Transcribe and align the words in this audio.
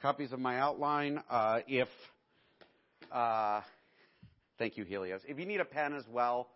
copies 0.00 0.32
of 0.32 0.38
my 0.38 0.58
outline. 0.58 1.20
Uh, 1.28 1.60
if 1.66 1.88
uh, 3.10 3.60
thank 4.58 4.76
you, 4.76 4.84
Helios. 4.84 5.20
If 5.26 5.38
you 5.38 5.46
need 5.46 5.60
a 5.60 5.64
pen 5.64 5.94
as 5.94 6.04
well, 6.08 6.48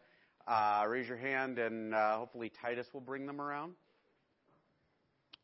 uh, 0.46 0.84
raise 0.88 1.08
your 1.08 1.16
hand, 1.16 1.58
and 1.58 1.92
uh, 1.92 2.18
hopefully 2.18 2.52
Titus 2.62 2.86
will 2.92 3.00
bring 3.00 3.26
them 3.26 3.40
around. 3.40 3.72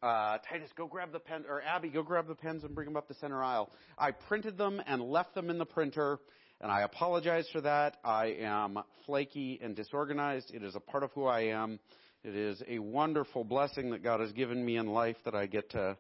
Uh, 0.01 0.38
Titus, 0.49 0.71
go 0.77 0.87
grab 0.87 1.11
the 1.12 1.19
pen, 1.19 1.45
or 1.49 1.61
Abby, 1.62 1.88
go 1.88 2.03
grab 2.03 2.29
the 2.29 2.35
pens 2.35 2.62
and 2.62 2.75
bring 2.77 2.87
them 2.87 2.96
up 2.96 3.09
the 3.09 3.15
center 3.15 3.42
aisle. 3.42 3.71
I 3.99 4.13
printed 4.13 4.56
them 4.56 4.81
and 4.87 5.03
left 5.03 5.35
them 5.35 5.51
in 5.51 5.58
the 5.58 5.67
printer, 5.67 6.21
and 6.61 6.71
I 6.71 6.83
apologize 6.83 7.49
for 7.53 7.61
that. 7.63 7.97
I 8.04 8.37
am 8.40 8.79
flaky 9.04 9.58
and 9.61 9.74
disorganized. 9.74 10.53
It 10.54 10.63
is 10.63 10.77
a 10.77 10.81
part 10.81 11.03
of 11.03 11.11
who 11.13 11.27
I 11.27 11.47
am. 11.47 11.81
It 12.22 12.37
is 12.37 12.63
a 12.69 12.79
wonderful 12.79 13.42
blessing 13.42 13.90
that 13.90 14.04
God 14.04 14.21
has 14.21 14.31
given 14.33 14.65
me 14.65 14.77
in 14.77 14.87
life 14.87 15.17
that 15.24 15.35
I 15.35 15.47
get 15.47 15.71
to 15.71 15.97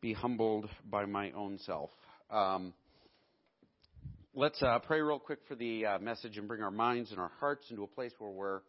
be 0.00 0.12
humbled 0.12 0.68
by 0.88 1.04
my 1.04 1.30
own 1.32 1.58
self. 1.58 1.90
Um, 2.30 2.72
let's 4.34 4.62
uh, 4.62 4.78
pray 4.78 5.00
real 5.00 5.18
quick 5.18 5.40
for 5.46 5.54
the 5.54 5.84
uh, 5.84 5.98
message 5.98 6.38
and 6.38 6.48
bring 6.48 6.62
our 6.62 6.70
minds 6.70 7.10
and 7.10 7.20
our 7.20 7.32
hearts 7.38 7.66
into 7.70 7.82
a 7.82 7.86
place 7.86 8.12
where 8.18 8.30
we're 8.30 8.60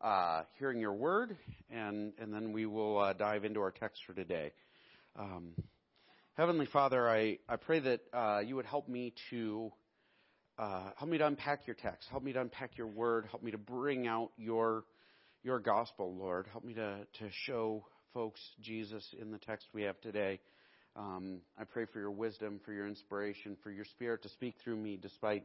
uh, 0.00 0.42
hearing 0.58 0.80
your 0.80 0.94
word, 0.94 1.36
and, 1.70 2.12
and 2.18 2.32
then 2.32 2.52
we 2.52 2.66
will 2.66 2.98
uh, 2.98 3.12
dive 3.12 3.44
into 3.44 3.60
our 3.60 3.70
text 3.70 4.00
for 4.06 4.14
today. 4.14 4.52
Um, 5.16 5.52
Heavenly 6.34 6.66
Father, 6.66 7.08
I, 7.08 7.38
I 7.46 7.56
pray 7.56 7.80
that 7.80 8.00
uh, 8.14 8.40
you 8.40 8.56
would 8.56 8.64
help 8.64 8.88
me 8.88 9.12
to 9.30 9.70
uh, 10.58 10.90
help 10.96 11.10
me 11.10 11.18
to 11.18 11.26
unpack 11.26 11.66
your 11.66 11.76
text, 11.76 12.08
help 12.10 12.22
me 12.22 12.32
to 12.32 12.40
unpack 12.40 12.78
your 12.78 12.86
word, 12.86 13.26
help 13.30 13.42
me 13.42 13.50
to 13.50 13.58
bring 13.58 14.06
out 14.06 14.30
your 14.38 14.84
your 15.42 15.58
gospel, 15.60 16.14
Lord. 16.14 16.46
Help 16.50 16.64
me 16.64 16.72
to 16.74 17.00
to 17.18 17.28
show 17.44 17.84
folks 18.14 18.40
Jesus 18.62 19.04
in 19.20 19.30
the 19.30 19.38
text 19.38 19.66
we 19.74 19.82
have 19.82 20.00
today. 20.00 20.40
Um, 20.94 21.40
I 21.58 21.64
pray 21.64 21.86
for 21.90 22.00
your 22.00 22.10
wisdom, 22.10 22.60
for 22.64 22.72
your 22.72 22.86
inspiration, 22.86 23.56
for 23.62 23.70
your 23.70 23.84
spirit 23.86 24.22
to 24.24 24.28
speak 24.28 24.56
through 24.62 24.76
me 24.76 24.98
despite 25.00 25.44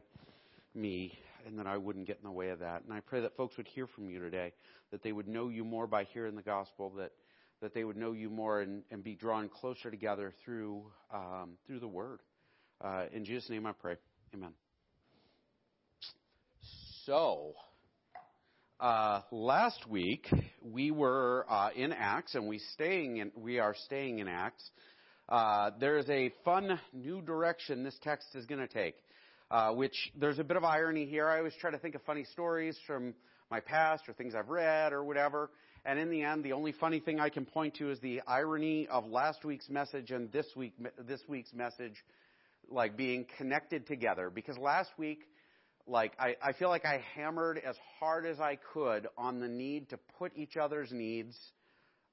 me, 0.74 1.18
and 1.46 1.58
that 1.58 1.66
I 1.66 1.78
wouldn't 1.78 2.06
get 2.06 2.18
in 2.18 2.24
the 2.24 2.32
way 2.32 2.50
of 2.50 2.58
that. 2.58 2.84
And 2.84 2.92
I 2.92 3.00
pray 3.00 3.22
that 3.22 3.36
folks 3.36 3.56
would 3.56 3.66
hear 3.66 3.86
from 3.86 4.10
you 4.10 4.18
today, 4.20 4.52
that 4.90 5.02
they 5.02 5.12
would 5.12 5.26
know 5.26 5.48
you 5.48 5.64
more 5.64 5.86
by 5.86 6.04
hearing 6.04 6.36
the 6.36 6.42
gospel, 6.42 6.92
that 6.98 7.12
that 7.60 7.74
they 7.74 7.82
would 7.82 7.96
know 7.96 8.12
you 8.12 8.30
more 8.30 8.60
and, 8.60 8.84
and 8.90 9.02
be 9.02 9.16
drawn 9.16 9.48
closer 9.48 9.90
together 9.90 10.32
through 10.44 10.84
um, 11.12 11.52
through 11.66 11.80
the 11.80 11.88
word. 11.88 12.20
Uh, 12.80 13.06
in 13.12 13.24
Jesus' 13.24 13.48
name, 13.48 13.66
I 13.66 13.72
pray. 13.72 13.96
Amen. 14.34 14.52
So. 17.06 17.54
Uh, 18.80 19.22
last 19.32 19.88
week 19.88 20.28
we 20.62 20.92
were 20.92 21.44
uh, 21.50 21.70
in 21.74 21.92
Acts, 21.92 22.36
and 22.36 22.46
we 22.46 22.60
staying 22.74 23.16
in, 23.16 23.32
we 23.34 23.58
are 23.58 23.74
staying 23.86 24.20
in 24.20 24.28
Acts. 24.28 24.70
Uh, 25.28 25.72
there 25.78 25.98
is 25.98 26.08
a 26.08 26.32
fun 26.42 26.80
new 26.94 27.20
direction 27.20 27.84
this 27.84 27.98
text 28.02 28.28
is 28.34 28.46
going 28.46 28.66
to 28.66 28.72
take, 28.72 28.94
uh, 29.50 29.70
which 29.72 30.10
there's 30.18 30.38
a 30.38 30.44
bit 30.44 30.56
of 30.56 30.64
irony 30.64 31.04
here. 31.04 31.28
I 31.28 31.36
always 31.36 31.52
try 31.60 31.70
to 31.70 31.78
think 31.78 31.94
of 31.94 32.02
funny 32.02 32.24
stories 32.24 32.78
from 32.86 33.14
my 33.50 33.60
past 33.60 34.08
or 34.08 34.14
things 34.14 34.34
I've 34.34 34.48
read 34.48 34.94
or 34.94 35.04
whatever. 35.04 35.50
And 35.84 35.98
in 35.98 36.10
the 36.10 36.22
end, 36.22 36.44
the 36.44 36.54
only 36.54 36.72
funny 36.72 36.98
thing 36.98 37.20
I 37.20 37.28
can 37.28 37.44
point 37.44 37.74
to 37.76 37.90
is 37.90 38.00
the 38.00 38.22
irony 38.26 38.88
of 38.88 39.06
last 39.06 39.44
week's 39.44 39.68
message 39.68 40.12
and 40.12 40.32
this 40.32 40.46
week 40.56 40.72
this 41.06 41.20
week's 41.28 41.52
message, 41.52 42.02
like 42.70 42.96
being 42.96 43.26
connected 43.36 43.86
together. 43.86 44.30
Because 44.30 44.56
last 44.56 44.90
week, 44.96 45.20
like 45.86 46.12
I, 46.18 46.36
I 46.42 46.52
feel 46.52 46.70
like 46.70 46.86
I 46.86 47.04
hammered 47.14 47.58
as 47.58 47.76
hard 48.00 48.24
as 48.24 48.40
I 48.40 48.58
could 48.72 49.06
on 49.18 49.40
the 49.40 49.48
need 49.48 49.90
to 49.90 49.98
put 50.18 50.32
each 50.36 50.56
other's 50.56 50.90
needs 50.90 51.36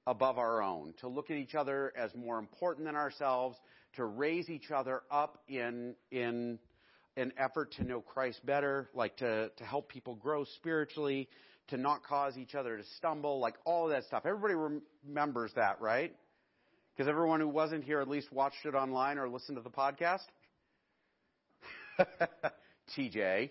above 0.07 0.37
our 0.37 0.61
own, 0.61 0.93
to 0.99 1.07
look 1.07 1.31
at 1.31 1.37
each 1.37 1.55
other 1.55 1.91
as 1.97 2.13
more 2.15 2.37
important 2.37 2.85
than 2.85 2.95
ourselves, 2.95 3.57
to 3.95 4.05
raise 4.05 4.49
each 4.49 4.71
other 4.71 5.01
up 5.09 5.43
in, 5.47 5.95
in 6.11 6.59
an 7.17 7.31
effort 7.37 7.71
to 7.73 7.83
know 7.83 8.01
Christ 8.01 8.45
better, 8.45 8.89
like 8.93 9.17
to, 9.17 9.49
to 9.55 9.63
help 9.63 9.89
people 9.89 10.15
grow 10.15 10.43
spiritually, 10.57 11.29
to 11.69 11.77
not 11.77 12.03
cause 12.03 12.37
each 12.37 12.55
other 12.55 12.77
to 12.77 12.83
stumble, 12.97 13.39
like 13.39 13.55
all 13.65 13.85
of 13.85 13.91
that 13.91 14.03
stuff. 14.03 14.23
Everybody 14.25 14.53
remembers 15.05 15.51
that, 15.55 15.81
right? 15.81 16.15
Because 16.95 17.09
everyone 17.09 17.39
who 17.39 17.49
wasn't 17.49 17.83
here 17.83 17.99
at 17.99 18.07
least 18.07 18.31
watched 18.31 18.65
it 18.65 18.75
online 18.75 19.17
or 19.17 19.27
listened 19.27 19.57
to 19.57 19.63
the 19.63 19.69
podcast. 19.69 20.19
TJ. 22.97 23.49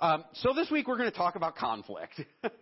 Um, 0.00 0.24
so 0.34 0.52
this 0.54 0.70
week 0.70 0.88
we're 0.88 0.98
going 0.98 1.10
to 1.10 1.16
talk 1.16 1.36
about 1.36 1.56
conflict. 1.56 2.20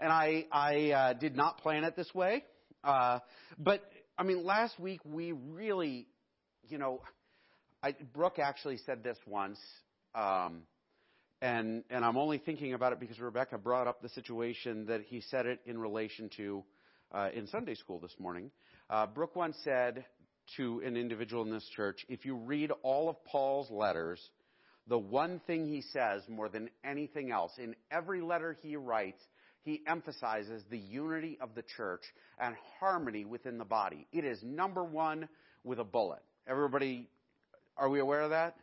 and 0.00 0.12
I, 0.12 0.46
I 0.50 0.90
uh, 0.90 1.12
did 1.12 1.36
not 1.36 1.58
plan 1.58 1.84
it 1.84 1.94
this 1.94 2.12
way. 2.14 2.44
Uh, 2.82 3.18
but 3.58 3.82
I 4.18 4.22
mean, 4.22 4.44
last 4.44 4.78
week 4.80 5.00
we 5.04 5.32
really, 5.32 6.06
you 6.68 6.78
know, 6.78 7.02
I, 7.82 7.94
Brooke 8.12 8.38
actually 8.38 8.78
said 8.78 9.02
this 9.04 9.18
once, 9.26 9.58
um, 10.14 10.62
and 11.42 11.84
and 11.90 12.04
I'm 12.04 12.16
only 12.16 12.38
thinking 12.38 12.74
about 12.74 12.92
it 12.92 13.00
because 13.00 13.18
Rebecca 13.20 13.58
brought 13.58 13.86
up 13.86 14.02
the 14.02 14.08
situation 14.10 14.86
that 14.86 15.02
he 15.02 15.20
said 15.20 15.46
it 15.46 15.60
in 15.66 15.78
relation 15.78 16.30
to 16.36 16.64
uh, 17.12 17.28
in 17.34 17.46
Sunday 17.46 17.74
school 17.74 17.98
this 17.98 18.14
morning. 18.18 18.50
Uh, 18.88 19.06
Brooke 19.06 19.36
once 19.36 19.56
said 19.64 20.04
to 20.56 20.82
an 20.84 20.96
individual 20.96 21.42
in 21.44 21.50
this 21.50 21.68
church, 21.76 22.04
if 22.08 22.24
you 22.24 22.34
read 22.34 22.72
all 22.82 23.08
of 23.08 23.22
Paul's 23.24 23.70
letters, 23.70 24.20
the 24.88 24.98
one 24.98 25.40
thing 25.46 25.66
he 25.66 25.82
says 25.82 26.22
more 26.28 26.48
than 26.48 26.68
anything 26.84 27.30
else 27.30 27.52
in 27.58 27.76
every 27.90 28.20
letter 28.20 28.56
he 28.62 28.76
writes 28.76 29.22
he 29.62 29.82
emphasizes 29.86 30.62
the 30.70 30.78
unity 30.78 31.38
of 31.40 31.54
the 31.54 31.62
church 31.76 32.02
and 32.38 32.54
harmony 32.78 33.24
within 33.24 33.58
the 33.58 33.64
body. 33.64 34.06
It 34.12 34.24
is 34.24 34.42
number 34.42 34.84
one 34.84 35.28
with 35.64 35.78
a 35.78 35.84
bullet. 35.84 36.22
Everybody, 36.48 37.08
are 37.76 37.88
we 37.88 38.00
aware 38.00 38.22
of 38.22 38.30
that? 38.30 38.56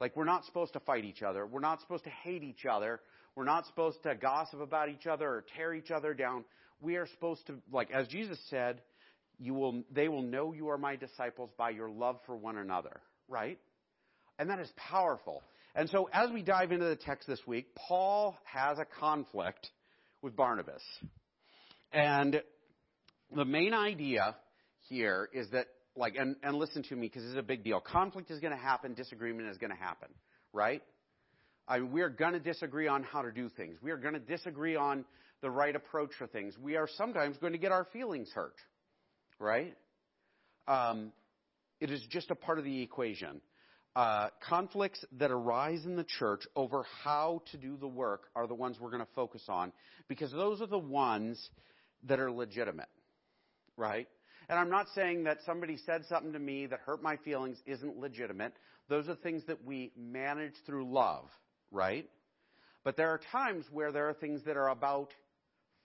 Like, 0.00 0.16
we're 0.16 0.24
not 0.24 0.44
supposed 0.44 0.72
to 0.72 0.80
fight 0.80 1.04
each 1.04 1.22
other. 1.22 1.46
We're 1.46 1.60
not 1.60 1.80
supposed 1.80 2.04
to 2.04 2.10
hate 2.10 2.42
each 2.42 2.66
other. 2.66 3.00
We're 3.36 3.44
not 3.44 3.66
supposed 3.66 4.02
to 4.02 4.14
gossip 4.14 4.60
about 4.60 4.88
each 4.88 5.06
other 5.06 5.28
or 5.28 5.44
tear 5.56 5.72
each 5.72 5.90
other 5.90 6.14
down. 6.14 6.44
We 6.80 6.96
are 6.96 7.06
supposed 7.06 7.46
to, 7.46 7.54
like, 7.72 7.90
as 7.92 8.08
Jesus 8.08 8.38
said, 8.50 8.80
you 9.38 9.54
will, 9.54 9.82
they 9.92 10.08
will 10.08 10.22
know 10.22 10.52
you 10.52 10.68
are 10.68 10.78
my 10.78 10.96
disciples 10.96 11.50
by 11.56 11.70
your 11.70 11.88
love 11.88 12.18
for 12.26 12.36
one 12.36 12.58
another, 12.58 13.00
right? 13.28 13.58
And 14.38 14.50
that 14.50 14.58
is 14.58 14.72
powerful. 14.76 15.42
And 15.74 15.88
so 15.90 16.08
as 16.12 16.30
we 16.30 16.42
dive 16.42 16.72
into 16.72 16.86
the 16.86 16.96
text 16.96 17.26
this 17.26 17.40
week, 17.46 17.74
Paul 17.74 18.36
has 18.44 18.78
a 18.78 18.84
conflict 19.00 19.70
with 20.24 20.34
Barnabas. 20.34 20.82
And 21.92 22.42
the 23.36 23.44
main 23.44 23.74
idea 23.74 24.34
here 24.88 25.28
is 25.32 25.50
that, 25.50 25.66
like, 25.94 26.16
and, 26.18 26.34
and 26.42 26.56
listen 26.56 26.82
to 26.84 26.96
me 26.96 27.08
because 27.08 27.22
this 27.22 27.32
is 27.32 27.38
a 27.38 27.42
big 27.42 27.62
deal. 27.62 27.78
Conflict 27.80 28.30
is 28.30 28.40
going 28.40 28.52
to 28.52 28.58
happen, 28.58 28.94
disagreement 28.94 29.48
is 29.48 29.58
going 29.58 29.70
to 29.70 29.76
happen, 29.76 30.08
right? 30.52 30.82
I 31.68 31.78
mean, 31.78 31.92
we 31.92 32.00
are 32.00 32.08
going 32.08 32.32
to 32.32 32.40
disagree 32.40 32.88
on 32.88 33.04
how 33.04 33.22
to 33.22 33.30
do 33.30 33.48
things. 33.50 33.76
We 33.82 33.90
are 33.90 33.96
going 33.96 34.14
to 34.14 34.20
disagree 34.20 34.76
on 34.76 35.04
the 35.42 35.50
right 35.50 35.76
approach 35.76 36.10
for 36.18 36.26
things. 36.26 36.56
We 36.58 36.76
are 36.76 36.88
sometimes 36.96 37.36
going 37.36 37.52
to 37.52 37.58
get 37.58 37.70
our 37.70 37.86
feelings 37.92 38.30
hurt, 38.34 38.56
right? 39.38 39.74
Um, 40.66 41.12
it 41.80 41.90
is 41.90 42.02
just 42.10 42.30
a 42.30 42.34
part 42.34 42.58
of 42.58 42.64
the 42.64 42.82
equation 42.82 43.42
uh, 43.96 44.28
conflicts 44.48 45.04
that 45.18 45.30
arise 45.30 45.84
in 45.84 45.96
the 45.96 46.04
church 46.04 46.46
over 46.56 46.84
how 47.02 47.42
to 47.52 47.56
do 47.56 47.76
the 47.76 47.86
work 47.86 48.24
are 48.34 48.46
the 48.46 48.54
ones 48.54 48.76
we're 48.80 48.90
going 48.90 49.00
to 49.04 49.12
focus 49.14 49.42
on 49.48 49.72
because 50.08 50.32
those 50.32 50.60
are 50.60 50.66
the 50.66 50.78
ones 50.78 51.50
that 52.04 52.18
are 52.18 52.30
legitimate, 52.30 52.88
right? 53.76 54.08
And 54.48 54.58
I'm 54.58 54.70
not 54.70 54.86
saying 54.94 55.24
that 55.24 55.38
somebody 55.46 55.78
said 55.86 56.04
something 56.08 56.32
to 56.32 56.38
me 56.38 56.66
that 56.66 56.80
hurt 56.80 57.02
my 57.02 57.16
feelings 57.18 57.56
isn't 57.66 57.98
legitimate. 57.98 58.52
Those 58.88 59.08
are 59.08 59.14
things 59.14 59.42
that 59.46 59.64
we 59.64 59.92
manage 59.96 60.54
through 60.66 60.90
love, 60.92 61.24
right? 61.70 62.08
But 62.82 62.96
there 62.96 63.10
are 63.10 63.20
times 63.32 63.64
where 63.72 63.92
there 63.92 64.08
are 64.08 64.14
things 64.14 64.42
that 64.44 64.56
are 64.56 64.68
about 64.68 65.10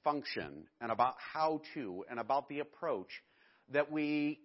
function 0.04 0.66
and 0.82 0.92
about 0.92 1.16
how 1.34 1.62
to 1.74 2.04
and 2.10 2.20
about 2.20 2.50
the 2.50 2.60
approach 2.60 3.10
that 3.72 3.92
we 3.92 4.40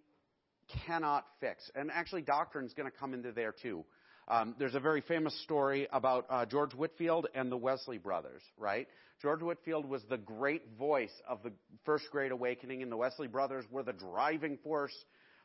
cannot 0.86 1.24
fix. 1.40 1.70
And 1.74 1.90
actually, 1.90 2.22
doctrine 2.22 2.66
is 2.66 2.74
going 2.74 2.90
to 2.90 2.96
come 2.96 3.14
into 3.14 3.32
there 3.32 3.52
too. 3.52 3.84
Um, 4.26 4.54
there's 4.58 4.74
a 4.74 4.80
very 4.80 5.02
famous 5.02 5.38
story 5.42 5.86
about 5.92 6.26
uh, 6.30 6.46
George 6.46 6.74
Whitefield 6.74 7.26
and 7.34 7.52
the 7.52 7.56
Wesley 7.56 7.98
brothers, 7.98 8.42
right? 8.56 8.88
George 9.20 9.42
Whitefield 9.42 9.86
was 9.88 10.02
the 10.08 10.16
great 10.16 10.62
voice 10.78 11.12
of 11.28 11.42
the 11.42 11.52
First 11.84 12.06
Great 12.10 12.32
Awakening, 12.32 12.82
and 12.82 12.90
the 12.90 12.96
Wesley 12.96 13.26
brothers 13.26 13.64
were 13.70 13.82
the 13.82 13.92
driving 13.92 14.58
force 14.62 14.94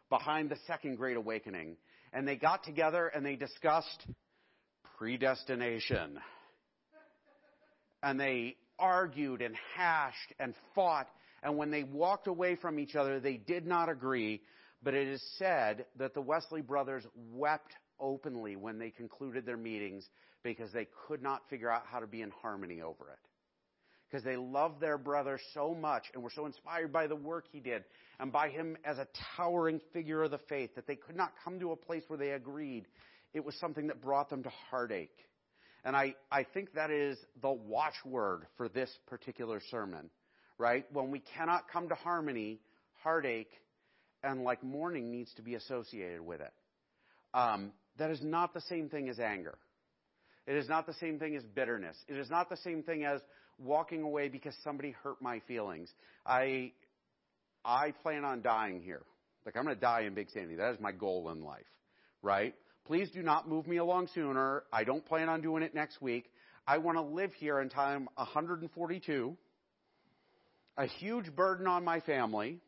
behind 0.10 0.50
the 0.50 0.57
Second 0.66 0.98
Great 0.98 1.18
Awakening. 1.18 1.77
And 2.13 2.27
they 2.27 2.36
got 2.36 2.63
together 2.63 3.07
and 3.07 3.25
they 3.25 3.36
discussed 3.36 4.06
predestination. 4.98 6.19
And 8.01 8.19
they 8.19 8.56
argued 8.80 9.42
and 9.42 9.56
hashed 9.75 10.33
and 10.39 10.56
fought. 10.74 11.07
And 11.44 11.57
when 11.57 11.69
they 11.69 11.83
walked 11.83 12.27
away 12.27 12.56
from 12.56 12.80
each 12.80 12.95
other, 12.95 13.19
they 13.19 13.38
did 13.38 13.68
not 13.68 13.89
agree 13.89 14.42
but 14.83 14.93
it 14.93 15.07
is 15.07 15.23
said 15.37 15.85
that 15.97 16.13
the 16.13 16.21
Wesley 16.21 16.61
brothers 16.61 17.03
wept 17.31 17.73
openly 17.99 18.55
when 18.55 18.79
they 18.79 18.89
concluded 18.89 19.45
their 19.45 19.57
meetings 19.57 20.07
because 20.43 20.71
they 20.71 20.87
could 21.07 21.21
not 21.21 21.41
figure 21.49 21.69
out 21.69 21.83
how 21.91 21.99
to 21.99 22.07
be 22.07 22.21
in 22.21 22.31
harmony 22.41 22.81
over 22.81 23.09
it. 23.09 23.19
Because 24.09 24.23
they 24.23 24.37
loved 24.37 24.79
their 24.79 24.97
brother 24.97 25.39
so 25.53 25.75
much 25.75 26.05
and 26.13 26.23
were 26.23 26.31
so 26.33 26.45
inspired 26.45 26.91
by 26.91 27.07
the 27.07 27.15
work 27.15 27.45
he 27.51 27.59
did. 27.59 27.83
and 28.19 28.31
by 28.31 28.49
him 28.49 28.75
as 28.83 28.97
a 28.97 29.07
towering 29.37 29.79
figure 29.93 30.23
of 30.23 30.31
the 30.31 30.39
faith, 30.49 30.73
that 30.75 30.87
they 30.87 30.95
could 30.95 31.15
not 31.15 31.33
come 31.43 31.59
to 31.59 31.71
a 31.71 31.75
place 31.75 32.03
where 32.07 32.17
they 32.17 32.31
agreed. 32.31 32.85
It 33.33 33.45
was 33.45 33.55
something 33.59 33.87
that 33.87 34.01
brought 34.01 34.29
them 34.29 34.43
to 34.43 34.51
heartache. 34.69 35.15
And 35.85 35.95
I, 35.95 36.15
I 36.31 36.43
think 36.43 36.73
that 36.73 36.91
is 36.91 37.17
the 37.41 37.51
watchword 37.51 38.47
for 38.57 38.67
this 38.67 38.89
particular 39.07 39.61
sermon, 39.71 40.09
right? 40.57 40.85
When 40.91 41.11
we 41.11 41.19
cannot 41.19 41.69
come 41.71 41.87
to 41.89 41.95
harmony, 41.95 42.59
heartache 43.03 43.51
and 44.24 44.44
like 44.44 44.63
mourning 44.63 45.12
needs 45.12 45.33
to 45.36 45.42
be 45.42 45.56
associated 45.56 46.21
with 46.21 46.42
it. 46.42 46.54
Um, 47.33 47.71
that 47.98 48.12
is 48.12 48.21
not 48.21 48.54
the 48.54 48.62
same 48.62 48.89
thing 48.89 49.10
as 49.10 49.19
anger. 49.19 49.57
It 50.48 50.56
is 50.56 50.68
not 50.68 50.88
the 50.88 50.94
same 50.95 51.19
thing 51.19 51.36
as 51.36 51.44
bitterness. 51.44 51.95
It 52.07 52.18
is 52.18 52.30
not 52.30 52.50
the 52.50 52.57
same 52.57 52.81
thing 52.81 53.04
as 53.04 53.21
walking 53.60 54.01
away 54.01 54.30
because 54.30 54.56
somebody 54.63 54.92
hurt 55.04 55.21
my 55.21 55.42
feelings. 55.48 55.89
I, 56.25 56.71
I 57.63 57.92
plan 58.01 58.25
on 58.25 58.42
dying 58.42 58.81
here. 58.81 59.04
Like 59.45 59.56
I'm 59.56 59.63
going 59.63 59.75
to 59.75 59.81
die 59.81 60.01
in 60.01 60.13
Big 60.13 60.30
Sandy. 60.31 60.56
That 60.56 60.74
is 60.74 60.80
my 60.80 60.92
goal 60.92 61.30
in 61.30 61.44
life, 61.44 61.65
right? 62.22 62.56
Please 62.86 63.10
do 63.12 63.22
not 63.22 63.48
move 63.48 63.68
me 63.68 63.77
along 63.77 64.10
sooner. 64.13 64.63
I 64.74 64.83
don't 64.83 65.06
plan 65.06 65.30
on 65.30 65.42
doing 65.42 65.62
it 65.62 65.75
next 65.75 66.01
week. 66.01 66.25
I 66.68 66.77
want 66.80 66.98
to 66.98 67.04
live 67.04 67.33
here 67.33 67.60
until 67.60 67.81
I'm 67.81 68.10
142. 68.15 69.38
A 70.77 70.86
huge 70.86 71.36
burden 71.36 71.68
on 71.68 71.83
my 71.83 72.00
family. 72.00 72.60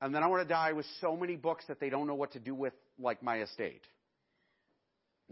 And 0.00 0.14
then 0.14 0.22
I 0.22 0.28
want 0.28 0.42
to 0.42 0.48
die 0.48 0.72
with 0.72 0.86
so 1.00 1.16
many 1.16 1.36
books 1.36 1.64
that 1.68 1.78
they 1.80 1.90
don't 1.90 2.06
know 2.06 2.14
what 2.14 2.32
to 2.32 2.38
do 2.38 2.54
with, 2.54 2.72
like 2.98 3.22
my 3.22 3.42
estate. 3.42 3.82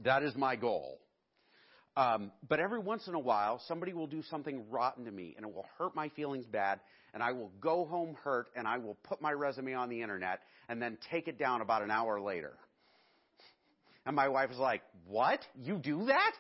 That 0.05 0.23
is 0.23 0.35
my 0.37 0.57
goal. 0.57 0.99
Um, 1.97 2.31
but 2.49 2.61
every 2.61 2.79
once 2.79 3.09
in 3.09 3.15
a 3.15 3.19
while, 3.19 3.61
somebody 3.67 3.93
will 3.93 4.07
do 4.07 4.23
something 4.31 4.71
rotten 4.71 5.05
to 5.07 5.11
me, 5.11 5.35
and 5.37 5.45
it 5.45 5.53
will 5.53 5.67
hurt 5.79 5.97
my 5.97 6.11
feelings 6.11 6.47
bad, 6.47 6.79
and 7.13 7.23
I 7.23 7.33
will 7.33 7.51
go 7.61 7.87
home 7.87 8.17
hurt, 8.23 8.49
and 8.55 8.69
I 8.69 8.79
will 8.79 8.97
put 9.03 9.21
my 9.21 9.33
resume 9.33 9.75
on 9.75 9.89
the 9.89 10.03
internet, 10.03 10.41
and 10.69 10.81
then 10.81 10.99
take 11.11 11.27
it 11.27 11.39
down 11.39 11.61
about 11.61 11.83
an 11.83 11.91
hour 11.91 12.21
later. 12.21 12.53
And 14.07 14.15
my 14.15 14.29
wife 14.29 14.51
is 14.51 14.59
like, 14.59 14.83
What? 15.09 15.41
You 15.61 15.77
do 15.77 16.07
that? 16.07 16.33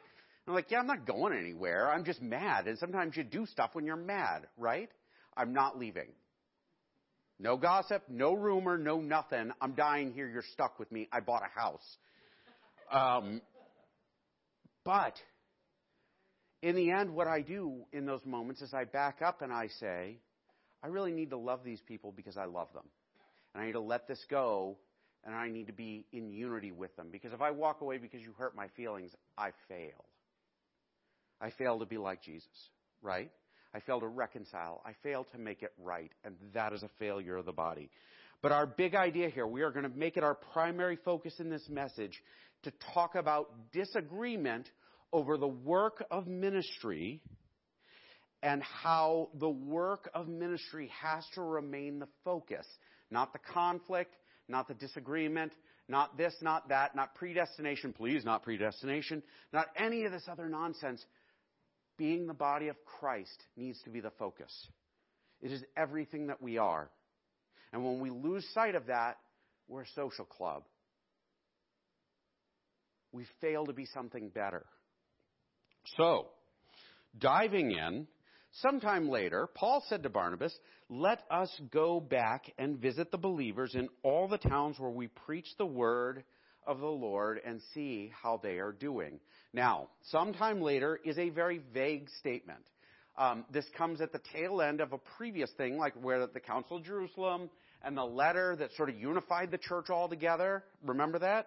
I'm 0.47 0.55
like, 0.55 0.71
Yeah, 0.71 0.79
I'm 0.79 0.87
not 0.87 1.07
going 1.07 1.37
anywhere. 1.37 1.91
I'm 1.91 2.05
just 2.05 2.23
mad. 2.23 2.69
And 2.69 2.79
sometimes 2.79 3.17
you 3.17 3.25
do 3.25 3.45
stuff 3.47 3.71
when 3.73 3.85
you're 3.85 3.97
mad, 3.97 4.47
right? 4.57 4.91
I'm 5.37 5.53
not 5.53 5.79
leaving. 5.79 6.09
No 7.41 7.57
gossip, 7.57 8.03
no 8.09 8.35
rumor, 8.35 8.77
no 8.77 9.01
nothing. 9.01 9.53
I'm 9.61 9.73
dying 9.75 10.13
here. 10.13 10.29
You're 10.29 10.45
stuck 10.53 10.79
with 10.79 10.91
me. 10.91 11.09
I 11.13 11.21
bought 11.21 11.43
a 11.43 11.61
house. 11.61 11.97
Um, 12.91 13.41
but 14.85 15.15
in 16.63 16.75
the 16.75 16.91
end, 16.91 17.15
what 17.15 17.29
I 17.29 17.43
do 17.43 17.85
in 17.93 18.07
those 18.07 18.25
moments 18.25 18.63
is 18.63 18.75
I 18.75 18.85
back 18.85 19.23
up 19.23 19.43
and 19.43 19.53
I 19.53 19.69
say, 19.79 20.19
I 20.83 20.89
really 20.89 21.13
need 21.13 21.31
to 21.31 21.37
love 21.37 21.61
these 21.65 21.81
people 21.87 22.13
because 22.13 22.37
I 22.37 22.47
love 22.47 22.69
them. 22.75 22.87
And 23.55 23.63
I 23.63 23.67
need 23.67 23.73
to 23.73 23.81
let 23.81 24.09
this 24.09 24.25
go 24.29 24.77
and 25.25 25.35
I 25.35 25.49
need 25.49 25.67
to 25.69 25.73
be 25.73 26.07
in 26.13 26.31
unity 26.31 26.73
with 26.73 26.95
them. 26.97 27.09
Because 27.13 27.33
if 27.33 27.41
I 27.41 27.51
walk 27.53 27.81
away 27.81 27.99
because 27.99 28.21
you 28.21 28.33
hurt 28.37 28.57
my 28.57 28.69
feelings, 28.77 29.13
I 29.37 29.51
fail. 29.69 30.05
I 31.41 31.51
fail 31.51 31.79
to 31.79 31.87
be 31.87 31.99
like 31.99 32.23
Jesus, 32.23 32.49
right? 33.03 33.31
I 33.75 33.81
fail 33.81 34.01
to 34.01 34.07
reconcile. 34.07 34.83
I 34.85 34.93
fail 35.03 35.25
to 35.33 35.39
make 35.39 35.63
it 35.63 35.73
right. 35.79 36.11
And 36.25 36.37
that 36.55 36.73
is 36.73 36.83
a 36.83 36.91
failure 36.99 37.37
of 37.37 37.47
the 37.47 37.53
body. 37.53 37.91
But 38.41 38.53
our 38.53 38.67
big 38.67 38.95
idea 38.95 39.29
here, 39.29 39.47
we 39.47 39.63
are 39.63 39.71
going 39.71 39.91
to 39.91 39.97
make 39.97 40.17
it 40.17 40.25
our 40.25 40.35
primary 40.35 40.97
focus 41.05 41.35
in 41.39 41.51
this 41.51 41.69
message 41.69 42.23
to 42.63 42.73
talk 42.95 43.15
about 43.15 43.51
disagreement 43.73 44.71
over 45.13 45.37
the 45.37 45.49
work 45.49 46.05
of 46.11 46.27
ministry 46.27 47.21
and 48.43 48.63
how 48.63 49.31
the 49.35 49.49
work 49.49 50.09
of 50.15 50.29
ministry 50.29 50.91
has 51.01 51.25
to 51.35 51.43
remain 51.43 51.99
the 51.99 52.09
focus, 52.25 52.67
not 53.11 53.33
the 53.33 53.41
conflict, 53.53 54.15
not 54.49 54.69
the 54.69 54.75
disagreement, 54.75 55.53
not 55.89 56.17
this, 56.17 56.35
not 56.43 56.69
that, 56.69 56.95
not 56.95 57.15
predestination, 57.15 57.93
please, 57.93 58.25
not 58.25 58.43
predestination, 58.43 59.23
not 59.53 59.67
any 59.77 60.05
of 60.05 60.13
this 60.13 60.29
other 60.31 60.49
nonsense 60.49 61.05
being 61.99 62.27
the 62.27 62.35
body 62.35 62.69
of 62.69 62.77
Christ 62.85 63.43
needs 63.57 63.79
to 63.83 63.91
be 63.91 64.01
the 64.01 64.13
focus. 64.19 64.53
It 65.43 65.53
is 65.53 65.63
everything 65.77 66.29
that 66.29 66.41
we 66.41 66.57
are. 66.57 66.89
And 67.73 67.85
when 67.85 68.01
we 68.01 68.11
lose 68.11 68.47
sight 68.55 68.75
of 68.75 68.87
that, 68.87 69.19
we're 69.69 69.83
a 69.83 69.89
social 69.95 70.25
club. 70.25 70.63
We 73.13 73.27
fail 73.41 73.67
to 73.67 73.73
be 73.73 73.87
something 73.87 74.31
better. 74.31 74.65
So, 75.97 76.29
diving 77.19 77.73
in, 77.73 78.07
sometime 78.53 79.09
later, 79.09 79.49
Paul 79.55 79.83
said 79.89 80.03
to 80.03 80.11
Barnabas, 80.11 80.57
Let 80.89 81.23
us 81.31 81.51
go 81.73 82.01
back 82.01 82.51
and 82.59 82.79
visit 82.79 83.11
the 83.11 83.19
believers 83.19 83.75
in 83.75 83.89
all 84.03 84.29
the 84.29 84.39
towns 84.39 84.79
where 84.79 84.91
we 84.91 85.09
preach 85.09 85.49
the 85.59 85.67
word 85.67 86.25
of 86.69 86.79
the 86.79 86.87
Lord 86.87 87.41
and 87.45 87.61
see 87.75 88.13
how 88.23 88.39
they 88.41 88.59
are 88.59 88.73
doing. 88.73 89.19
Now, 89.53 89.89
sometime 90.11 90.61
later 90.61 91.01
is 91.05 91.19
a 91.19 91.31
very 91.31 91.61
vague 91.73 92.09
statement. 92.21 92.65
Um, 93.17 93.45
this 93.51 93.65
comes 93.77 94.01
at 94.01 94.13
the 94.13 94.21
tail 94.33 94.63
end 94.63 94.81
of 94.81 94.93
a 94.93 94.99
previous 94.99 95.51
thing, 95.57 95.79
like 95.79 95.95
where 96.01 96.25
the 96.27 96.39
Council 96.39 96.77
of 96.77 96.85
Jerusalem 96.85 97.51
and 97.83 97.97
the 97.97 98.05
letter 98.05 98.55
that 98.57 98.71
sort 98.77 98.91
of 98.91 99.01
unified 99.01 99.51
the 99.51 99.59
church 99.59 99.91
all 99.91 100.09
together. 100.09 100.63
Remember 100.85 101.19
that? 101.19 101.47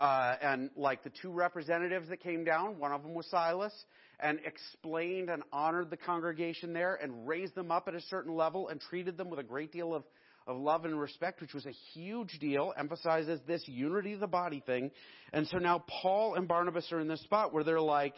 Uh, 0.00 0.36
and 0.42 0.70
like 0.76 1.02
the 1.02 1.12
two 1.22 1.30
representatives 1.30 2.08
that 2.08 2.20
came 2.20 2.44
down, 2.44 2.78
one 2.78 2.92
of 2.92 3.02
them 3.02 3.14
was 3.14 3.26
Silas, 3.30 3.72
and 4.20 4.38
explained 4.44 5.30
and 5.30 5.42
honored 5.52 5.90
the 5.90 5.96
congregation 5.96 6.72
there 6.72 6.96
and 6.96 7.26
raised 7.26 7.54
them 7.54 7.70
up 7.70 7.88
at 7.88 7.94
a 7.94 8.00
certain 8.02 8.34
level 8.34 8.68
and 8.68 8.80
treated 8.80 9.16
them 9.16 9.30
with 9.30 9.38
a 9.40 9.44
great 9.44 9.72
deal 9.72 9.94
of 9.94 10.04
of 10.46 10.56
love 10.56 10.84
and 10.84 10.98
respect, 10.98 11.40
which 11.40 11.54
was 11.54 11.66
a 11.66 11.72
huge 11.92 12.38
deal, 12.38 12.72
emphasizes 12.76 13.40
this 13.46 13.62
unity 13.66 14.14
of 14.14 14.20
the 14.20 14.26
body 14.26 14.62
thing. 14.64 14.90
And 15.32 15.46
so 15.48 15.58
now 15.58 15.84
Paul 16.02 16.34
and 16.34 16.48
Barnabas 16.48 16.90
are 16.92 17.00
in 17.00 17.08
this 17.08 17.22
spot 17.22 17.52
where 17.52 17.64
they're 17.64 17.80
like, 17.80 18.14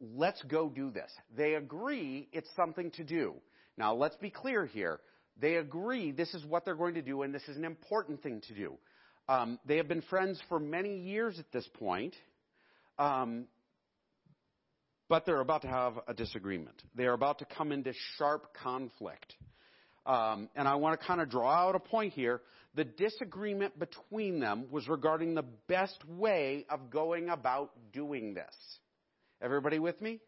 let's 0.00 0.42
go 0.42 0.68
do 0.68 0.90
this. 0.90 1.10
They 1.36 1.54
agree 1.54 2.28
it's 2.32 2.48
something 2.56 2.90
to 2.92 3.04
do. 3.04 3.34
Now 3.76 3.94
let's 3.94 4.16
be 4.16 4.30
clear 4.30 4.66
here. 4.66 5.00
They 5.40 5.56
agree 5.56 6.12
this 6.12 6.32
is 6.34 6.44
what 6.44 6.64
they're 6.64 6.76
going 6.76 6.94
to 6.94 7.02
do 7.02 7.22
and 7.22 7.34
this 7.34 7.46
is 7.48 7.56
an 7.56 7.64
important 7.64 8.22
thing 8.22 8.40
to 8.48 8.54
do. 8.54 8.74
Um, 9.28 9.58
they 9.66 9.78
have 9.78 9.88
been 9.88 10.02
friends 10.02 10.40
for 10.48 10.60
many 10.60 10.98
years 10.98 11.38
at 11.38 11.50
this 11.50 11.68
point. 11.78 12.14
Um, 12.98 13.46
but 15.08 15.26
they're 15.26 15.40
about 15.40 15.62
to 15.62 15.68
have 15.68 15.94
a 16.08 16.14
disagreement. 16.14 16.82
They 16.94 17.04
are 17.04 17.12
about 17.12 17.38
to 17.40 17.44
come 17.44 17.72
into 17.72 17.92
sharp 18.16 18.54
conflict. 18.54 19.34
Um, 20.06 20.48
and 20.54 20.68
I 20.68 20.74
want 20.74 21.00
to 21.00 21.06
kind 21.06 21.20
of 21.20 21.30
draw 21.30 21.50
out 21.50 21.74
a 21.74 21.80
point 21.80 22.12
here. 22.12 22.42
The 22.74 22.84
disagreement 22.84 23.78
between 23.78 24.40
them 24.40 24.66
was 24.70 24.88
regarding 24.88 25.34
the 25.34 25.44
best 25.68 26.04
way 26.06 26.66
of 26.68 26.90
going 26.90 27.28
about 27.30 27.70
doing 27.92 28.34
this. 28.34 28.54
Everybody 29.40 29.78
with 29.78 30.00
me? 30.00 30.20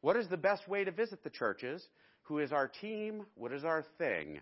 What 0.00 0.16
is 0.16 0.28
the 0.28 0.36
best 0.36 0.68
way 0.68 0.84
to 0.84 0.90
visit 0.90 1.24
the 1.24 1.30
churches? 1.30 1.82
Who 2.24 2.40
is 2.40 2.52
our 2.52 2.68
team? 2.68 3.24
What 3.34 3.52
is 3.52 3.64
our 3.64 3.84
thing? 3.96 4.40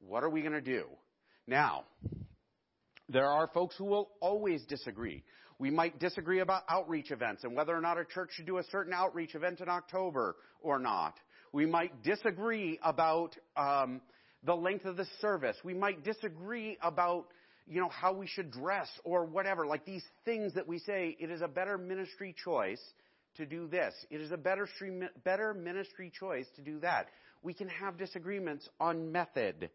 What 0.00 0.24
are 0.24 0.30
we 0.30 0.40
going 0.40 0.52
to 0.52 0.60
do? 0.60 0.84
Now, 1.46 1.84
there 3.08 3.26
are 3.26 3.48
folks 3.52 3.76
who 3.76 3.84
will 3.84 4.10
always 4.20 4.64
disagree. 4.64 5.24
We 5.58 5.70
might 5.70 5.98
disagree 5.98 6.40
about 6.40 6.62
outreach 6.68 7.10
events 7.10 7.44
and 7.44 7.56
whether 7.56 7.76
or 7.76 7.80
not 7.80 7.98
a 7.98 8.04
church 8.04 8.30
should 8.32 8.46
do 8.46 8.58
a 8.58 8.64
certain 8.70 8.92
outreach 8.92 9.34
event 9.34 9.60
in 9.60 9.68
October 9.68 10.36
or 10.60 10.78
not. 10.78 11.14
We 11.52 11.66
might 11.66 12.02
disagree 12.02 12.78
about 12.82 13.36
um, 13.56 14.00
the 14.44 14.54
length 14.54 14.84
of 14.84 14.96
the 14.96 15.06
service. 15.20 15.56
We 15.64 15.74
might 15.74 16.04
disagree 16.04 16.78
about 16.82 17.26
you 17.66 17.80
know 17.80 17.88
how 17.88 18.12
we 18.12 18.26
should 18.26 18.50
dress 18.50 18.88
or 19.04 19.24
whatever. 19.24 19.66
Like 19.66 19.84
these 19.84 20.04
things 20.24 20.54
that 20.54 20.66
we 20.66 20.78
say, 20.78 21.16
it 21.20 21.30
is 21.30 21.42
a 21.42 21.48
better 21.48 21.76
ministry 21.76 22.34
choice 22.44 22.80
to 23.36 23.46
do 23.46 23.66
this. 23.68 23.94
It 24.10 24.20
is 24.20 24.32
a 24.32 24.36
better 24.36 24.68
better 25.24 25.54
ministry 25.54 26.12
choice 26.18 26.46
to 26.56 26.62
do 26.62 26.80
that. 26.80 27.08
We 27.42 27.54
can 27.54 27.68
have 27.68 27.98
disagreements 27.98 28.68
on 28.80 29.12
method, 29.12 29.70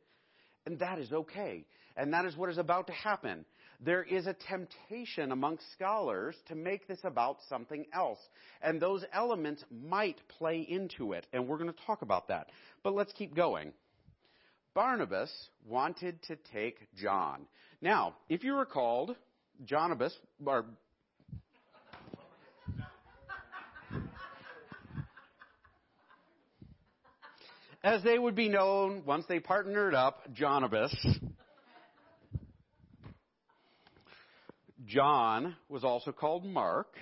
and 0.65 0.79
that 0.79 0.99
is 0.99 1.11
okay. 1.11 1.65
And 1.95 2.13
that 2.13 2.25
is 2.25 2.35
what 2.35 2.49
is 2.49 2.57
about 2.57 2.87
to 2.87 2.93
happen 2.93 3.45
there 3.79 4.03
is 4.03 4.27
a 4.27 4.33
temptation 4.33 5.31
amongst 5.31 5.71
scholars 5.73 6.35
to 6.47 6.55
make 6.55 6.87
this 6.87 6.99
about 7.03 7.37
something 7.49 7.85
else. 7.93 8.19
And 8.61 8.81
those 8.81 9.03
elements 9.13 9.63
might 9.71 10.17
play 10.27 10.61
into 10.61 11.13
it. 11.13 11.27
And 11.33 11.47
we're 11.47 11.57
going 11.57 11.71
to 11.73 11.85
talk 11.85 12.01
about 12.01 12.27
that. 12.29 12.49
But 12.83 12.93
let's 12.93 13.13
keep 13.13 13.35
going. 13.35 13.73
Barnabas 14.73 15.31
wanted 15.67 16.21
to 16.23 16.35
take 16.51 16.79
John. 16.95 17.45
Now, 17.81 18.15
if 18.29 18.43
you 18.43 18.55
recalled, 18.55 19.15
Johnabas, 19.65 20.13
or 20.45 20.65
as 27.83 28.01
they 28.03 28.17
would 28.17 28.35
be 28.35 28.49
known 28.49 29.03
once 29.05 29.25
they 29.27 29.39
partnered 29.39 29.93
up, 29.93 30.33
Johnabas, 30.33 30.95
John 34.93 35.55
was 35.69 35.83
also 35.83 36.12
called 36.12 36.45
Mark. 36.45 36.95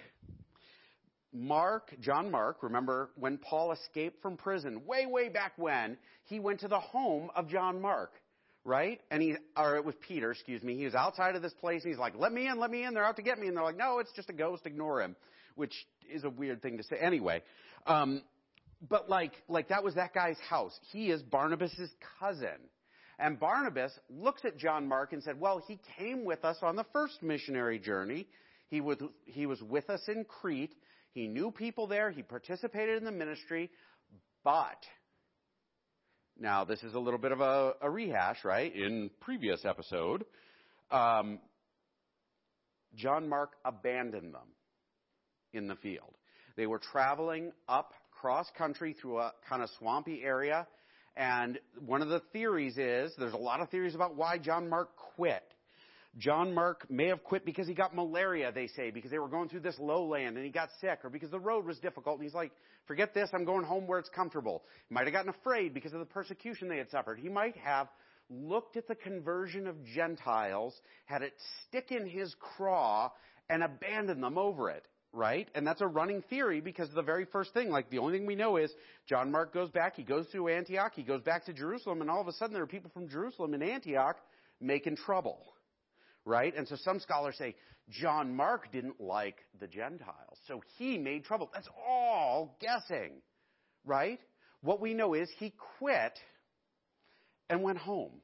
Mark, 1.33 1.93
John 1.99 2.31
Mark, 2.31 2.63
remember 2.63 3.09
when 3.15 3.37
Paul 3.37 3.73
escaped 3.73 4.21
from 4.21 4.37
prison, 4.37 4.85
way, 4.85 5.05
way 5.05 5.27
back 5.27 5.53
when, 5.57 5.97
he 6.23 6.39
went 6.39 6.61
to 6.61 6.69
the 6.69 6.79
home 6.79 7.29
of 7.35 7.49
John 7.49 7.81
Mark, 7.81 8.13
right? 8.63 9.01
And 9.11 9.21
he, 9.21 9.35
or 9.57 9.75
it 9.75 9.83
was 9.83 9.95
Peter, 10.07 10.31
excuse 10.31 10.63
me. 10.63 10.77
He 10.77 10.85
was 10.85 10.95
outside 10.95 11.35
of 11.35 11.41
this 11.41 11.53
place 11.59 11.83
and 11.83 11.91
he's 11.91 11.99
like, 11.99 12.13
let 12.17 12.31
me 12.31 12.47
in, 12.47 12.59
let 12.59 12.71
me 12.71 12.85
in. 12.85 12.93
They're 12.93 13.05
out 13.05 13.17
to 13.17 13.21
get 13.21 13.39
me. 13.39 13.47
And 13.47 13.57
they're 13.57 13.63
like, 13.63 13.77
no, 13.77 13.99
it's 13.99 14.11
just 14.13 14.29
a 14.29 14.33
ghost. 14.33 14.65
Ignore 14.65 15.01
him, 15.01 15.15
which 15.55 15.73
is 16.09 16.23
a 16.23 16.29
weird 16.29 16.61
thing 16.61 16.77
to 16.77 16.83
say. 16.83 16.95
Anyway, 16.97 17.43
um, 17.87 18.21
but 18.89 19.09
like, 19.09 19.33
like 19.49 19.67
that 19.67 19.83
was 19.83 19.95
that 19.95 20.13
guy's 20.13 20.39
house. 20.49 20.77
He 20.91 21.11
is 21.11 21.21
Barnabas's 21.21 21.91
cousin. 22.19 22.59
And 23.21 23.39
Barnabas 23.39 23.91
looks 24.09 24.43
at 24.45 24.57
John 24.57 24.87
Mark 24.87 25.13
and 25.13 25.21
said, 25.21 25.39
well, 25.39 25.61
he 25.67 25.79
came 25.97 26.25
with 26.25 26.43
us 26.43 26.57
on 26.63 26.75
the 26.75 26.85
first 26.91 27.21
missionary 27.21 27.77
journey. 27.77 28.27
He 28.69 28.81
was, 28.81 28.97
he 29.25 29.45
was 29.45 29.61
with 29.61 29.89
us 29.91 30.01
in 30.07 30.25
Crete. 30.25 30.73
He 31.13 31.27
knew 31.27 31.51
people 31.51 31.85
there. 31.85 32.09
He 32.09 32.23
participated 32.23 32.97
in 32.97 33.05
the 33.05 33.11
ministry. 33.11 33.69
But, 34.43 34.83
now 36.39 36.65
this 36.65 36.81
is 36.81 36.95
a 36.95 36.99
little 36.99 37.19
bit 37.19 37.31
of 37.31 37.41
a, 37.41 37.73
a 37.81 37.89
rehash, 37.91 38.43
right? 38.43 38.75
In 38.75 39.11
previous 39.19 39.65
episode, 39.65 40.25
um, 40.89 41.39
John 42.95 43.29
Mark 43.29 43.51
abandoned 43.63 44.33
them 44.33 44.49
in 45.53 45.67
the 45.67 45.75
field. 45.75 46.15
They 46.57 46.65
were 46.65 46.79
traveling 46.79 47.51
up 47.69 47.93
cross 48.11 48.47
country 48.57 48.95
through 48.99 49.19
a 49.19 49.31
kind 49.47 49.61
of 49.61 49.69
swampy 49.77 50.23
area. 50.23 50.65
And 51.15 51.59
one 51.85 52.01
of 52.01 52.09
the 52.09 52.21
theories 52.31 52.77
is 52.77 53.13
there's 53.17 53.33
a 53.33 53.37
lot 53.37 53.59
of 53.59 53.69
theories 53.69 53.95
about 53.95 54.15
why 54.15 54.37
John 54.37 54.69
Mark 54.69 54.95
quit. 55.15 55.43
John 56.17 56.53
Mark 56.53 56.89
may 56.89 57.07
have 57.07 57.23
quit 57.23 57.45
because 57.45 57.67
he 57.67 57.73
got 57.73 57.95
malaria, 57.95 58.51
they 58.51 58.67
say, 58.67 58.91
because 58.91 59.11
they 59.11 59.19
were 59.19 59.29
going 59.29 59.47
through 59.47 59.61
this 59.61 59.79
lowland 59.79 60.35
and 60.35 60.45
he 60.45 60.51
got 60.51 60.69
sick, 60.81 60.99
or 61.03 61.09
because 61.09 61.31
the 61.31 61.39
road 61.39 61.65
was 61.65 61.79
difficult. 61.79 62.17
And 62.17 62.25
he's 62.25 62.33
like, 62.33 62.51
forget 62.85 63.13
this, 63.13 63.29
I'm 63.33 63.45
going 63.45 63.63
home 63.63 63.87
where 63.87 63.99
it's 63.99 64.09
comfortable. 64.09 64.63
He 64.89 64.93
might 64.93 65.05
have 65.05 65.13
gotten 65.13 65.29
afraid 65.29 65.73
because 65.73 65.93
of 65.93 65.99
the 65.99 66.05
persecution 66.05 66.67
they 66.67 66.77
had 66.77 66.89
suffered. 66.89 67.19
He 67.19 67.29
might 67.29 67.55
have 67.57 67.87
looked 68.29 68.75
at 68.75 68.87
the 68.87 68.95
conversion 68.95 69.67
of 69.67 69.83
Gentiles, 69.85 70.73
had 71.05 71.21
it 71.21 71.33
stick 71.67 71.91
in 71.91 72.05
his 72.05 72.35
craw, 72.39 73.11
and 73.49 73.63
abandoned 73.63 74.23
them 74.23 74.37
over 74.37 74.69
it 74.69 74.85
right? 75.13 75.47
And 75.55 75.65
that's 75.65 75.81
a 75.81 75.87
running 75.87 76.21
theory 76.29 76.61
because 76.61 76.89
the 76.93 77.01
very 77.01 77.25
first 77.25 77.53
thing, 77.53 77.69
like 77.69 77.89
the 77.89 77.99
only 77.99 78.17
thing 78.17 78.27
we 78.27 78.35
know 78.35 78.57
is 78.57 78.71
John 79.07 79.31
Mark 79.31 79.53
goes 79.53 79.69
back, 79.69 79.95
he 79.95 80.03
goes 80.03 80.25
through 80.31 80.49
Antioch, 80.49 80.93
he 80.95 81.03
goes 81.03 81.21
back 81.21 81.45
to 81.45 81.53
Jerusalem, 81.53 82.01
and 82.01 82.09
all 82.09 82.21
of 82.21 82.27
a 82.27 82.33
sudden 82.33 82.53
there 82.53 82.63
are 82.63 82.67
people 82.67 82.91
from 82.93 83.09
Jerusalem 83.09 83.53
and 83.53 83.63
Antioch 83.63 84.17
making 84.59 84.95
trouble 84.95 85.43
right? 86.25 86.55
And 86.55 86.67
so 86.67 86.75
some 86.75 86.99
scholars 86.99 87.35
say 87.37 87.55
John 87.89 88.35
Mark 88.35 88.71
didn't 88.71 88.99
like 88.99 89.37
the 89.59 89.67
Gentiles, 89.67 90.37
so 90.47 90.61
he 90.77 90.97
made 90.97 91.25
trouble. 91.25 91.49
That's 91.53 91.67
all 91.87 92.57
guessing, 92.59 93.21
right? 93.85 94.19
What 94.61 94.79
we 94.79 94.93
know 94.93 95.13
is 95.13 95.29
he 95.37 95.53
quit 95.79 96.17
and 97.49 97.63
went 97.63 97.79
home. 97.79 98.21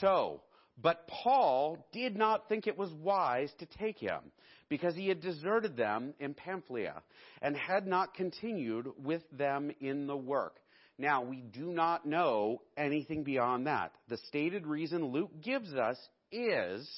So, 0.00 0.42
but 0.80 1.08
Paul 1.08 1.86
did 1.92 2.16
not 2.16 2.48
think 2.48 2.66
it 2.66 2.76
was 2.76 2.92
wise 2.92 3.50
to 3.58 3.66
take 3.66 3.98
him 3.98 4.20
because 4.68 4.94
he 4.94 5.08
had 5.08 5.20
deserted 5.20 5.76
them 5.76 6.14
in 6.18 6.34
Pamphylia 6.34 7.02
and 7.40 7.56
had 7.56 7.86
not 7.86 8.14
continued 8.14 8.88
with 9.02 9.22
them 9.32 9.70
in 9.80 10.06
the 10.06 10.16
work. 10.16 10.56
Now, 10.98 11.22
we 11.22 11.40
do 11.40 11.66
not 11.66 12.06
know 12.06 12.62
anything 12.76 13.22
beyond 13.22 13.66
that. 13.66 13.92
The 14.08 14.18
stated 14.28 14.66
reason 14.66 15.12
Luke 15.12 15.30
gives 15.42 15.72
us 15.74 15.96
is 16.32 16.88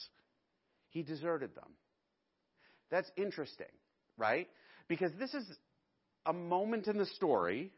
he 0.88 1.02
deserted 1.02 1.54
them. 1.54 1.72
That's 2.90 3.10
interesting, 3.16 3.66
right? 4.16 4.48
Because 4.88 5.12
this 5.18 5.34
is 5.34 5.44
a 6.26 6.32
moment 6.32 6.88
in 6.88 6.98
the 6.98 7.06
story 7.06 7.70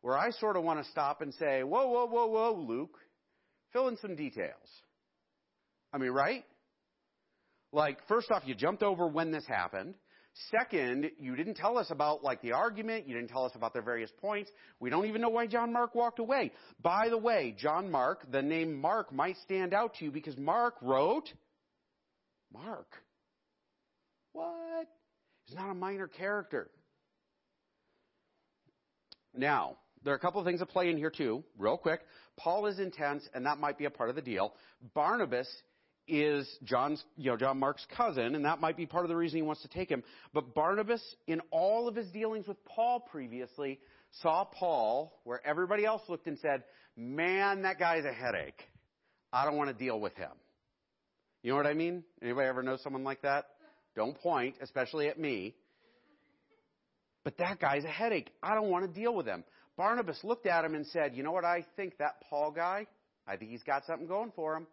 where 0.00 0.16
I 0.16 0.30
sort 0.30 0.56
of 0.56 0.64
want 0.64 0.84
to 0.84 0.90
stop 0.90 1.20
and 1.20 1.34
say, 1.34 1.62
whoa, 1.62 1.88
whoa, 1.88 2.06
whoa, 2.06 2.26
whoa, 2.26 2.64
Luke, 2.66 2.98
fill 3.72 3.88
in 3.88 3.96
some 3.98 4.16
details. 4.16 4.54
I 5.92 5.98
mean, 5.98 6.10
right? 6.10 6.44
Like, 7.74 7.98
first 8.06 8.30
off, 8.30 8.44
you 8.46 8.54
jumped 8.54 8.84
over 8.84 9.08
when 9.08 9.32
this 9.32 9.44
happened. 9.46 9.94
Second, 10.50 11.10
you 11.18 11.34
didn't 11.34 11.54
tell 11.54 11.76
us 11.76 11.90
about 11.90 12.22
like 12.22 12.40
the 12.40 12.52
argument. 12.52 13.08
You 13.08 13.14
didn't 13.14 13.30
tell 13.30 13.44
us 13.44 13.52
about 13.56 13.72
their 13.72 13.82
various 13.82 14.10
points. 14.20 14.50
We 14.78 14.90
don't 14.90 15.06
even 15.06 15.20
know 15.20 15.28
why 15.28 15.48
John 15.48 15.72
Mark 15.72 15.94
walked 15.94 16.20
away. 16.20 16.52
By 16.82 17.08
the 17.08 17.18
way, 17.18 17.54
John 17.58 17.90
Mark, 17.90 18.30
the 18.30 18.42
name 18.42 18.80
Mark 18.80 19.12
might 19.12 19.36
stand 19.44 19.74
out 19.74 19.94
to 19.96 20.04
you 20.04 20.12
because 20.12 20.36
Mark 20.36 20.74
wrote 20.82 21.32
Mark. 22.52 22.86
What? 24.32 24.86
He's 25.46 25.56
not 25.56 25.70
a 25.70 25.74
minor 25.74 26.06
character. 26.06 26.70
Now, 29.36 29.78
there 30.04 30.12
are 30.12 30.16
a 30.16 30.20
couple 30.20 30.40
of 30.40 30.46
things 30.46 30.60
that 30.60 30.66
play 30.66 30.90
in 30.90 30.96
here 30.96 31.10
too, 31.10 31.42
real 31.58 31.76
quick. 31.76 32.00
Paul 32.36 32.66
is 32.66 32.78
intense, 32.78 33.28
and 33.34 33.46
that 33.46 33.58
might 33.58 33.78
be 33.78 33.86
a 33.86 33.90
part 33.90 34.10
of 34.10 34.16
the 34.16 34.22
deal. 34.22 34.54
Barnabas 34.94 35.48
is 36.06 36.48
John's, 36.64 37.02
you 37.16 37.30
know, 37.30 37.36
John 37.36 37.58
Mark's 37.58 37.86
cousin, 37.96 38.34
and 38.34 38.44
that 38.44 38.60
might 38.60 38.76
be 38.76 38.86
part 38.86 39.04
of 39.04 39.08
the 39.08 39.16
reason 39.16 39.36
he 39.36 39.42
wants 39.42 39.62
to 39.62 39.68
take 39.68 39.88
him. 39.88 40.02
But 40.32 40.54
Barnabas, 40.54 41.02
in 41.26 41.40
all 41.50 41.88
of 41.88 41.96
his 41.96 42.10
dealings 42.10 42.46
with 42.46 42.62
Paul 42.64 43.00
previously, 43.00 43.80
saw 44.22 44.44
Paul 44.44 45.20
where 45.24 45.44
everybody 45.46 45.84
else 45.84 46.02
looked 46.08 46.26
and 46.26 46.38
said, 46.38 46.64
man, 46.96 47.62
that 47.62 47.78
guy's 47.78 48.04
a 48.04 48.12
headache. 48.12 48.62
I 49.32 49.44
don't 49.44 49.56
want 49.56 49.70
to 49.70 49.84
deal 49.84 49.98
with 49.98 50.14
him. 50.16 50.30
You 51.42 51.50
know 51.50 51.56
what 51.56 51.66
I 51.66 51.74
mean? 51.74 52.04
Anybody 52.22 52.48
ever 52.48 52.62
know 52.62 52.76
someone 52.82 53.04
like 53.04 53.22
that? 53.22 53.46
Don't 53.96 54.16
point, 54.18 54.56
especially 54.60 55.08
at 55.08 55.18
me. 55.18 55.54
But 57.24 57.38
that 57.38 57.58
guy's 57.60 57.84
a 57.84 57.88
headache. 57.88 58.30
I 58.42 58.54
don't 58.54 58.70
want 58.70 58.86
to 58.86 59.00
deal 59.00 59.14
with 59.14 59.26
him. 59.26 59.44
Barnabas 59.76 60.18
looked 60.22 60.46
at 60.46 60.64
him 60.64 60.74
and 60.74 60.86
said, 60.86 61.14
you 61.14 61.22
know 61.22 61.32
what 61.32 61.44
I 61.44 61.64
think 61.76 61.98
that 61.98 62.22
Paul 62.28 62.50
guy, 62.50 62.86
I 63.26 63.36
think 63.36 63.50
he's 63.50 63.62
got 63.62 63.84
something 63.86 64.06
going 64.06 64.32
for 64.36 64.56
him. 64.56 64.66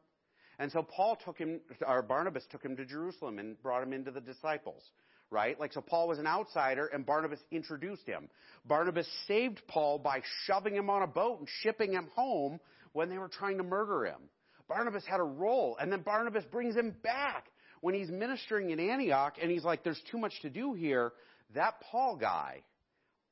And 0.62 0.72
so 0.72 0.84
Paul 0.84 1.18
took 1.26 1.40
him, 1.40 1.60
or 1.88 2.04
Barnabas 2.04 2.44
took 2.52 2.64
him 2.64 2.78
to 2.78 2.86
Jerusalem 2.86 3.40
and 3.40 3.60
brought 3.64 3.82
him 3.82 3.94
into 3.94 4.12
the 4.12 4.22
disciples. 4.22 4.84
Right? 5.32 5.60
Like, 5.60 5.74
so 5.74 5.82
Paul 5.82 6.08
was 6.08 6.20
an 6.20 6.28
outsider 6.28 6.86
and 6.86 7.04
Barnabas 7.04 7.40
introduced 7.52 8.06
him. 8.06 8.30
Barnabas 8.66 9.08
saved 9.28 9.62
Paul 9.68 9.98
by 9.98 10.22
shoving 10.46 10.76
him 10.76 10.90
on 10.90 11.02
a 11.02 11.08
boat 11.08 11.40
and 11.40 11.48
shipping 11.64 11.94
him 11.94 12.10
home 12.14 12.60
when 12.94 13.10
they 13.10 13.18
were 13.18 13.30
trying 13.30 13.58
to 13.58 13.64
murder 13.64 14.06
him. 14.06 14.20
Barnabas 14.68 15.04
had 15.06 15.20
a 15.20 15.24
role, 15.24 15.78
and 15.82 15.92
then 15.92 16.02
Barnabas 16.02 16.44
brings 16.52 16.76
him 16.76 16.94
back 17.02 17.48
when 17.80 17.96
he's 17.96 18.10
ministering 18.10 18.70
in 18.70 18.80
Antioch, 18.80 19.38
and 19.42 19.50
he's 19.50 19.64
like, 19.64 19.84
there's 19.84 20.02
too 20.12 20.18
much 20.18 20.34
to 20.44 20.50
do 20.50 20.74
here. 20.74 21.14
That 21.56 21.82
Paul 21.92 22.18
guy, 22.18 22.62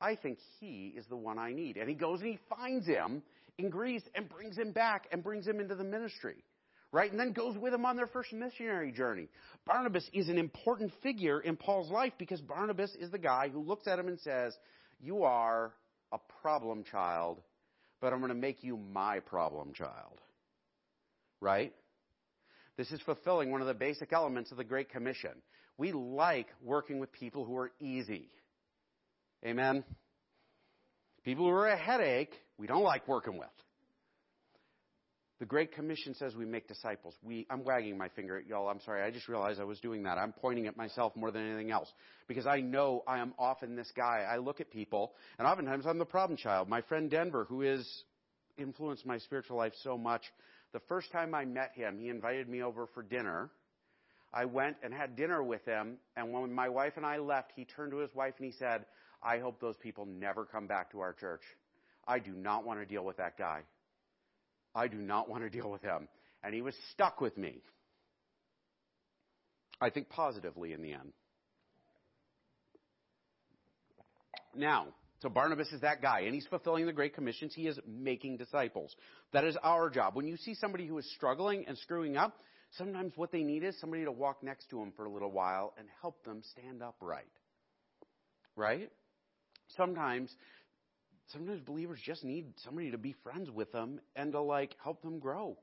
I 0.00 0.16
think 0.16 0.38
he 0.58 0.94
is 0.96 1.06
the 1.06 1.16
one 1.16 1.38
I 1.38 1.52
need. 1.52 1.76
And 1.76 1.88
he 1.88 1.94
goes 1.94 2.20
and 2.20 2.30
he 2.30 2.38
finds 2.48 2.86
him 2.86 3.22
in 3.56 3.70
Greece 3.70 4.02
and 4.14 4.28
brings 4.28 4.56
him 4.56 4.72
back 4.72 5.06
and 5.12 5.22
brings 5.22 5.46
him 5.46 5.60
into 5.60 5.76
the 5.76 5.84
ministry 5.84 6.42
right? 6.92 7.10
And 7.10 7.20
then 7.20 7.32
goes 7.32 7.56
with 7.56 7.72
him 7.72 7.84
on 7.84 7.96
their 7.96 8.06
first 8.06 8.32
missionary 8.32 8.92
journey. 8.92 9.28
Barnabas 9.66 10.08
is 10.12 10.28
an 10.28 10.38
important 10.38 10.92
figure 11.02 11.40
in 11.40 11.56
Paul's 11.56 11.90
life 11.90 12.12
because 12.18 12.40
Barnabas 12.40 12.94
is 12.98 13.10
the 13.10 13.18
guy 13.18 13.48
who 13.48 13.62
looks 13.62 13.86
at 13.86 13.98
him 13.98 14.08
and 14.08 14.18
says, 14.20 14.56
You 15.00 15.22
are 15.22 15.72
a 16.12 16.18
problem 16.42 16.84
child, 16.84 17.40
but 18.00 18.12
I'm 18.12 18.18
going 18.18 18.30
to 18.30 18.34
make 18.34 18.64
you 18.64 18.76
my 18.76 19.20
problem 19.20 19.72
child. 19.72 20.20
Right? 21.40 21.72
This 22.76 22.90
is 22.90 23.00
fulfilling 23.02 23.50
one 23.50 23.60
of 23.60 23.66
the 23.66 23.74
basic 23.74 24.12
elements 24.12 24.50
of 24.50 24.56
the 24.56 24.64
Great 24.64 24.90
Commission. 24.90 25.32
We 25.78 25.92
like 25.92 26.48
working 26.62 26.98
with 26.98 27.12
people 27.12 27.44
who 27.44 27.56
are 27.56 27.70
easy. 27.80 28.28
Amen? 29.44 29.84
People 31.24 31.44
who 31.44 31.50
are 31.50 31.68
a 31.68 31.76
headache, 31.76 32.32
we 32.58 32.66
don't 32.66 32.82
like 32.82 33.06
working 33.06 33.38
with. 33.38 33.48
The 35.40 35.46
Great 35.46 35.72
Commission 35.72 36.14
says 36.14 36.36
we 36.36 36.44
make 36.44 36.68
disciples. 36.68 37.14
We, 37.22 37.46
I'm 37.48 37.64
wagging 37.64 37.96
my 37.96 38.10
finger 38.10 38.36
at 38.36 38.46
y'all. 38.46 38.68
I'm 38.68 38.80
sorry. 38.82 39.02
I 39.02 39.10
just 39.10 39.26
realized 39.26 39.58
I 39.58 39.64
was 39.64 39.80
doing 39.80 40.02
that. 40.02 40.18
I'm 40.18 40.32
pointing 40.32 40.66
at 40.66 40.76
myself 40.76 41.16
more 41.16 41.30
than 41.30 41.46
anything 41.46 41.70
else 41.70 41.88
because 42.28 42.46
I 42.46 42.60
know 42.60 43.02
I 43.08 43.20
am 43.20 43.32
often 43.38 43.74
this 43.74 43.90
guy. 43.96 44.26
I 44.30 44.36
look 44.36 44.60
at 44.60 44.70
people 44.70 45.14
and 45.38 45.48
oftentimes 45.48 45.86
I'm 45.86 45.98
the 45.98 46.04
problem 46.04 46.36
child. 46.36 46.68
My 46.68 46.82
friend 46.82 47.10
Denver, 47.10 47.46
who 47.48 47.62
has 47.62 47.88
influenced 48.58 49.06
my 49.06 49.16
spiritual 49.16 49.56
life 49.56 49.72
so 49.82 49.96
much, 49.96 50.20
the 50.74 50.80
first 50.88 51.10
time 51.10 51.34
I 51.34 51.46
met 51.46 51.72
him, 51.74 51.98
he 51.98 52.08
invited 52.08 52.46
me 52.46 52.62
over 52.62 52.86
for 52.92 53.02
dinner. 53.02 53.50
I 54.34 54.44
went 54.44 54.76
and 54.82 54.92
had 54.92 55.16
dinner 55.16 55.42
with 55.42 55.64
him, 55.64 55.96
and 56.16 56.32
when 56.32 56.52
my 56.52 56.68
wife 56.68 56.92
and 56.96 57.04
I 57.04 57.16
left, 57.16 57.50
he 57.56 57.64
turned 57.64 57.92
to 57.92 57.98
his 57.98 58.14
wife 58.14 58.34
and 58.36 58.46
he 58.46 58.52
said, 58.58 58.84
I 59.22 59.38
hope 59.38 59.58
those 59.58 59.76
people 59.78 60.04
never 60.06 60.44
come 60.44 60.66
back 60.66 60.92
to 60.92 61.00
our 61.00 61.14
church. 61.14 61.42
I 62.06 62.18
do 62.18 62.32
not 62.32 62.64
want 62.66 62.78
to 62.78 62.86
deal 62.86 63.04
with 63.04 63.16
that 63.16 63.38
guy. 63.38 63.62
I 64.74 64.88
do 64.88 64.96
not 64.96 65.28
want 65.28 65.42
to 65.42 65.50
deal 65.50 65.70
with 65.70 65.82
him. 65.82 66.08
And 66.42 66.54
he 66.54 66.62
was 66.62 66.74
stuck 66.92 67.20
with 67.20 67.36
me. 67.36 67.62
I 69.80 69.90
think 69.90 70.08
positively 70.08 70.72
in 70.72 70.82
the 70.82 70.92
end. 70.92 71.12
Now, 74.54 74.88
so 75.20 75.28
Barnabas 75.28 75.68
is 75.68 75.82
that 75.82 76.00
guy, 76.02 76.20
and 76.20 76.34
he's 76.34 76.46
fulfilling 76.46 76.86
the 76.86 76.92
Great 76.92 77.14
Commissions. 77.14 77.54
He 77.54 77.66
is 77.66 77.78
making 77.86 78.38
disciples. 78.38 78.94
That 79.32 79.44
is 79.44 79.56
our 79.62 79.90
job. 79.90 80.16
When 80.16 80.26
you 80.26 80.36
see 80.36 80.54
somebody 80.54 80.86
who 80.86 80.98
is 80.98 81.10
struggling 81.14 81.66
and 81.68 81.76
screwing 81.78 82.16
up, 82.16 82.34
sometimes 82.72 83.12
what 83.16 83.30
they 83.30 83.42
need 83.42 83.62
is 83.62 83.78
somebody 83.80 84.04
to 84.04 84.12
walk 84.12 84.42
next 84.42 84.70
to 84.70 84.76
them 84.76 84.92
for 84.96 85.04
a 85.04 85.10
little 85.10 85.30
while 85.30 85.74
and 85.78 85.86
help 86.00 86.24
them 86.24 86.42
stand 86.52 86.82
upright. 86.82 87.24
right? 88.56 88.90
Sometimes 89.76 90.34
sometimes 91.32 91.60
believers 91.60 91.98
just 92.04 92.24
need 92.24 92.52
somebody 92.64 92.90
to 92.90 92.98
be 92.98 93.14
friends 93.22 93.50
with 93.50 93.72
them 93.72 94.00
and 94.16 94.32
to 94.32 94.40
like 94.40 94.74
help 94.82 95.02
them 95.02 95.18
grow. 95.18 95.56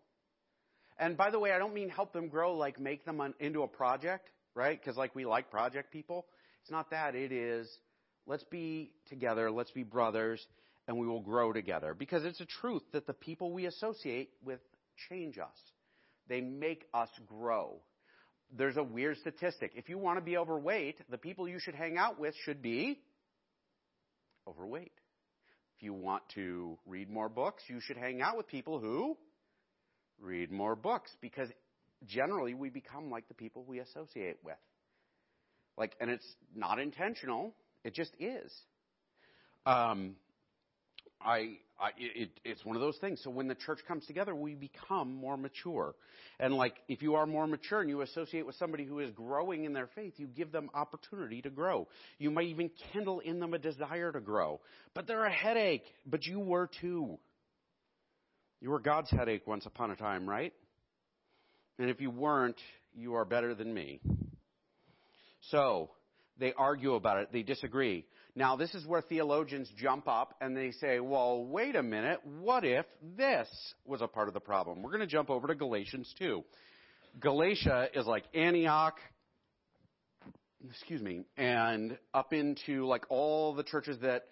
And 1.00 1.16
by 1.16 1.30
the 1.30 1.40
way, 1.40 1.52
I 1.52 1.60
don't 1.60 1.74
mean 1.74 1.90
help 1.90 2.14
them 2.14 2.28
grow 2.28 2.56
like 2.56 2.80
make 2.80 3.06
them 3.06 3.22
on, 3.22 3.34
into 3.40 3.64
a 3.64 3.68
project, 3.68 4.30
right? 4.56 4.80
Because 4.80 4.98
like 4.98 5.16
we 5.16 5.26
like 5.26 5.52
project 5.52 5.92
people. 5.92 6.26
It's 6.62 6.72
not 6.72 6.90
that. 6.92 7.16
It 7.16 7.32
is 7.32 7.70
let's 8.26 8.44
be 8.44 8.92
together, 9.10 9.52
let's 9.52 9.72
be 9.72 9.84
brothers, 9.84 10.46
and 10.88 10.98
we 10.98 11.08
will 11.08 11.22
grow 11.22 11.54
together. 11.54 11.94
Because 11.94 12.24
it's 12.26 12.42
a 12.42 12.46
truth 12.46 12.84
that 12.94 13.08
the 13.08 13.14
people 13.14 13.52
we 13.52 13.66
associate 13.66 14.30
with 14.44 14.60
change 15.10 15.38
us. 15.38 15.58
They 16.28 16.42
make 16.42 16.86
us 16.94 17.10
grow. 17.28 17.78
There's 18.56 18.78
a 18.78 18.84
weird 18.84 19.18
statistic. 19.18 19.74
If 19.76 19.90
you 19.90 19.98
want 19.98 20.18
to 20.18 20.24
be 20.24 20.38
overweight, 20.38 20.98
the 21.10 21.18
people 21.18 21.48
you 21.48 21.60
should 21.60 21.76
hang 21.76 21.98
out 21.98 22.20
with 22.20 22.34
should 22.44 22.62
be 22.62 23.00
overweight. 24.48 24.94
If 25.78 25.84
you 25.84 25.94
want 25.94 26.24
to 26.34 26.78
read 26.88 27.08
more 27.10 27.30
books, 27.30 27.62
you 27.68 27.80
should 27.80 27.98
hang 27.98 28.20
out 28.20 28.36
with 28.36 28.48
people 28.48 28.80
who 28.80 29.16
read 30.20 30.52
more 30.52 30.76
books 30.76 31.12
because 31.22 31.50
generally 32.06 32.56
we 32.56 32.70
become 32.70 33.12
like 33.12 33.28
the 33.28 33.36
people 33.36 33.64
we 33.64 33.80
associate 33.80 34.38
with. 34.44 34.58
Like, 35.78 35.96
and 36.02 36.10
it's 36.10 36.26
not 36.56 36.80
intentional. 36.80 37.54
It 37.84 37.94
just 37.94 38.12
is. 38.20 38.52
Um, 39.68 40.16
I, 41.28 41.58
I 41.78 41.90
it, 41.98 42.30
it's 42.46 42.64
one 42.64 42.78
of 42.78 42.82
those 42.82 42.98
things. 42.98 43.20
So 43.22 43.30
when 43.30 43.50
the 43.50 43.56
church 43.56 43.80
comes 43.86 44.06
together, 44.06 44.34
we 44.34 44.56
become 44.56 45.14
more 45.14 45.36
mature. 45.36 45.94
And 46.40 46.54
like, 46.54 46.76
if 46.88 47.02
you 47.02 47.16
are 47.16 47.26
more 47.26 47.46
mature 47.46 47.82
and 47.82 47.90
you 47.90 48.02
associate 48.02 48.46
with 48.46 48.56
somebody 48.56 48.86
who 48.86 49.00
is 49.00 49.12
growing 49.12 49.66
in 49.66 49.74
their 49.74 49.90
faith, 49.94 50.14
you 50.18 50.28
give 50.28 50.54
them 50.54 50.70
opportunity 50.74 51.42
to 51.42 51.50
grow. 51.50 51.90
You 52.18 52.32
might 52.32 52.48
even 52.48 52.72
kindle 52.94 53.20
in 53.20 53.42
them 53.42 53.54
a 53.54 53.60
desire 53.60 54.12
to 54.14 54.22
grow. 54.22 54.62
But 54.94 55.06
they're 55.06 55.26
a 55.26 55.32
headache. 55.32 55.84
But 56.06 56.26
you 56.26 56.40
were 56.40 56.70
too. 56.80 57.20
You 58.62 58.70
were 58.70 58.80
God's 58.80 59.12
headache 59.12 59.46
once 59.46 59.66
upon 59.66 59.92
a 59.92 59.96
time, 59.98 60.28
right? 60.28 60.54
And 61.78 61.90
if 61.90 62.00
you 62.00 62.10
weren't, 62.10 62.60
you 62.96 63.16
are 63.16 63.26
better 63.26 63.54
than 63.54 63.74
me. 63.74 64.00
So, 65.52 65.92
they 66.40 66.54
argue 66.54 66.94
about 66.94 67.18
it. 67.20 67.30
They 67.32 67.44
disagree. 67.44 68.06
Now, 68.38 68.56
this 68.56 68.76
is 68.76 68.86
where 68.86 69.02
theologians 69.02 69.68
jump 69.80 70.08
up 70.08 70.36
and 70.42 70.56
they 70.56 70.70
say, 70.70 71.00
well, 71.00 71.44
wait 71.44 71.76
a 71.76 71.82
minute. 71.82 72.20
What 72.24 72.64
if 72.64 72.86
this 73.18 73.48
was 73.84 74.04
a 74.04 74.08
part 74.08 74.28
of 74.28 74.36
the 74.36 74.40
problem? 74.40 74.84
We're 74.84 74.92
going 74.92 75.02
to 75.02 75.08
jump 75.08 75.32
over 75.32 75.48
to 75.48 75.56
Galatians 75.56 76.14
2. 76.20 76.44
Galatia 77.20 77.88
is 77.96 78.06
like 78.06 78.26
Antioch, 78.36 78.94
excuse 80.70 81.02
me, 81.02 81.24
and 81.36 81.98
up 82.14 82.32
into 82.32 82.86
like 82.86 83.06
all 83.10 83.56
the 83.56 83.64
churches 83.64 83.98
that 84.04 84.26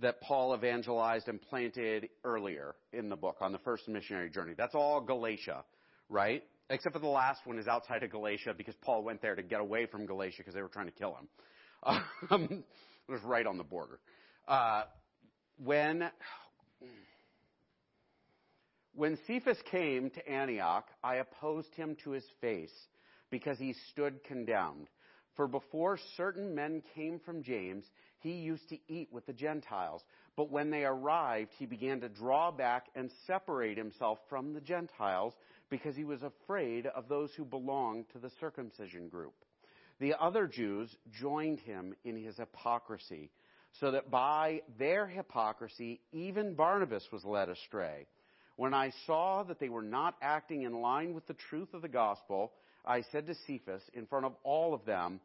that 0.00 0.20
Paul 0.20 0.54
evangelized 0.54 1.26
and 1.26 1.42
planted 1.42 2.08
earlier 2.22 2.76
in 2.92 3.08
the 3.08 3.16
book 3.16 3.38
on 3.40 3.50
the 3.50 3.58
first 3.58 3.88
missionary 3.88 4.30
journey. 4.30 4.54
That's 4.56 4.76
all 4.76 5.00
Galatia, 5.00 5.64
right? 6.08 6.44
Except 6.70 6.94
for 6.94 7.00
the 7.00 7.08
last 7.08 7.40
one 7.46 7.58
is 7.58 7.66
outside 7.66 8.04
of 8.04 8.12
Galatia 8.12 8.54
because 8.56 8.76
Paul 8.80 9.02
went 9.02 9.20
there 9.20 9.34
to 9.34 9.42
get 9.42 9.60
away 9.60 9.86
from 9.86 10.06
Galatia 10.06 10.36
because 10.38 10.54
they 10.54 10.62
were 10.62 10.68
trying 10.68 10.86
to 10.86 10.92
kill 10.92 11.16
him. 11.16 11.28
Um, 12.30 12.64
it 13.10 13.14
was 13.14 13.22
right 13.24 13.46
on 13.46 13.58
the 13.58 13.64
border. 13.64 13.98
Uh, 14.46 14.84
when 15.64 16.08
when 18.94 19.18
Cephas 19.26 19.58
came 19.70 20.10
to 20.10 20.28
Antioch, 20.28 20.86
I 21.02 21.16
opposed 21.16 21.74
him 21.74 21.96
to 22.04 22.10
his 22.10 22.24
face 22.40 22.72
because 23.30 23.58
he 23.58 23.74
stood 23.90 24.22
condemned. 24.24 24.88
For 25.34 25.48
before 25.48 25.98
certain 26.16 26.54
men 26.54 26.82
came 26.94 27.18
from 27.18 27.42
James, 27.42 27.84
he 28.20 28.32
used 28.32 28.68
to 28.68 28.78
eat 28.88 29.08
with 29.10 29.26
the 29.26 29.32
Gentiles. 29.32 30.02
But 30.36 30.50
when 30.50 30.70
they 30.70 30.84
arrived, 30.84 31.50
he 31.58 31.66
began 31.66 32.00
to 32.02 32.08
draw 32.08 32.52
back 32.52 32.86
and 32.94 33.10
separate 33.26 33.76
himself 33.76 34.18
from 34.28 34.52
the 34.52 34.60
Gentiles 34.60 35.34
because 35.68 35.96
he 35.96 36.04
was 36.04 36.22
afraid 36.22 36.86
of 36.86 37.08
those 37.08 37.30
who 37.36 37.44
belonged 37.44 38.06
to 38.12 38.18
the 38.18 38.30
circumcision 38.38 39.08
group. 39.08 39.34
The 40.00 40.14
other 40.20 40.46
Jews 40.46 40.94
joined 41.20 41.60
him 41.60 41.94
in 42.04 42.16
his 42.16 42.36
hypocrisy, 42.36 43.30
so 43.80 43.92
that 43.92 44.10
by 44.10 44.62
their 44.78 45.06
hypocrisy, 45.06 46.00
even 46.12 46.54
Barnabas 46.54 47.06
was 47.12 47.24
led 47.24 47.48
astray. 47.48 48.06
When 48.56 48.74
I 48.74 48.92
saw 49.06 49.42
that 49.44 49.60
they 49.60 49.68
were 49.68 49.82
not 49.82 50.16
acting 50.20 50.62
in 50.62 50.80
line 50.80 51.14
with 51.14 51.26
the 51.26 51.34
truth 51.34 51.72
of 51.74 51.82
the 51.82 51.88
gospel, 51.88 52.52
I 52.84 53.02
said 53.12 53.26
to 53.26 53.34
Cephas 53.46 53.82
in 53.94 54.06
front 54.06 54.26
of 54.26 54.32
all 54.42 54.74
of 54.74 54.84
them, 54.84 55.20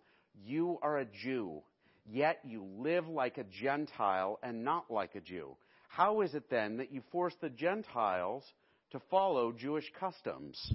You 0.45 0.77
are 0.81 0.99
a 0.99 1.05
Jew 1.05 1.63
yet 2.11 2.39
you 2.43 2.65
live 2.77 3.07
like 3.07 3.37
a 3.37 3.43
Gentile 3.43 4.39
and 4.43 4.63
not 4.63 4.91
like 4.91 5.15
a 5.15 5.21
Jew. 5.21 5.55
How 5.87 6.21
is 6.21 6.33
it 6.33 6.49
then 6.49 6.77
that 6.77 6.91
you 6.91 7.01
force 7.11 7.33
the 7.41 7.49
Gentiles 7.49 8.43
to 8.91 8.99
follow 9.09 9.51
Jewish 9.51 9.91
customs? 9.99 10.73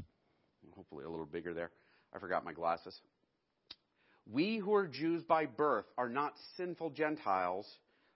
Hopefully, 0.75 1.05
a 1.05 1.11
little 1.11 1.27
bigger 1.27 1.55
there. 1.55 1.71
I 2.15 2.19
forgot 2.19 2.45
my 2.45 2.53
glasses. 2.53 2.99
We 4.27 4.59
who 4.59 4.75
are 4.75 4.87
Jews 4.87 5.23
by 5.23 5.47
birth 5.47 5.87
are 5.97 6.09
not 6.09 6.35
sinful 6.57 6.91
Gentiles 6.91 7.67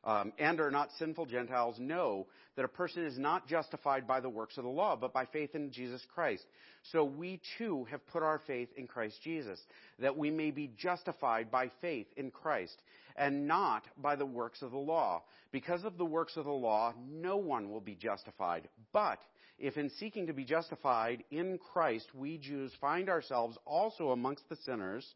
um, 0.04 0.32
and 0.38 0.60
are 0.60 0.70
not 0.70 0.90
sinful 0.98 1.26
Gentiles 1.26 1.76
know 1.78 2.26
that 2.56 2.64
a 2.64 2.68
person 2.68 3.04
is 3.04 3.18
not 3.18 3.48
justified 3.48 4.06
by 4.06 4.20
the 4.20 4.28
works 4.28 4.58
of 4.58 4.64
the 4.64 4.70
law, 4.70 4.96
but 4.96 5.12
by 5.12 5.24
faith 5.26 5.54
in 5.54 5.72
Jesus 5.72 6.02
Christ. 6.14 6.44
So 6.92 7.04
we 7.04 7.40
too 7.58 7.84
have 7.90 8.06
put 8.08 8.22
our 8.22 8.40
faith 8.46 8.68
in 8.76 8.86
Christ 8.86 9.18
Jesus, 9.22 9.58
that 9.98 10.16
we 10.16 10.30
may 10.30 10.50
be 10.50 10.70
justified 10.76 11.50
by 11.50 11.70
faith 11.80 12.06
in 12.16 12.30
Christ, 12.30 12.76
and 13.16 13.48
not 13.48 13.84
by 13.96 14.14
the 14.14 14.26
works 14.26 14.60
of 14.60 14.72
the 14.72 14.78
law. 14.78 15.22
Because 15.52 15.84
of 15.84 15.96
the 15.96 16.04
works 16.04 16.36
of 16.36 16.44
the 16.44 16.50
law, 16.50 16.92
no 17.10 17.38
one 17.38 17.70
will 17.70 17.80
be 17.80 17.94
justified. 17.94 18.68
But 18.92 19.20
if 19.58 19.78
in 19.78 19.90
seeking 19.98 20.26
to 20.26 20.34
be 20.34 20.44
justified 20.44 21.24
in 21.30 21.58
Christ, 21.72 22.06
we 22.14 22.38
Jews 22.38 22.72
find 22.80 23.08
ourselves 23.08 23.56
also 23.64 24.10
amongst 24.10 24.48
the 24.48 24.56
sinners, 24.56 25.06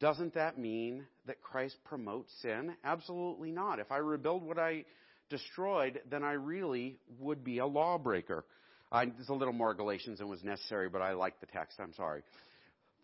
doesn't 0.00 0.34
that 0.34 0.58
mean 0.58 1.06
that 1.26 1.42
Christ 1.42 1.76
promotes 1.84 2.32
sin? 2.40 2.74
Absolutely 2.84 3.50
not. 3.50 3.80
If 3.80 3.90
I 3.90 3.96
rebuild 3.98 4.44
what 4.44 4.58
I 4.58 4.84
destroyed, 5.28 6.00
then 6.10 6.22
I 6.22 6.32
really 6.32 6.98
would 7.18 7.44
be 7.44 7.58
a 7.58 7.66
lawbreaker. 7.66 8.44
I, 8.90 9.06
there's 9.06 9.28
a 9.28 9.34
little 9.34 9.52
more 9.52 9.74
Galatians 9.74 10.18
than 10.18 10.28
was 10.28 10.42
necessary, 10.44 10.88
but 10.88 11.02
I 11.02 11.12
like 11.12 11.40
the 11.40 11.46
text. 11.46 11.78
I'm 11.80 11.92
sorry. 11.94 12.22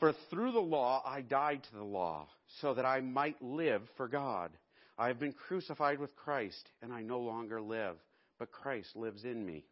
For 0.00 0.14
through 0.30 0.52
the 0.52 0.60
law 0.60 1.02
I 1.04 1.20
died 1.20 1.62
to 1.64 1.76
the 1.76 1.84
law, 1.84 2.28
so 2.60 2.74
that 2.74 2.84
I 2.84 3.00
might 3.00 3.40
live 3.42 3.82
for 3.96 4.08
God. 4.08 4.50
I 4.96 5.08
have 5.08 5.18
been 5.18 5.32
crucified 5.32 5.98
with 5.98 6.14
Christ, 6.14 6.68
and 6.80 6.92
I 6.92 7.02
no 7.02 7.18
longer 7.20 7.60
live, 7.60 7.96
but 8.38 8.52
Christ 8.52 8.94
lives 8.94 9.24
in 9.24 9.44
me. 9.44 9.64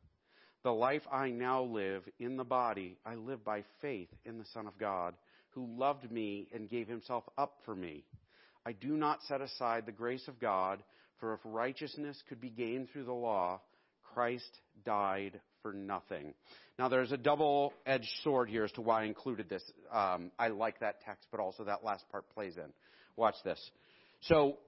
The 0.65 0.73
life 0.73 1.03
I 1.13 1.31
now 1.31 1.63
live 1.63 2.03
in 2.19 2.37
the 2.37 2.45
body, 2.45 2.97
I 3.07 3.15
live 3.15 3.45
by 3.45 3.65
faith 3.81 4.09
in 4.25 4.39
the 4.39 4.45
Son 4.53 4.67
of 4.67 4.79
God 4.79 5.15
who 5.55 5.67
loved 5.77 6.11
me 6.11 6.49
and 6.53 6.71
gave 6.71 6.89
himself 6.89 7.25
up 7.37 7.59
for 7.65 7.75
me. 7.75 8.05
I 8.65 8.73
do 8.73 8.97
not 8.97 9.21
set 9.29 9.41
aside 9.41 9.87
the 9.87 9.93
grace 9.93 10.27
of 10.29 10.41
God, 10.41 10.83
for 11.19 11.35
if 11.35 11.41
righteousness 11.45 12.23
could 12.29 12.41
be 12.41 12.51
gained 12.51 12.91
through 12.91 13.05
the 13.05 13.13
law, 13.13 13.61
Christ 14.15 14.51
died 14.85 15.41
for 15.63 15.73
nothing. 15.73 16.35
Now, 16.79 16.89
there's 16.89 17.13
a 17.13 17.17
double 17.17 17.73
edged 17.87 18.11
sword 18.23 18.49
here 18.49 18.65
as 18.65 18.73
to 18.73 18.81
why 18.81 19.03
I 19.03 19.05
included 19.05 19.49
this. 19.49 19.63
Um, 19.93 20.31
I 20.39 20.49
like 20.49 20.81
that 20.81 21.01
text, 21.03 21.27
but 21.31 21.41
also 21.41 21.65
that 21.65 21.85
last 21.85 22.09
part 22.11 22.29
plays 22.35 22.57
in. 22.57 22.73
Watch 23.17 23.37
this. 23.45 23.61
So, 24.23 24.59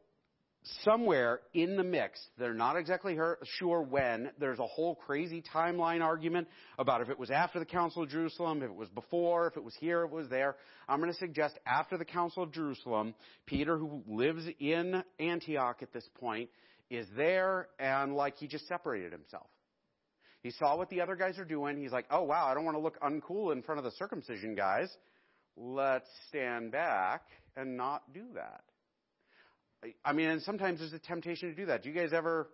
somewhere 0.83 1.41
in 1.53 1.77
the 1.77 1.85
mix, 1.85 2.19
they're 2.39 2.55
not 2.55 2.77
exactly 2.77 3.19
sure 3.59 3.83
when, 3.83 4.31
there's 4.39 4.59
a 4.59 4.67
whole 4.67 4.95
crazy 4.95 5.43
timeline 5.55 6.01
argument 6.01 6.49
about 6.79 7.03
if 7.03 7.11
it 7.11 7.19
was 7.19 7.31
after 7.31 7.59
the 7.59 7.67
Council 7.67 8.03
of 8.03 8.09
Jerusalem, 8.09 8.63
if 8.63 8.71
it 8.71 8.75
was 8.75 8.89
before, 8.89 9.47
if 9.49 9.57
it 9.57 9.65
was 9.65 9.75
here, 9.79 10.03
it 10.03 10.11
was 10.11 10.29
there. 10.29 10.57
I'm 10.89 11.01
going 11.01 11.13
to 11.13 11.19
suggest 11.19 11.59
after 11.67 11.99
the 11.99 12.05
Council 12.05 12.43
of 12.43 12.53
Jerusalem, 12.53 13.15
Peter, 13.47 13.77
who 13.77 14.03
lives 14.07 14.47
in 14.59 15.03
Antioch 15.19 15.79
at 15.83 15.93
this 15.93 16.09
point, 16.19 16.49
is 16.91 17.07
there 17.17 17.69
and 17.79 18.15
like 18.15 18.37
he 18.37 18.47
just 18.47 18.67
separated 18.67 19.13
himself. 19.13 19.47
He 20.43 20.51
saw 20.51 20.77
what 20.77 20.91
the 20.91 21.01
other 21.01 21.17
guys 21.17 21.39
are 21.39 21.45
doing. 21.45 21.81
He's 21.81 21.93
like, 21.93 22.07
oh 22.11 22.23
wow, 22.23 22.47
I 22.47 22.55
don't 22.55 22.65
want 22.65 22.77
to 22.77 22.83
look 22.83 23.01
uncool 23.01 23.53
in 23.53 23.63
front 23.63 23.79
of 23.79 23.85
the 23.85 23.93
circumcision 23.93 24.55
guys. 24.55 24.95
Let's 25.57 26.09
stand 26.29 26.73
back 26.73 27.23
and 27.57 27.77
not 27.77 28.13
do 28.13 28.25
that. 28.35 28.63
I 30.05 30.13
mean, 30.13 30.29
and 30.31 30.43
sometimes 30.43 30.81
there's 30.81 30.93
a 30.93 30.99
temptation 30.99 31.51
to 31.51 31.55
do 31.55 31.67
that. 31.67 31.83
Do 31.83 31.91
you 31.91 31.95
guys 31.95 32.13
ever 32.13 32.49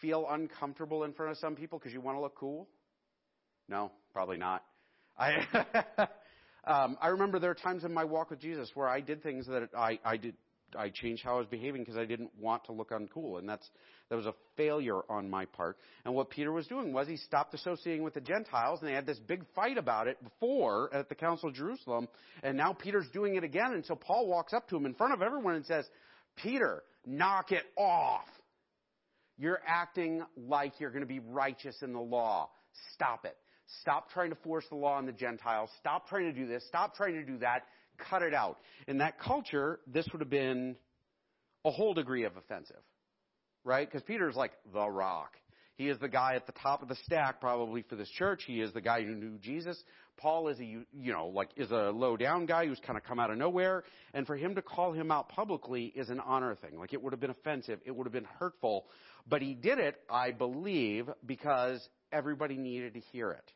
feel 0.00 0.26
uncomfortable 0.28 1.04
in 1.04 1.12
front 1.12 1.32
of 1.32 1.38
some 1.38 1.54
people 1.54 1.78
because 1.78 1.92
you 1.92 2.00
want 2.00 2.16
to 2.16 2.20
look 2.20 2.36
cool? 2.36 2.68
No, 3.68 3.92
probably 4.12 4.36
not. 4.36 4.62
I 5.18 5.34
um, 6.66 6.96
I 7.00 7.08
remember 7.08 7.38
there 7.38 7.50
are 7.50 7.54
times 7.54 7.84
in 7.84 7.92
my 7.92 8.04
walk 8.04 8.30
with 8.30 8.40
Jesus 8.40 8.70
where 8.74 8.88
I 8.88 9.00
did 9.00 9.22
things 9.22 9.46
that 9.46 9.68
I 9.76 9.98
I 10.04 10.16
did 10.16 10.34
I 10.76 10.88
changed 10.88 11.22
how 11.22 11.34
I 11.34 11.38
was 11.38 11.46
behaving 11.46 11.82
because 11.82 11.98
I 11.98 12.04
didn't 12.04 12.30
want 12.38 12.64
to 12.64 12.72
look 12.72 12.90
uncool, 12.90 13.38
and 13.38 13.48
that's 13.48 13.68
that 14.08 14.16
was 14.16 14.26
a 14.26 14.34
failure 14.56 15.00
on 15.08 15.28
my 15.28 15.44
part. 15.44 15.76
And 16.04 16.14
what 16.14 16.30
Peter 16.30 16.52
was 16.52 16.66
doing 16.66 16.92
was 16.92 17.08
he 17.08 17.16
stopped 17.16 17.54
associating 17.54 18.02
with 18.02 18.14
the 18.14 18.20
Gentiles, 18.20 18.80
and 18.80 18.88
they 18.88 18.94
had 18.94 19.06
this 19.06 19.18
big 19.18 19.44
fight 19.54 19.78
about 19.78 20.08
it 20.08 20.22
before 20.22 20.92
at 20.94 21.08
the 21.08 21.14
Council 21.14 21.48
of 21.48 21.54
Jerusalem, 21.54 22.08
and 22.42 22.56
now 22.56 22.72
Peter's 22.72 23.08
doing 23.12 23.36
it 23.36 23.44
again. 23.44 23.72
And 23.72 23.84
so 23.84 23.94
Paul 23.94 24.26
walks 24.26 24.52
up 24.52 24.68
to 24.68 24.76
him 24.76 24.86
in 24.86 24.94
front 24.94 25.12
of 25.12 25.22
everyone 25.22 25.54
and 25.54 25.66
says, 25.66 25.86
Peter, 26.36 26.82
knock 27.06 27.52
it 27.52 27.64
off. 27.76 28.26
You're 29.38 29.60
acting 29.66 30.22
like 30.36 30.78
you're 30.78 30.90
going 30.90 31.02
to 31.02 31.06
be 31.06 31.20
righteous 31.20 31.76
in 31.82 31.92
the 31.92 32.00
law. 32.00 32.50
Stop 32.94 33.24
it. 33.24 33.36
Stop 33.80 34.10
trying 34.10 34.30
to 34.30 34.36
force 34.36 34.64
the 34.68 34.76
law 34.76 34.94
on 34.94 35.06
the 35.06 35.12
Gentiles. 35.12 35.70
Stop 35.78 36.08
trying 36.08 36.32
to 36.32 36.32
do 36.32 36.46
this. 36.46 36.64
Stop 36.66 36.94
trying 36.94 37.14
to 37.14 37.24
do 37.24 37.38
that. 37.38 37.64
Cut 38.10 38.22
it 38.22 38.34
out. 38.34 38.58
In 38.86 38.98
that 38.98 39.18
culture, 39.18 39.80
this 39.86 40.06
would 40.12 40.20
have 40.20 40.30
been 40.30 40.76
a 41.64 41.70
whole 41.70 41.94
degree 41.94 42.24
of 42.24 42.36
offensive, 42.36 42.82
right? 43.64 43.88
Because 43.88 44.02
Peter's 44.02 44.34
like 44.34 44.52
the 44.72 44.88
rock. 44.88 45.36
He 45.76 45.88
is 45.88 45.98
the 45.98 46.08
guy 46.08 46.34
at 46.34 46.46
the 46.46 46.52
top 46.52 46.82
of 46.82 46.88
the 46.88 46.96
stack 47.04 47.40
probably 47.40 47.82
for 47.82 47.96
this 47.96 48.10
church. 48.10 48.44
He 48.46 48.60
is 48.60 48.72
the 48.72 48.80
guy 48.80 49.02
who 49.02 49.14
knew 49.14 49.38
Jesus. 49.38 49.82
Paul 50.18 50.48
is 50.48 50.60
a, 50.60 50.64
you 50.64 50.84
know, 50.92 51.28
like 51.28 51.50
is 51.56 51.70
a 51.70 51.90
low 51.90 52.16
down 52.16 52.46
guy 52.46 52.66
who's 52.66 52.80
kind 52.80 52.98
of 52.98 53.04
come 53.04 53.18
out 53.18 53.30
of 53.30 53.38
nowhere. 53.38 53.84
And 54.12 54.26
for 54.26 54.36
him 54.36 54.54
to 54.54 54.62
call 54.62 54.92
him 54.92 55.10
out 55.10 55.30
publicly 55.30 55.86
is 55.86 56.10
an 56.10 56.20
honor 56.20 56.54
thing. 56.54 56.78
Like 56.78 56.92
it 56.92 57.02
would 57.02 57.12
have 57.12 57.20
been 57.20 57.30
offensive. 57.30 57.80
It 57.84 57.96
would 57.96 58.06
have 58.06 58.12
been 58.12 58.28
hurtful. 58.38 58.86
But 59.26 59.40
he 59.40 59.54
did 59.54 59.78
it, 59.78 59.96
I 60.10 60.32
believe, 60.32 61.08
because 61.24 61.88
everybody 62.12 62.58
needed 62.58 62.94
to 62.94 63.00
hear 63.00 63.30
it 63.32 63.52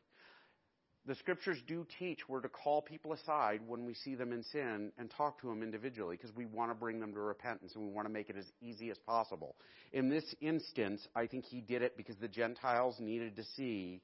the 1.06 1.14
scriptures 1.14 1.58
do 1.68 1.86
teach 1.98 2.28
we're 2.28 2.40
to 2.40 2.48
call 2.48 2.82
people 2.82 3.12
aside 3.12 3.60
when 3.66 3.84
we 3.84 3.94
see 3.94 4.16
them 4.16 4.32
in 4.32 4.42
sin 4.42 4.90
and 4.98 5.10
talk 5.10 5.40
to 5.40 5.46
them 5.46 5.62
individually 5.62 6.16
because 6.16 6.34
we 6.34 6.46
want 6.46 6.70
to 6.70 6.74
bring 6.74 6.98
them 6.98 7.12
to 7.12 7.20
repentance 7.20 7.72
and 7.74 7.84
we 7.84 7.92
want 7.92 8.06
to 8.06 8.12
make 8.12 8.28
it 8.28 8.36
as 8.36 8.46
easy 8.60 8.90
as 8.90 8.98
possible. 8.98 9.54
In 9.92 10.08
this 10.08 10.24
instance, 10.40 11.00
I 11.14 11.26
think 11.26 11.44
he 11.44 11.60
did 11.60 11.82
it 11.82 11.96
because 11.96 12.16
the 12.16 12.28
Gentiles 12.28 12.96
needed 12.98 13.36
to 13.36 13.44
see 13.56 14.02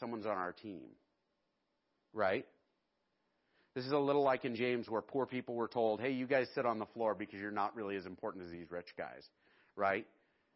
someone's 0.00 0.26
on 0.26 0.36
our 0.36 0.52
team. 0.52 0.88
Right? 2.12 2.46
This 3.76 3.84
is 3.84 3.92
a 3.92 3.98
little 3.98 4.22
like 4.22 4.44
in 4.44 4.56
James 4.56 4.88
where 4.88 5.02
poor 5.02 5.26
people 5.26 5.54
were 5.54 5.68
told, 5.68 6.00
hey, 6.00 6.10
you 6.10 6.26
guys 6.26 6.48
sit 6.54 6.66
on 6.66 6.78
the 6.78 6.86
floor 6.86 7.14
because 7.14 7.40
you're 7.40 7.50
not 7.50 7.76
really 7.76 7.96
as 7.96 8.06
important 8.06 8.44
as 8.44 8.50
these 8.50 8.70
rich 8.70 8.88
guys. 8.98 9.22
Right? 9.76 10.06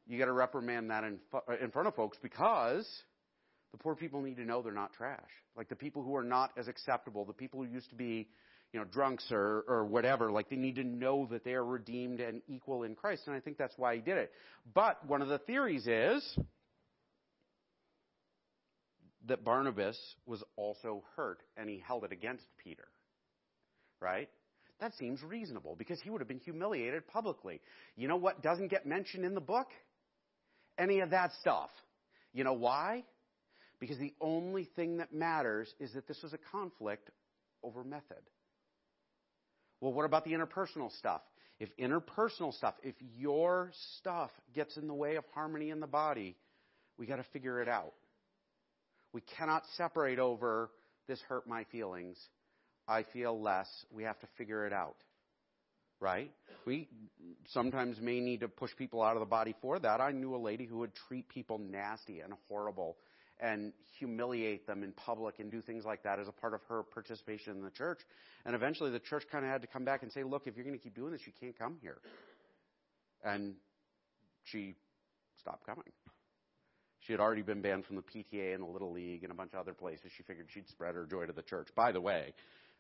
You 0.08 0.18
got 0.18 0.26
to 0.26 0.32
reprimand 0.32 0.90
that 0.90 1.04
in, 1.04 1.18
in 1.60 1.70
front 1.70 1.86
of 1.86 1.94
folks 1.94 2.16
because 2.22 2.86
the 3.72 3.78
poor 3.78 3.94
people 3.94 4.22
need 4.22 4.36
to 4.36 4.44
know 4.44 4.62
they're 4.62 4.72
not 4.72 4.92
trash. 4.92 5.30
Like 5.56 5.68
the 5.68 5.76
people 5.76 6.02
who 6.02 6.16
are 6.16 6.24
not 6.24 6.52
as 6.56 6.68
acceptable, 6.68 7.24
the 7.24 7.32
people 7.32 7.62
who 7.62 7.70
used 7.70 7.90
to 7.90 7.96
be, 7.96 8.28
you 8.72 8.80
know, 8.80 8.86
drunks 8.86 9.26
or, 9.30 9.64
or 9.68 9.84
whatever, 9.84 10.30
like 10.30 10.48
they 10.48 10.56
need 10.56 10.76
to 10.76 10.84
know 10.84 11.26
that 11.30 11.44
they 11.44 11.54
are 11.54 11.64
redeemed 11.64 12.20
and 12.20 12.40
equal 12.48 12.84
in 12.84 12.94
Christ. 12.94 13.22
And 13.26 13.36
I 13.36 13.40
think 13.40 13.58
that's 13.58 13.76
why 13.76 13.96
he 13.96 14.00
did 14.00 14.18
it. 14.18 14.32
But 14.74 15.06
one 15.06 15.22
of 15.22 15.28
the 15.28 15.38
theories 15.38 15.86
is 15.86 16.38
that 19.26 19.44
Barnabas 19.44 19.98
was 20.26 20.42
also 20.56 21.04
hurt 21.16 21.42
and 21.56 21.68
he 21.68 21.82
held 21.86 22.04
it 22.04 22.12
against 22.12 22.44
Peter. 22.62 22.88
Right? 24.00 24.28
That 24.80 24.94
seems 24.94 25.22
reasonable 25.22 25.74
because 25.76 26.00
he 26.00 26.08
would 26.08 26.20
have 26.20 26.28
been 26.28 26.38
humiliated 26.38 27.06
publicly. 27.08 27.60
You 27.96 28.08
know 28.08 28.16
what 28.16 28.42
doesn't 28.42 28.68
get 28.68 28.86
mentioned 28.86 29.24
in 29.24 29.34
the 29.34 29.40
book? 29.40 29.68
Any 30.78 31.00
of 31.00 31.10
that 31.10 31.32
stuff. 31.40 31.70
You 32.32 32.44
know 32.44 32.52
why? 32.52 33.04
Because 33.80 33.98
the 33.98 34.14
only 34.20 34.64
thing 34.76 34.98
that 34.98 35.12
matters 35.12 35.72
is 35.78 35.92
that 35.92 36.08
this 36.08 36.22
was 36.22 36.32
a 36.32 36.38
conflict 36.50 37.10
over 37.62 37.84
method. 37.84 38.22
Well, 39.80 39.92
what 39.92 40.04
about 40.04 40.24
the 40.24 40.32
interpersonal 40.32 40.96
stuff? 40.98 41.20
If 41.60 41.76
interpersonal 41.76 42.52
stuff, 42.54 42.74
if 42.82 42.94
your 43.16 43.72
stuff 43.98 44.30
gets 44.54 44.76
in 44.76 44.88
the 44.88 44.94
way 44.94 45.16
of 45.16 45.24
harmony 45.34 45.70
in 45.70 45.80
the 45.80 45.86
body, 45.86 46.36
we 46.98 47.06
got 47.06 47.16
to 47.16 47.26
figure 47.32 47.60
it 47.62 47.68
out. 47.68 47.94
We 49.12 49.22
cannot 49.36 49.64
separate 49.76 50.18
over 50.18 50.70
this 51.06 51.20
hurt 51.28 51.46
my 51.46 51.64
feelings. 51.64 52.18
I 52.86 53.04
feel 53.12 53.40
less. 53.40 53.68
We 53.92 54.04
have 54.04 54.18
to 54.20 54.26
figure 54.36 54.66
it 54.66 54.72
out. 54.72 54.96
Right? 56.00 56.30
We 56.64 56.88
sometimes 57.48 58.00
may 58.00 58.20
need 58.20 58.40
to 58.40 58.48
push 58.48 58.70
people 58.76 59.02
out 59.02 59.16
of 59.16 59.20
the 59.20 59.26
body 59.26 59.54
for 59.60 59.78
that. 59.78 60.00
I 60.00 60.12
knew 60.12 60.36
a 60.36 60.38
lady 60.38 60.64
who 60.64 60.78
would 60.78 60.92
treat 61.08 61.28
people 61.28 61.58
nasty 61.58 62.20
and 62.20 62.34
horrible 62.48 62.96
and 63.40 63.72
humiliate 63.98 64.66
them 64.66 64.82
in 64.82 64.92
public 64.92 65.38
and 65.38 65.50
do 65.50 65.60
things 65.60 65.84
like 65.84 66.02
that 66.02 66.18
as 66.18 66.28
a 66.28 66.32
part 66.32 66.54
of 66.54 66.60
her 66.68 66.82
participation 66.82 67.52
in 67.56 67.62
the 67.62 67.70
church. 67.70 68.00
And 68.44 68.54
eventually 68.54 68.90
the 68.90 68.98
church 68.98 69.24
kind 69.30 69.44
of 69.44 69.50
had 69.50 69.62
to 69.62 69.68
come 69.68 69.84
back 69.84 70.02
and 70.02 70.10
say, 70.12 70.24
look, 70.24 70.46
if 70.46 70.56
you're 70.56 70.64
going 70.64 70.76
to 70.76 70.82
keep 70.82 70.94
doing 70.94 71.12
this, 71.12 71.20
you 71.24 71.32
can't 71.40 71.58
come 71.58 71.76
here. 71.80 71.98
And 73.24 73.54
she 74.44 74.74
stopped 75.40 75.66
coming. 75.66 75.84
She 77.00 77.12
had 77.12 77.20
already 77.20 77.42
been 77.42 77.62
banned 77.62 77.86
from 77.86 77.96
the 77.96 78.02
PTA 78.02 78.54
and 78.54 78.62
the 78.62 78.68
Little 78.68 78.92
League 78.92 79.22
and 79.22 79.32
a 79.32 79.34
bunch 79.34 79.54
of 79.54 79.60
other 79.60 79.72
places. 79.72 80.10
She 80.16 80.22
figured 80.24 80.48
she'd 80.52 80.68
spread 80.68 80.94
her 80.94 81.06
joy 81.06 81.26
to 81.26 81.32
the 81.32 81.42
church. 81.42 81.68
By 81.74 81.92
the 81.92 82.00
way, 82.00 82.34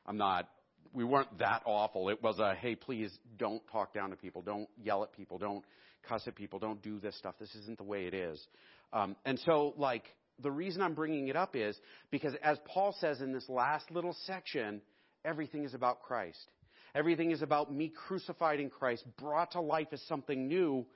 I'm 0.06 0.16
not, 0.16 0.48
we 0.92 1.04
weren't 1.04 1.38
that 1.38 1.62
awful. 1.64 2.08
It 2.08 2.22
was 2.22 2.38
a, 2.38 2.54
hey, 2.54 2.74
please 2.74 3.16
don't 3.38 3.62
talk 3.70 3.94
down 3.94 4.10
to 4.10 4.16
people. 4.16 4.42
Don't 4.42 4.68
yell 4.82 5.02
at 5.02 5.12
people. 5.12 5.38
Don't 5.38 5.64
cuss 6.08 6.26
at 6.26 6.34
people. 6.34 6.58
Don't 6.58 6.82
do 6.82 6.98
this 6.98 7.16
stuff. 7.16 7.36
This 7.38 7.54
isn't 7.54 7.78
the 7.78 7.84
way 7.84 8.06
it 8.06 8.14
is. 8.14 8.44
Um, 8.92 9.16
and 9.24 9.38
so, 9.40 9.74
like, 9.76 10.04
the 10.42 10.50
reason 10.50 10.82
I'm 10.82 10.94
bringing 10.94 11.28
it 11.28 11.36
up 11.36 11.56
is 11.56 11.76
because 12.10 12.34
as 12.42 12.58
Paul 12.66 12.94
says 13.00 13.20
in 13.20 13.32
this 13.32 13.48
last 13.48 13.90
little 13.90 14.16
section, 14.24 14.80
everything 15.24 15.64
is 15.64 15.74
about 15.74 16.02
Christ. 16.02 16.50
Everything 16.94 17.30
is 17.30 17.42
about 17.42 17.72
me 17.72 17.92
crucified 17.94 18.60
in 18.60 18.70
Christ, 18.70 19.04
brought 19.18 19.52
to 19.52 19.60
life 19.60 19.88
as 19.92 20.02
something 20.02 20.48
new, 20.48 20.86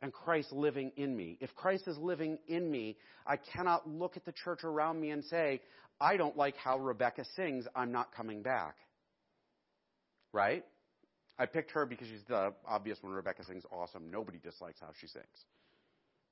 and 0.00 0.12
Christ 0.12 0.52
living 0.52 0.92
in 0.96 1.16
me. 1.16 1.38
If 1.40 1.54
Christ 1.54 1.86
is 1.86 1.96
living 1.98 2.38
in 2.48 2.70
me, 2.70 2.96
I 3.26 3.36
cannot 3.36 3.88
look 3.88 4.16
at 4.16 4.24
the 4.24 4.32
church 4.32 4.64
around 4.64 5.00
me 5.00 5.10
and 5.10 5.24
say, 5.24 5.60
I 6.00 6.16
don't 6.16 6.36
like 6.36 6.56
how 6.56 6.78
Rebecca 6.78 7.24
sings, 7.36 7.66
I'm 7.76 7.92
not 7.92 8.14
coming 8.14 8.42
back. 8.42 8.74
Right? 10.32 10.64
I 11.38 11.46
picked 11.46 11.70
her 11.72 11.86
because 11.86 12.08
she's 12.08 12.24
the 12.28 12.52
obvious 12.66 12.98
one. 13.00 13.12
Rebecca 13.12 13.44
sings 13.44 13.64
awesome. 13.70 14.10
Nobody 14.10 14.38
dislikes 14.38 14.80
how 14.80 14.90
she 15.00 15.06
sings. 15.06 15.26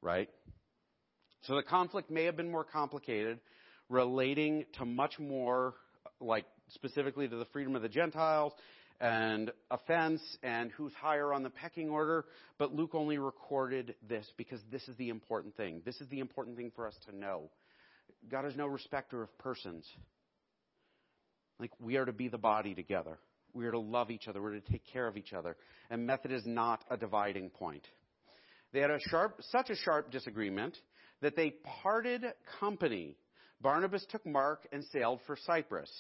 Right? 0.03 0.29
So 1.51 1.57
the 1.57 1.65
conflict 1.65 2.13
may 2.13 2.27
have 2.27 2.37
been 2.37 2.49
more 2.49 2.63
complicated, 2.63 3.41
relating 3.89 4.67
to 4.79 4.85
much 4.85 5.19
more, 5.19 5.75
like 6.21 6.45
specifically 6.69 7.27
to 7.27 7.37
the 7.37 7.45
freedom 7.47 7.75
of 7.75 7.83
the 7.83 7.89
Gentiles 7.89 8.53
and 9.01 9.51
offense 9.69 10.23
and 10.45 10.71
who's 10.71 10.93
higher 10.93 11.33
on 11.33 11.43
the 11.43 11.51
pecking 11.51 11.91
order. 11.91 12.25
But 12.57 12.73
Luke 12.73 12.95
only 12.95 13.19
recorded 13.19 13.97
this 14.09 14.25
because 14.37 14.61
this 14.71 14.87
is 14.87 14.97
the 14.97 15.09
important 15.09 15.57
thing. 15.57 15.83
This 15.85 16.01
is 16.01 16.09
the 16.09 16.21
important 16.21 16.57
thing 16.57 16.71
for 16.77 16.87
us 16.87 16.95
to 17.09 17.17
know. 17.17 17.51
God 18.31 18.47
is 18.47 18.55
no 18.55 18.69
respecter 18.69 19.21
of 19.21 19.37
persons. 19.39 19.85
Like 21.59 21.73
we 21.81 21.97
are 21.97 22.05
to 22.05 22.13
be 22.13 22.29
the 22.29 22.39
body 22.39 22.77
together. 22.77 23.19
We 23.55 23.67
are 23.67 23.73
to 23.73 23.81
love 23.81 24.13
each 24.13 24.29
other. 24.29 24.41
We're 24.41 24.53
to 24.53 24.61
take 24.61 24.87
care 24.93 25.09
of 25.09 25.17
each 25.17 25.33
other. 25.33 25.57
And 25.91 26.07
method 26.07 26.31
is 26.31 26.47
not 26.47 26.85
a 26.93 26.97
dividing 26.97 27.51
point. 27.51 27.83
They 28.73 28.79
had 28.79 28.93
a 28.93 29.01
sharp, 29.09 29.41
such 29.51 29.69
a 29.71 29.75
sharp 29.75 30.13
disagreement 30.13 30.77
that 31.23 31.37
they 31.37 31.55
parted 31.83 32.25
company. 32.59 33.17
Barnabas 33.61 34.05
took 34.11 34.25
Mark 34.25 34.67
and 34.73 34.85
sailed 34.93 35.21
for 35.27 35.37
Cyprus. 35.47 35.91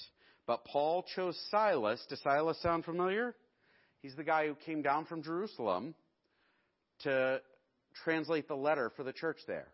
But 0.46 0.64
Paul 0.64 1.04
chose 1.14 1.38
Silas. 1.50 2.04
Does 2.08 2.20
Silas 2.22 2.60
sound 2.62 2.84
familiar? 2.84 3.34
He's 4.02 4.16
the 4.16 4.24
guy 4.24 4.46
who 4.46 4.54
came 4.54 4.82
down 4.82 5.04
from 5.04 5.22
Jerusalem 5.22 5.94
to 7.00 7.40
translate 8.02 8.48
the 8.48 8.56
letter 8.56 8.90
for 8.96 9.04
the 9.04 9.12
church 9.12 9.38
there. 9.46 9.68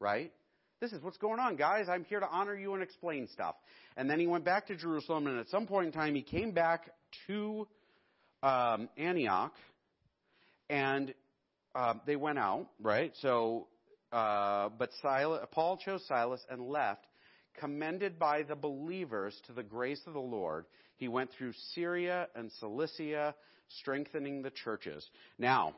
Right? 0.00 0.32
This 0.80 0.92
is 0.92 1.02
what's 1.02 1.18
going 1.18 1.40
on, 1.40 1.56
guys. 1.56 1.88
I'm 1.88 2.04
here 2.04 2.20
to 2.20 2.28
honor 2.28 2.54
you 2.54 2.74
and 2.74 2.82
explain 2.82 3.28
stuff. 3.28 3.54
And 3.96 4.08
then 4.08 4.18
he 4.18 4.26
went 4.26 4.44
back 4.44 4.66
to 4.68 4.76
Jerusalem, 4.76 5.26
and 5.26 5.38
at 5.38 5.48
some 5.50 5.66
point 5.66 5.86
in 5.86 5.92
time, 5.92 6.14
he 6.14 6.22
came 6.22 6.52
back 6.52 6.90
to 7.26 7.68
um, 8.42 8.88
Antioch, 8.96 9.52
and 10.70 11.12
uh, 11.74 11.94
they 12.06 12.16
went 12.16 12.38
out, 12.38 12.68
right? 12.80 13.12
So 13.20 13.66
uh, 14.12 14.70
but 14.78 14.90
Silas, 15.02 15.46
Paul 15.52 15.76
chose 15.76 16.04
Silas 16.06 16.44
and 16.50 16.62
left, 16.62 17.06
commended 17.58 18.18
by 18.18 18.42
the 18.42 18.56
believers 18.56 19.40
to 19.46 19.52
the 19.52 19.62
grace 19.62 20.00
of 20.06 20.14
the 20.14 20.20
Lord. 20.20 20.66
He 20.96 21.08
went 21.08 21.30
through 21.32 21.52
Syria 21.74 22.28
and 22.34 22.50
Cilicia, 22.58 23.34
strengthening 23.80 24.42
the 24.42 24.50
churches. 24.50 25.08
Now, 25.38 25.74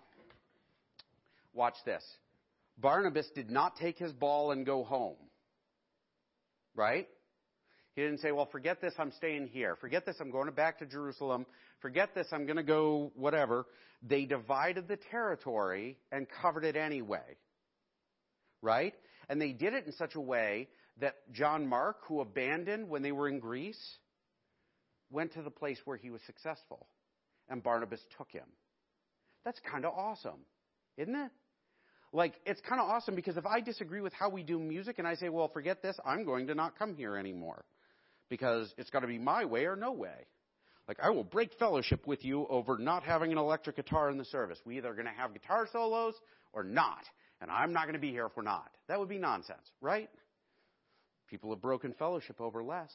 watch 1.52 1.76
this. 1.84 2.02
Barnabas 2.78 3.28
did 3.34 3.50
not 3.50 3.76
take 3.76 3.98
his 3.98 4.12
ball 4.12 4.52
and 4.52 4.64
go 4.64 4.82
home. 4.82 5.16
Right? 6.74 7.06
He 7.94 8.00
didn't 8.00 8.20
say, 8.20 8.32
well, 8.32 8.48
forget 8.50 8.80
this, 8.80 8.94
I'm 8.98 9.12
staying 9.12 9.48
here. 9.48 9.76
Forget 9.76 10.06
this, 10.06 10.16
I'm 10.20 10.30
going 10.30 10.50
back 10.52 10.78
to 10.78 10.86
Jerusalem. 10.86 11.44
Forget 11.80 12.14
this, 12.14 12.26
I'm 12.32 12.46
going 12.46 12.56
to 12.56 12.62
go 12.62 13.12
whatever. 13.14 13.66
They 14.02 14.24
divided 14.24 14.88
the 14.88 14.98
territory 15.10 15.98
and 16.10 16.26
covered 16.40 16.64
it 16.64 16.76
anyway 16.76 17.36
right? 18.62 18.94
And 19.28 19.40
they 19.40 19.52
did 19.52 19.74
it 19.74 19.86
in 19.86 19.92
such 19.92 20.14
a 20.14 20.20
way 20.20 20.68
that 21.00 21.16
John 21.32 21.66
Mark, 21.66 21.98
who 22.06 22.20
abandoned 22.20 22.88
when 22.88 23.02
they 23.02 23.12
were 23.12 23.28
in 23.28 23.40
Greece, 23.40 23.98
went 25.10 25.32
to 25.34 25.42
the 25.42 25.50
place 25.50 25.78
where 25.84 25.96
he 25.96 26.10
was 26.10 26.20
successful. 26.26 26.86
And 27.48 27.62
Barnabas 27.62 28.00
took 28.16 28.30
him. 28.30 28.46
That's 29.44 29.60
kind 29.70 29.84
of 29.84 29.92
awesome, 29.94 30.40
isn't 30.96 31.14
it? 31.14 31.30
Like, 32.12 32.34
it's 32.44 32.60
kind 32.60 32.80
of 32.80 32.88
awesome 32.88 33.14
because 33.14 33.36
if 33.36 33.46
I 33.46 33.60
disagree 33.60 34.00
with 34.00 34.12
how 34.12 34.28
we 34.28 34.42
do 34.42 34.58
music 34.58 34.98
and 34.98 35.08
I 35.08 35.14
say, 35.14 35.28
well, 35.28 35.48
forget 35.48 35.82
this, 35.82 35.98
I'm 36.04 36.24
going 36.24 36.46
to 36.48 36.54
not 36.54 36.78
come 36.78 36.94
here 36.94 37.16
anymore. 37.16 37.64
Because 38.28 38.72
it's 38.78 38.90
got 38.90 39.00
to 39.00 39.06
be 39.06 39.18
my 39.18 39.44
way 39.44 39.64
or 39.64 39.76
no 39.76 39.92
way. 39.92 40.26
Like, 40.88 40.98
I 41.02 41.10
will 41.10 41.24
break 41.24 41.52
fellowship 41.58 42.06
with 42.06 42.24
you 42.24 42.46
over 42.48 42.76
not 42.76 43.02
having 43.02 43.32
an 43.32 43.38
electric 43.38 43.76
guitar 43.76 44.10
in 44.10 44.18
the 44.18 44.24
service. 44.26 44.58
We 44.64 44.78
either 44.78 44.90
are 44.90 44.94
going 44.94 45.06
to 45.06 45.12
have 45.12 45.32
guitar 45.32 45.68
solos 45.70 46.14
or 46.52 46.64
not. 46.64 47.02
And 47.42 47.50
I'm 47.50 47.72
not 47.72 47.82
going 47.82 47.94
to 47.94 48.00
be 48.00 48.12
here 48.12 48.26
if 48.26 48.36
we're 48.36 48.44
not. 48.44 48.70
That 48.86 49.00
would 49.00 49.08
be 49.08 49.18
nonsense, 49.18 49.68
right? 49.80 50.08
People 51.28 51.50
have 51.50 51.60
broken 51.60 51.92
fellowship 51.98 52.40
over 52.40 52.62
less. 52.62 52.92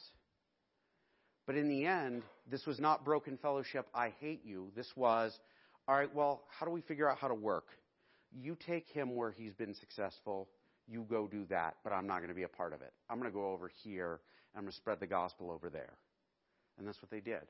But 1.46 1.56
in 1.56 1.68
the 1.68 1.84
end, 1.84 2.22
this 2.50 2.64
was 2.66 2.80
not 2.80 3.04
broken 3.04 3.36
fellowship, 3.36 3.86
I 3.94 4.14
hate 4.20 4.44
you. 4.44 4.72
This 4.74 4.88
was, 4.96 5.38
all 5.86 5.94
right, 5.94 6.12
well, 6.14 6.44
how 6.48 6.64
do 6.64 6.72
we 6.72 6.80
figure 6.80 7.10
out 7.10 7.18
how 7.18 7.28
to 7.28 7.34
work? 7.34 7.66
You 8.32 8.56
take 8.66 8.88
him 8.88 9.14
where 9.14 9.30
he's 9.30 9.52
been 9.52 9.74
successful. 9.74 10.48
You 10.86 11.04
go 11.08 11.26
do 11.26 11.44
that, 11.50 11.76
but 11.84 11.92
I'm 11.92 12.06
not 12.06 12.18
going 12.18 12.28
to 12.28 12.34
be 12.34 12.44
a 12.44 12.48
part 12.48 12.72
of 12.72 12.80
it. 12.80 12.92
I'm 13.10 13.18
going 13.18 13.30
to 13.30 13.34
go 13.34 13.52
over 13.52 13.70
here. 13.82 14.20
And 14.54 14.58
I'm 14.58 14.62
going 14.62 14.72
to 14.72 14.76
spread 14.76 14.98
the 15.00 15.06
gospel 15.06 15.50
over 15.50 15.68
there. 15.68 15.92
And 16.78 16.88
that's 16.88 17.00
what 17.02 17.10
they 17.10 17.20
did. 17.20 17.42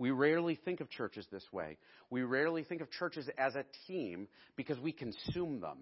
We 0.00 0.12
rarely 0.12 0.54
think 0.54 0.80
of 0.80 0.88
churches 0.88 1.26
this 1.30 1.44
way. 1.52 1.76
We 2.08 2.22
rarely 2.22 2.64
think 2.64 2.80
of 2.80 2.90
churches 2.90 3.28
as 3.36 3.54
a 3.54 3.66
team 3.86 4.28
because 4.56 4.78
we 4.80 4.92
consume 4.92 5.60
them. 5.60 5.76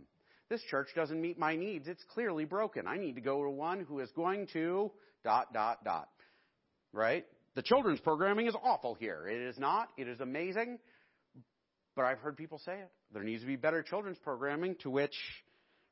This 0.50 0.61
church 0.62 0.88
doesn't 0.96 1.20
meet 1.20 1.38
my 1.38 1.54
needs. 1.54 1.87
It's 1.87 2.02
clearly 2.12 2.44
broken. 2.44 2.88
I 2.88 2.96
need 2.96 3.14
to 3.14 3.20
go 3.20 3.44
to 3.44 3.48
one 3.48 3.87
who 3.88 4.00
is 4.00 4.11
going 4.16 4.48
to 4.54 4.90
dot, 5.22 5.52
dot, 5.54 5.85
dot. 5.85 6.09
Right? 6.92 7.26
The 7.54 7.62
children's 7.62 8.00
programming 8.00 8.48
is 8.48 8.57
awful 8.61 8.94
here. 8.94 9.28
It 9.28 9.40
is 9.40 9.57
not. 9.57 9.88
It 9.96 10.09
is 10.09 10.18
amazing. 10.18 10.81
But 11.94 12.07
I've 12.07 12.18
heard 12.18 12.37
people 12.37 12.59
say 12.59 12.72
it. 12.72 12.90
There 13.14 13.22
needs 13.22 13.42
to 13.42 13.46
be 13.46 13.54
better 13.54 13.85
children's 13.85 14.18
programming, 14.18 14.74
to 14.81 14.90
which 14.90 15.14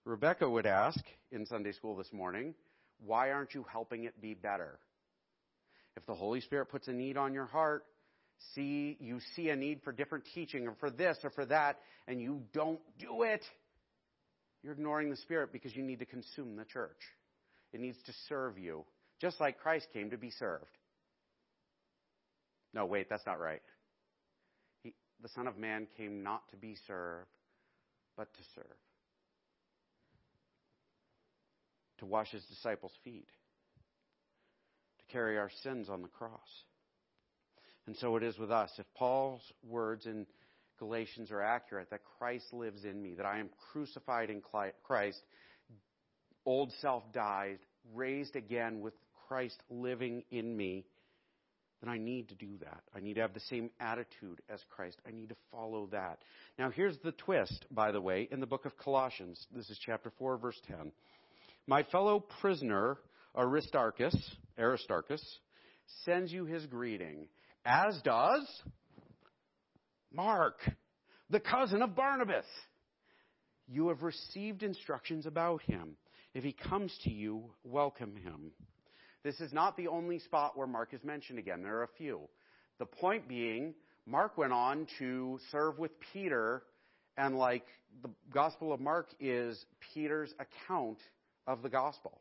Rebecca 0.05 0.51
would 0.51 0.67
ask 0.67 0.99
in 1.31 1.47
Sunday 1.47 1.71
school 1.71 1.95
this 1.95 2.13
morning, 2.13 2.55
why 2.99 3.31
aren't 3.31 3.55
you 3.55 3.65
helping 3.71 4.03
it 4.03 4.21
be 4.21 4.35
better? 4.35 4.81
If 5.97 6.05
the 6.07 6.15
Holy 6.15 6.41
Spirit 6.41 6.71
puts 6.71 6.89
a 6.89 6.93
need 6.93 7.17
on 7.17 7.33
your 7.33 7.47
heart, 7.47 7.85
see 8.55 8.97
you 9.01 9.21
see 9.35 9.51
a 9.51 9.57
need 9.57 9.81
for 9.83 9.93
different 9.93 10.25
teaching 10.35 10.67
or 10.67 10.75
for 10.81 10.91
this 10.91 11.19
or 11.25 11.31
for 11.31 11.47
that, 11.47 11.79
and 12.07 12.21
you 12.21 12.43
don't 12.53 12.81
do 12.99 13.23
it, 13.23 13.45
you're 14.63 14.73
ignoring 14.73 15.11
the 15.11 15.17
Spirit 15.17 15.53
because 15.53 15.75
you 15.77 15.83
need 15.83 16.01
to 16.01 16.07
consume 16.07 16.57
the 16.57 16.65
church. 16.65 17.01
It 17.73 17.81
needs 17.81 17.99
to 18.07 18.13
serve 18.29 18.59
you, 18.59 18.85
just 19.21 19.41
like 19.41 19.59
Christ 19.61 19.87
came 19.93 20.11
to 20.11 20.17
be 20.17 20.31
served. 20.31 20.65
No, 22.75 22.85
wait, 22.85 23.09
that's 23.09 23.25
not 23.27 23.41
right. 23.41 23.63
He, 24.83 24.93
the 25.23 25.29
Son 25.31 25.47
of 25.47 25.57
Man 25.57 25.87
came 25.97 26.23
not 26.23 26.43
to 26.51 26.57
be 26.57 26.77
served, 26.87 27.29
but 28.17 28.33
to 28.35 28.41
serve. 28.55 28.65
To 31.99 32.07
wash 32.07 32.31
his 32.31 32.45
disciples' 32.45 32.93
feet. 33.05 33.29
To 34.99 35.13
carry 35.13 35.39
our 35.39 35.51
sins 35.63 35.89
on 35.89 36.03
the 36.03 36.09
cross. 36.09 36.65
And 37.87 37.97
so 37.97 38.17
it 38.17 38.23
is 38.23 38.39
with 38.39 38.51
us. 38.51 38.71
If 38.79 38.87
Paul's 38.95 39.43
words 39.63 40.07
in 40.07 40.27
Galatians 40.79 41.31
are 41.31 41.41
accurate, 41.41 41.91
that 41.91 42.01
Christ 42.19 42.53
lives 42.53 42.85
in 42.85 43.01
me, 43.01 43.15
that 43.15 43.27
I 43.27 43.39
am 43.39 43.49
crucified 43.73 44.31
in 44.31 44.43
Christ, 44.83 45.21
old 46.45 46.73
self 46.81 47.05
died, 47.13 47.59
raised 47.95 48.37
again 48.37 48.81
with 48.81 48.95
Christ 49.29 49.61
living 49.71 50.25
in 50.31 50.57
me, 50.57 50.85
then 51.83 51.91
I 51.91 51.99
need 51.99 52.29
to 52.31 52.35
do 52.35 52.59
that. 52.61 52.83
I 52.95 53.01
need 53.01 53.15
to 53.15 53.21
have 53.21 53.35
the 53.35 53.41
same 53.41 53.71
attitude 53.81 54.41
as 54.49 54.61
Christ. 54.71 54.99
I 55.07 55.11
need 55.11 55.29
to 55.29 55.37
follow 55.51 55.89
that. 55.93 56.19
Now, 56.59 56.71
here's 56.71 56.97
the 57.05 57.13
twist, 57.13 57.67
by 57.71 57.93
the 57.93 58.01
way, 58.01 58.29
in 58.31 58.41
the 58.41 58.47
book 58.47 58.65
of 58.65 58.77
Colossians. 58.79 59.47
This 59.55 59.69
is 59.69 59.79
chapter 59.85 60.11
4, 60.19 60.39
verse 60.39 60.61
10. 60.69 60.91
My 61.67 61.83
fellow 61.85 62.25
prisoner, 62.41 62.97
Aristarchus, 63.37 64.17
Aristarchus, 64.59 65.23
sends 66.05 66.33
you 66.33 66.47
his 66.47 66.65
greeting, 66.67 67.29
as 67.67 68.01
does 68.03 68.47
Mark, 70.13 70.59
the 71.29 71.41
cousin 71.41 71.83
of 71.83 71.97
Barnabas. 71.97 72.47
You 73.69 73.89
have 73.89 74.03
received 74.03 74.63
instructions 74.63 75.27
about 75.27 75.61
him. 75.63 75.97
If 76.33 76.45
he 76.45 76.53
comes 76.53 76.97
to 77.03 77.11
you, 77.11 77.51
welcome 77.65 78.15
him. 78.15 78.53
This 79.25 79.41
is 79.41 79.53
not 79.53 79.77
the 79.77 79.89
only 79.89 80.21
spot 80.21 80.57
where 80.57 80.69
Mark 80.69 80.95
is 80.95 81.03
mentioned 81.03 81.41
again. 81.41 81.63
There 81.63 81.79
are 81.79 81.83
a 81.83 81.99
few. 81.99 82.21
The 82.79 82.87
point 82.87 83.27
being, 83.27 83.75
Mark 84.07 84.39
went 84.39 84.53
on 84.53 84.87
to 85.01 85.41
serve 85.51 85.81
with 85.81 85.91
Peter, 86.13 86.63
and 87.17 87.37
like 87.37 87.67
the 88.03 88.11
Gospel 88.33 88.73
of 88.73 88.81
Mark 88.81 89.09
is 89.19 89.65
Peter's 89.93 90.33
account 90.39 90.99
of 91.49 91.63
the 91.63 91.69
Gospel. 91.69 92.21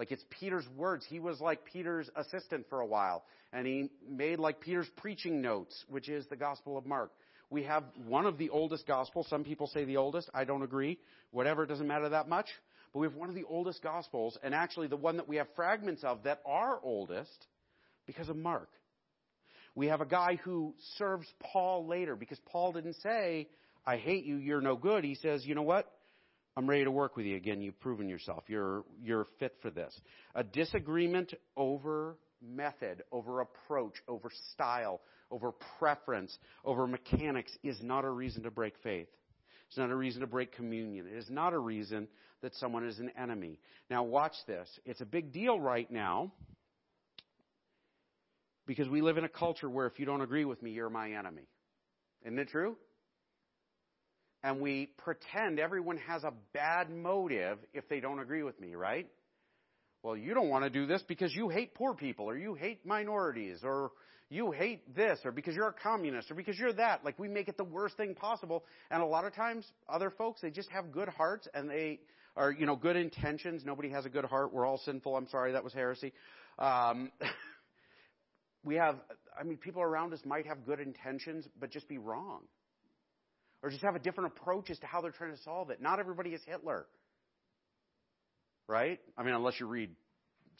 Like 0.00 0.12
it's 0.12 0.24
Peter's 0.30 0.64
words. 0.78 1.04
He 1.06 1.20
was 1.20 1.42
like 1.42 1.66
Peter's 1.66 2.08
assistant 2.16 2.64
for 2.70 2.80
a 2.80 2.86
while, 2.86 3.22
and 3.52 3.66
he 3.66 3.90
made 4.08 4.38
like 4.38 4.62
Peter's 4.62 4.88
preaching 4.96 5.42
notes, 5.42 5.84
which 5.90 6.08
is 6.08 6.26
the 6.28 6.36
Gospel 6.36 6.78
of 6.78 6.86
Mark. 6.86 7.12
We 7.50 7.64
have 7.64 7.84
one 8.06 8.24
of 8.24 8.38
the 8.38 8.48
oldest 8.48 8.86
Gospels. 8.86 9.26
Some 9.28 9.44
people 9.44 9.66
say 9.66 9.84
the 9.84 9.98
oldest. 9.98 10.30
I 10.32 10.44
don't 10.44 10.62
agree. 10.62 10.98
Whatever, 11.32 11.64
it 11.64 11.66
doesn't 11.66 11.86
matter 11.86 12.08
that 12.08 12.30
much. 12.30 12.46
But 12.94 13.00
we 13.00 13.08
have 13.08 13.14
one 13.14 13.28
of 13.28 13.34
the 13.34 13.44
oldest 13.44 13.82
Gospels, 13.82 14.38
and 14.42 14.54
actually 14.54 14.86
the 14.86 14.96
one 14.96 15.18
that 15.18 15.28
we 15.28 15.36
have 15.36 15.48
fragments 15.54 16.02
of 16.02 16.22
that 16.22 16.40
are 16.46 16.80
oldest 16.82 17.46
because 18.06 18.30
of 18.30 18.36
Mark. 18.36 18.70
We 19.74 19.88
have 19.88 20.00
a 20.00 20.06
guy 20.06 20.38
who 20.44 20.72
serves 20.96 21.26
Paul 21.40 21.86
later 21.86 22.16
because 22.16 22.38
Paul 22.46 22.72
didn't 22.72 22.96
say, 23.02 23.48
I 23.84 23.98
hate 23.98 24.24
you, 24.24 24.36
you're 24.36 24.62
no 24.62 24.76
good. 24.76 25.04
He 25.04 25.16
says, 25.16 25.44
you 25.44 25.54
know 25.54 25.60
what? 25.60 25.92
I'm 26.56 26.68
ready 26.68 26.84
to 26.84 26.90
work 26.90 27.16
with 27.16 27.26
you 27.26 27.36
again. 27.36 27.60
You've 27.60 27.78
proven 27.80 28.08
yourself. 28.08 28.44
You're, 28.48 28.84
you're 29.02 29.26
fit 29.38 29.56
for 29.62 29.70
this. 29.70 29.98
A 30.34 30.42
disagreement 30.42 31.32
over 31.56 32.16
method, 32.42 33.02
over 33.12 33.40
approach, 33.40 33.94
over 34.08 34.30
style, 34.52 35.00
over 35.30 35.52
preference, 35.78 36.36
over 36.64 36.86
mechanics 36.86 37.52
is 37.62 37.78
not 37.82 38.04
a 38.04 38.10
reason 38.10 38.42
to 38.42 38.50
break 38.50 38.74
faith. 38.82 39.08
It's 39.68 39.78
not 39.78 39.90
a 39.90 39.94
reason 39.94 40.22
to 40.22 40.26
break 40.26 40.52
communion. 40.52 41.06
It 41.06 41.16
is 41.16 41.30
not 41.30 41.52
a 41.52 41.58
reason 41.58 42.08
that 42.42 42.54
someone 42.56 42.86
is 42.86 42.98
an 42.98 43.12
enemy. 43.16 43.60
Now, 43.88 44.02
watch 44.02 44.34
this. 44.46 44.68
It's 44.84 45.00
a 45.00 45.06
big 45.06 45.32
deal 45.32 45.60
right 45.60 45.88
now 45.90 46.32
because 48.66 48.88
we 48.88 49.02
live 49.02 49.18
in 49.18 49.24
a 49.24 49.28
culture 49.28 49.70
where 49.70 49.86
if 49.86 50.00
you 50.00 50.06
don't 50.06 50.22
agree 50.22 50.44
with 50.44 50.60
me, 50.62 50.70
you're 50.72 50.90
my 50.90 51.12
enemy. 51.12 51.46
Isn't 52.24 52.38
it 52.38 52.48
true? 52.48 52.76
And 54.42 54.60
we 54.60 54.90
pretend 54.98 55.58
everyone 55.58 55.98
has 55.98 56.24
a 56.24 56.32
bad 56.54 56.90
motive 56.90 57.58
if 57.74 57.88
they 57.88 58.00
don't 58.00 58.20
agree 58.20 58.42
with 58.42 58.58
me, 58.60 58.74
right? 58.74 59.06
Well, 60.02 60.16
you 60.16 60.32
don't 60.32 60.48
want 60.48 60.64
to 60.64 60.70
do 60.70 60.86
this 60.86 61.02
because 61.06 61.34
you 61.34 61.50
hate 61.50 61.74
poor 61.74 61.94
people 61.94 62.24
or 62.24 62.36
you 62.36 62.54
hate 62.54 62.86
minorities 62.86 63.58
or 63.62 63.92
you 64.30 64.50
hate 64.50 64.94
this 64.94 65.18
or 65.24 65.32
because 65.32 65.54
you're 65.54 65.68
a 65.68 65.74
communist 65.74 66.30
or 66.30 66.34
because 66.34 66.58
you're 66.58 66.72
that. 66.72 67.04
Like 67.04 67.18
we 67.18 67.28
make 67.28 67.48
it 67.48 67.58
the 67.58 67.64
worst 67.64 67.96
thing 67.98 68.14
possible. 68.14 68.64
And 68.90 69.02
a 69.02 69.06
lot 69.06 69.26
of 69.26 69.34
times 69.34 69.66
other 69.88 70.10
folks, 70.10 70.40
they 70.40 70.50
just 70.50 70.70
have 70.70 70.90
good 70.90 71.08
hearts 71.08 71.48
and 71.52 71.68
they 71.68 72.00
are, 72.34 72.50
you 72.50 72.64
know, 72.64 72.76
good 72.76 72.96
intentions. 72.96 73.62
Nobody 73.66 73.90
has 73.90 74.06
a 74.06 74.08
good 74.08 74.24
heart. 74.24 74.54
We're 74.54 74.64
all 74.64 74.78
sinful. 74.78 75.16
I'm 75.16 75.28
sorry. 75.28 75.52
That 75.52 75.64
was 75.64 75.74
heresy. 75.74 76.14
Um, 76.58 77.10
we 78.64 78.76
have, 78.76 78.96
I 79.38 79.42
mean, 79.42 79.58
people 79.58 79.82
around 79.82 80.14
us 80.14 80.20
might 80.24 80.46
have 80.46 80.64
good 80.64 80.80
intentions, 80.80 81.46
but 81.58 81.70
just 81.70 81.88
be 81.88 81.98
wrong. 81.98 82.42
Or 83.62 83.70
just 83.70 83.82
have 83.82 83.94
a 83.94 83.98
different 83.98 84.32
approach 84.36 84.70
as 84.70 84.78
to 84.78 84.86
how 84.86 85.00
they're 85.00 85.10
trying 85.10 85.34
to 85.34 85.42
solve 85.42 85.70
it. 85.70 85.82
Not 85.82 85.98
everybody 85.98 86.30
is 86.30 86.40
Hitler. 86.46 86.86
Right? 88.66 89.00
I 89.18 89.22
mean, 89.22 89.34
unless 89.34 89.60
you 89.60 89.66
read 89.66 89.90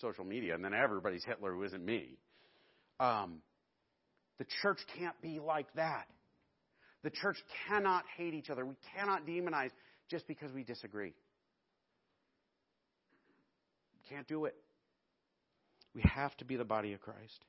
social 0.00 0.24
media, 0.24 0.54
and 0.54 0.64
then 0.64 0.74
everybody's 0.74 1.24
Hitler 1.24 1.52
who 1.52 1.62
isn't 1.64 1.84
me. 1.84 2.18
Um, 2.98 3.38
the 4.38 4.46
church 4.62 4.78
can't 4.98 5.20
be 5.22 5.38
like 5.38 5.72
that. 5.74 6.06
The 7.02 7.10
church 7.10 7.36
cannot 7.68 8.04
hate 8.16 8.34
each 8.34 8.50
other. 8.50 8.64
We 8.66 8.76
cannot 8.94 9.26
demonize 9.26 9.70
just 10.10 10.26
because 10.26 10.52
we 10.52 10.64
disagree. 10.64 11.14
Can't 14.08 14.26
do 14.26 14.44
it. 14.44 14.54
We 15.94 16.02
have 16.02 16.36
to 16.38 16.44
be 16.44 16.56
the 16.56 16.64
body 16.64 16.92
of 16.92 17.00
Christ. 17.00 17.44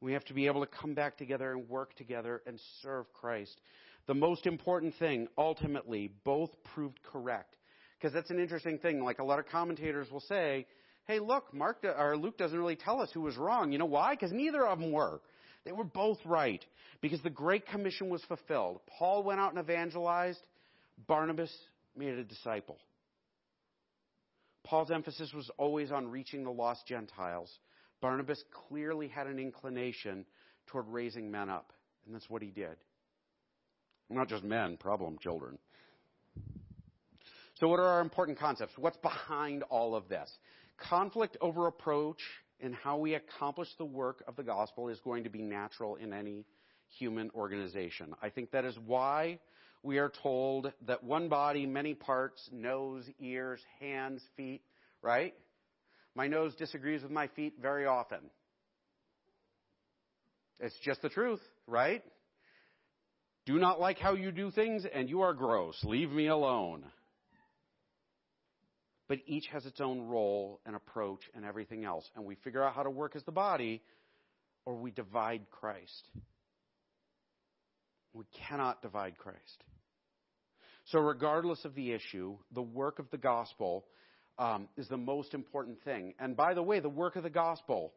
We 0.00 0.12
have 0.12 0.24
to 0.26 0.34
be 0.34 0.46
able 0.46 0.60
to 0.60 0.66
come 0.66 0.94
back 0.94 1.16
together 1.16 1.52
and 1.52 1.68
work 1.68 1.94
together 1.96 2.42
and 2.46 2.60
serve 2.82 3.06
Christ. 3.12 3.58
The 4.06 4.14
most 4.14 4.46
important 4.46 4.94
thing, 4.98 5.28
ultimately, 5.36 6.12
both 6.24 6.50
proved 6.74 7.02
correct. 7.02 7.56
Because 7.98 8.12
that's 8.12 8.30
an 8.30 8.38
interesting 8.38 8.78
thing. 8.78 9.02
Like 9.02 9.18
a 9.18 9.24
lot 9.24 9.38
of 9.38 9.46
commentators 9.46 10.10
will 10.10 10.20
say, 10.20 10.66
hey, 11.06 11.18
look, 11.18 11.52
Mark 11.52 11.84
or 11.84 12.16
Luke 12.16 12.38
doesn't 12.38 12.58
really 12.58 12.76
tell 12.76 13.00
us 13.00 13.10
who 13.12 13.22
was 13.22 13.36
wrong. 13.36 13.72
You 13.72 13.78
know 13.78 13.86
why? 13.86 14.14
Because 14.14 14.32
neither 14.32 14.66
of 14.66 14.78
them 14.78 14.92
were. 14.92 15.20
They 15.64 15.72
were 15.72 15.84
both 15.84 16.18
right 16.24 16.64
because 17.00 17.20
the 17.22 17.30
Great 17.30 17.66
Commission 17.66 18.08
was 18.08 18.22
fulfilled. 18.24 18.80
Paul 18.98 19.24
went 19.24 19.40
out 19.40 19.52
and 19.52 19.58
evangelized. 19.58 20.38
Barnabas 21.06 21.52
made 21.96 22.14
a 22.14 22.24
disciple. 22.24 22.78
Paul's 24.62 24.90
emphasis 24.90 25.32
was 25.34 25.50
always 25.58 25.90
on 25.90 26.08
reaching 26.08 26.44
the 26.44 26.50
lost 26.50 26.86
Gentiles. 26.86 27.50
Barnabas 28.00 28.42
clearly 28.68 29.08
had 29.08 29.26
an 29.26 29.38
inclination 29.38 30.24
toward 30.66 30.86
raising 30.88 31.30
men 31.30 31.48
up, 31.48 31.72
and 32.04 32.14
that's 32.14 32.28
what 32.28 32.42
he 32.42 32.50
did. 32.50 32.76
Not 34.08 34.28
just 34.28 34.44
men, 34.44 34.76
problem 34.76 35.18
children. 35.20 35.58
So, 37.54 37.68
what 37.68 37.80
are 37.80 37.86
our 37.86 38.00
important 38.00 38.38
concepts? 38.38 38.74
What's 38.76 38.98
behind 38.98 39.62
all 39.64 39.94
of 39.94 40.08
this? 40.08 40.30
Conflict 40.76 41.36
over 41.40 41.66
approach 41.66 42.18
and 42.60 42.74
how 42.74 42.98
we 42.98 43.14
accomplish 43.14 43.68
the 43.78 43.84
work 43.84 44.22
of 44.28 44.36
the 44.36 44.42
gospel 44.42 44.88
is 44.88 45.00
going 45.00 45.24
to 45.24 45.30
be 45.30 45.40
natural 45.40 45.96
in 45.96 46.12
any 46.12 46.44
human 46.98 47.30
organization. 47.34 48.14
I 48.22 48.30
think 48.30 48.50
that 48.52 48.64
is 48.64 48.76
why 48.86 49.38
we 49.82 49.98
are 49.98 50.12
told 50.22 50.72
that 50.86 51.02
one 51.04 51.28
body, 51.28 51.66
many 51.66 51.94
parts, 51.94 52.48
nose, 52.52 53.04
ears, 53.20 53.60
hands, 53.80 54.22
feet, 54.36 54.62
right? 55.02 55.34
My 56.14 56.28
nose 56.28 56.54
disagrees 56.54 57.02
with 57.02 57.12
my 57.12 57.28
feet 57.28 57.54
very 57.60 57.86
often. 57.86 58.20
It's 60.60 60.76
just 60.82 61.02
the 61.02 61.08
truth, 61.08 61.40
right? 61.66 62.02
Do 63.46 63.58
not 63.58 63.80
like 63.80 63.98
how 63.98 64.14
you 64.14 64.32
do 64.32 64.50
things, 64.50 64.84
and 64.92 65.08
you 65.08 65.22
are 65.22 65.32
gross. 65.32 65.78
Leave 65.84 66.10
me 66.10 66.26
alone. 66.26 66.84
But 69.08 69.18
each 69.26 69.46
has 69.52 69.64
its 69.66 69.80
own 69.80 70.00
role 70.00 70.60
and 70.66 70.74
approach 70.74 71.20
and 71.34 71.44
everything 71.44 71.84
else. 71.84 72.04
And 72.16 72.24
we 72.24 72.34
figure 72.42 72.64
out 72.64 72.74
how 72.74 72.82
to 72.82 72.90
work 72.90 73.14
as 73.14 73.22
the 73.22 73.30
body, 73.30 73.82
or 74.64 74.74
we 74.74 74.90
divide 74.90 75.42
Christ. 75.52 76.10
We 78.12 78.24
cannot 78.48 78.82
divide 78.82 79.16
Christ. 79.16 79.64
So, 80.86 80.98
regardless 80.98 81.64
of 81.64 81.76
the 81.76 81.92
issue, 81.92 82.36
the 82.52 82.62
work 82.62 82.98
of 82.98 83.08
the 83.12 83.18
gospel 83.18 83.84
um, 84.38 84.68
is 84.76 84.88
the 84.88 84.96
most 84.96 85.34
important 85.34 85.82
thing. 85.84 86.14
And 86.18 86.36
by 86.36 86.54
the 86.54 86.62
way, 86.62 86.80
the 86.80 86.88
work 86.88 87.14
of 87.14 87.22
the 87.22 87.30
gospel, 87.30 87.92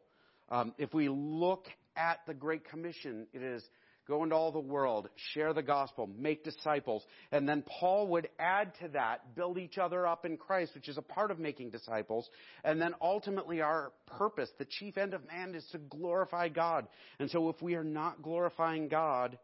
um, 0.48 0.74
if 0.78 0.94
we 0.94 1.08
look 1.08 1.66
at 1.96 2.20
the 2.28 2.34
Great 2.34 2.68
Commission, 2.68 3.26
it 3.32 3.42
is 3.42 3.64
go 4.10 4.24
into 4.24 4.34
all 4.34 4.52
the 4.52 4.58
world, 4.58 5.08
share 5.32 5.54
the 5.54 5.62
gospel, 5.62 6.10
make 6.18 6.44
disciples. 6.44 7.02
And 7.32 7.48
then 7.48 7.62
Paul 7.66 8.08
would 8.08 8.28
add 8.38 8.72
to 8.80 8.88
that, 8.88 9.34
build 9.34 9.56
each 9.56 9.78
other 9.78 10.06
up 10.06 10.26
in 10.26 10.36
Christ, 10.36 10.74
which 10.74 10.88
is 10.88 10.98
a 10.98 11.02
part 11.02 11.30
of 11.30 11.38
making 11.38 11.70
disciples. 11.70 12.28
And 12.64 12.80
then 12.80 12.94
ultimately 13.00 13.62
our 13.62 13.92
purpose, 14.18 14.50
the 14.58 14.66
chief 14.66 14.98
end 14.98 15.14
of 15.14 15.26
man 15.26 15.54
is 15.54 15.64
to 15.72 15.78
glorify 15.78 16.48
God. 16.48 16.88
And 17.18 17.30
so 17.30 17.48
if 17.48 17.62
we 17.62 17.76
are 17.76 17.84
not 17.84 18.20
glorifying 18.20 18.88
God, 18.88 19.38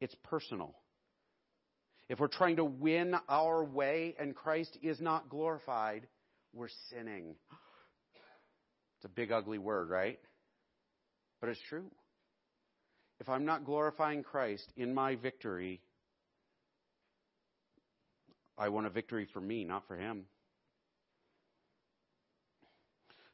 it's 0.00 0.14
personal. 0.24 0.74
If 2.08 2.18
we're 2.18 2.28
trying 2.28 2.56
to 2.56 2.64
win 2.64 3.14
our 3.28 3.64
way 3.64 4.16
and 4.18 4.34
Christ 4.34 4.76
is 4.82 5.00
not 5.00 5.28
glorified, 5.28 6.06
we're 6.52 6.68
sinning. 6.90 7.36
It's 8.96 9.04
a 9.04 9.08
big, 9.08 9.30
ugly 9.30 9.58
word, 9.58 9.88
right? 9.88 10.18
But 11.40 11.50
it's 11.50 11.60
true. 11.68 11.84
If 13.20 13.28
I'm 13.28 13.44
not 13.44 13.64
glorifying 13.64 14.22
Christ 14.22 14.64
in 14.76 14.94
my 14.94 15.16
victory, 15.16 15.80
I 18.56 18.68
want 18.68 18.86
a 18.86 18.90
victory 18.90 19.26
for 19.32 19.40
me, 19.40 19.64
not 19.64 19.86
for 19.88 19.96
him. 19.96 20.24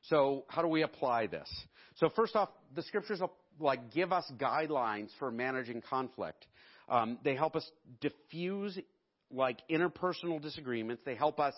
So, 0.03 0.45
how 0.49 0.63
do 0.63 0.69
we 0.69 0.83
apply 0.83 1.29
this? 1.29 1.49
So, 1.97 2.11
first 2.15 2.37
off, 2.37 2.51
the 2.75 2.83
scriptures 2.83 3.21
like 3.59 3.93
give 3.93 4.13
us 4.13 4.31
guidelines 4.39 5.09
for 5.19 5.31
managing 5.31 5.83
conflict. 5.83 6.47
Um, 6.89 7.19
they 7.25 7.35
help 7.35 7.57
us 7.57 7.69
diffuse 8.01 8.79
like 9.31 9.59
interpersonal 9.71 10.41
disagreements. 10.41 11.03
They 11.07 11.15
help 11.15 11.41
us 11.41 11.55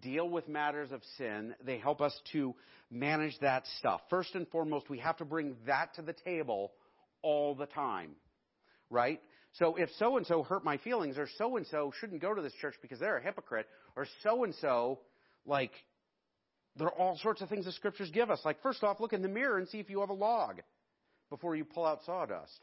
deal 0.00 0.28
with 0.28 0.48
matters 0.48 0.92
of 0.92 1.00
sin. 1.16 1.54
They 1.64 1.78
help 1.78 2.00
us 2.00 2.18
to 2.32 2.54
manage 2.90 3.38
that 3.40 3.64
stuff. 3.78 4.00
First 4.10 4.34
and 4.34 4.46
foremost, 4.48 4.90
we 4.90 4.98
have 4.98 5.16
to 5.18 5.24
bring 5.24 5.56
that 5.66 5.94
to 5.94 6.02
the 6.02 6.12
table 6.12 6.72
all 7.22 7.54
the 7.54 7.66
time, 7.66 8.10
right? 8.90 9.20
So 9.52 9.76
if 9.76 9.88
so 9.98 10.16
and 10.16 10.26
so 10.26 10.42
hurt 10.42 10.64
my 10.64 10.76
feelings, 10.78 11.16
or 11.18 11.28
so 11.38 11.56
and 11.56 11.66
so 11.66 11.92
shouldn't 11.98 12.20
go 12.20 12.34
to 12.34 12.42
this 12.42 12.52
church 12.60 12.74
because 12.82 12.98
they're 12.98 13.16
a 13.16 13.22
hypocrite, 13.22 13.66
or 13.96 14.06
so 14.22 14.44
and 14.44 14.54
so, 14.60 15.00
like, 15.46 15.72
there 16.76 16.88
are 16.88 16.94
all 16.94 17.16
sorts 17.18 17.40
of 17.40 17.48
things 17.48 17.64
the 17.64 17.72
scriptures 17.72 18.10
give 18.12 18.30
us. 18.30 18.40
Like, 18.44 18.60
first 18.62 18.84
off, 18.84 19.00
look 19.00 19.12
in 19.12 19.22
the 19.22 19.28
mirror 19.28 19.56
and 19.58 19.66
see 19.68 19.78
if 19.78 19.88
you 19.88 20.00
have 20.00 20.10
a 20.10 20.14
log 20.14 20.60
before 21.30 21.56
you 21.56 21.64
pull 21.64 21.86
out 21.86 22.00
sawdust. 22.04 22.60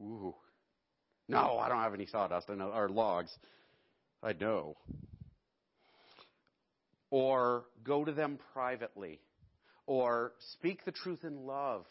Ooh. 0.00 0.34
No, 1.28 1.58
I 1.58 1.68
don't 1.68 1.80
have 1.80 1.94
any 1.94 2.06
sawdust 2.06 2.48
or 2.48 2.88
logs. 2.88 3.30
I 4.22 4.32
know. 4.34 4.76
Or 7.10 7.64
go 7.82 8.04
to 8.04 8.12
them 8.12 8.38
privately. 8.52 9.18
Or 9.86 10.32
speak 10.52 10.84
the 10.84 10.92
truth 10.92 11.24
in 11.24 11.46
love. 11.46 11.84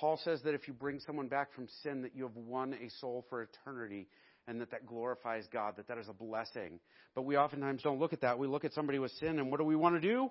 Paul 0.00 0.18
says 0.24 0.40
that 0.44 0.54
if 0.54 0.66
you 0.66 0.72
bring 0.72 0.98
someone 1.00 1.28
back 1.28 1.52
from 1.52 1.68
sin, 1.82 2.00
that 2.02 2.16
you 2.16 2.22
have 2.22 2.34
won 2.34 2.72
a 2.72 2.88
soul 3.00 3.26
for 3.28 3.42
eternity 3.42 4.08
and 4.48 4.58
that 4.62 4.70
that 4.70 4.86
glorifies 4.86 5.44
God, 5.52 5.74
that 5.76 5.88
that 5.88 5.98
is 5.98 6.08
a 6.08 6.14
blessing. 6.14 6.80
But 7.14 7.22
we 7.22 7.36
oftentimes 7.36 7.82
don't 7.82 7.98
look 7.98 8.14
at 8.14 8.22
that. 8.22 8.38
We 8.38 8.46
look 8.46 8.64
at 8.64 8.72
somebody 8.72 8.98
with 8.98 9.12
sin 9.12 9.38
and 9.38 9.50
what 9.50 9.60
do 9.60 9.64
we 9.64 9.76
want 9.76 10.00
to 10.00 10.00
do? 10.00 10.30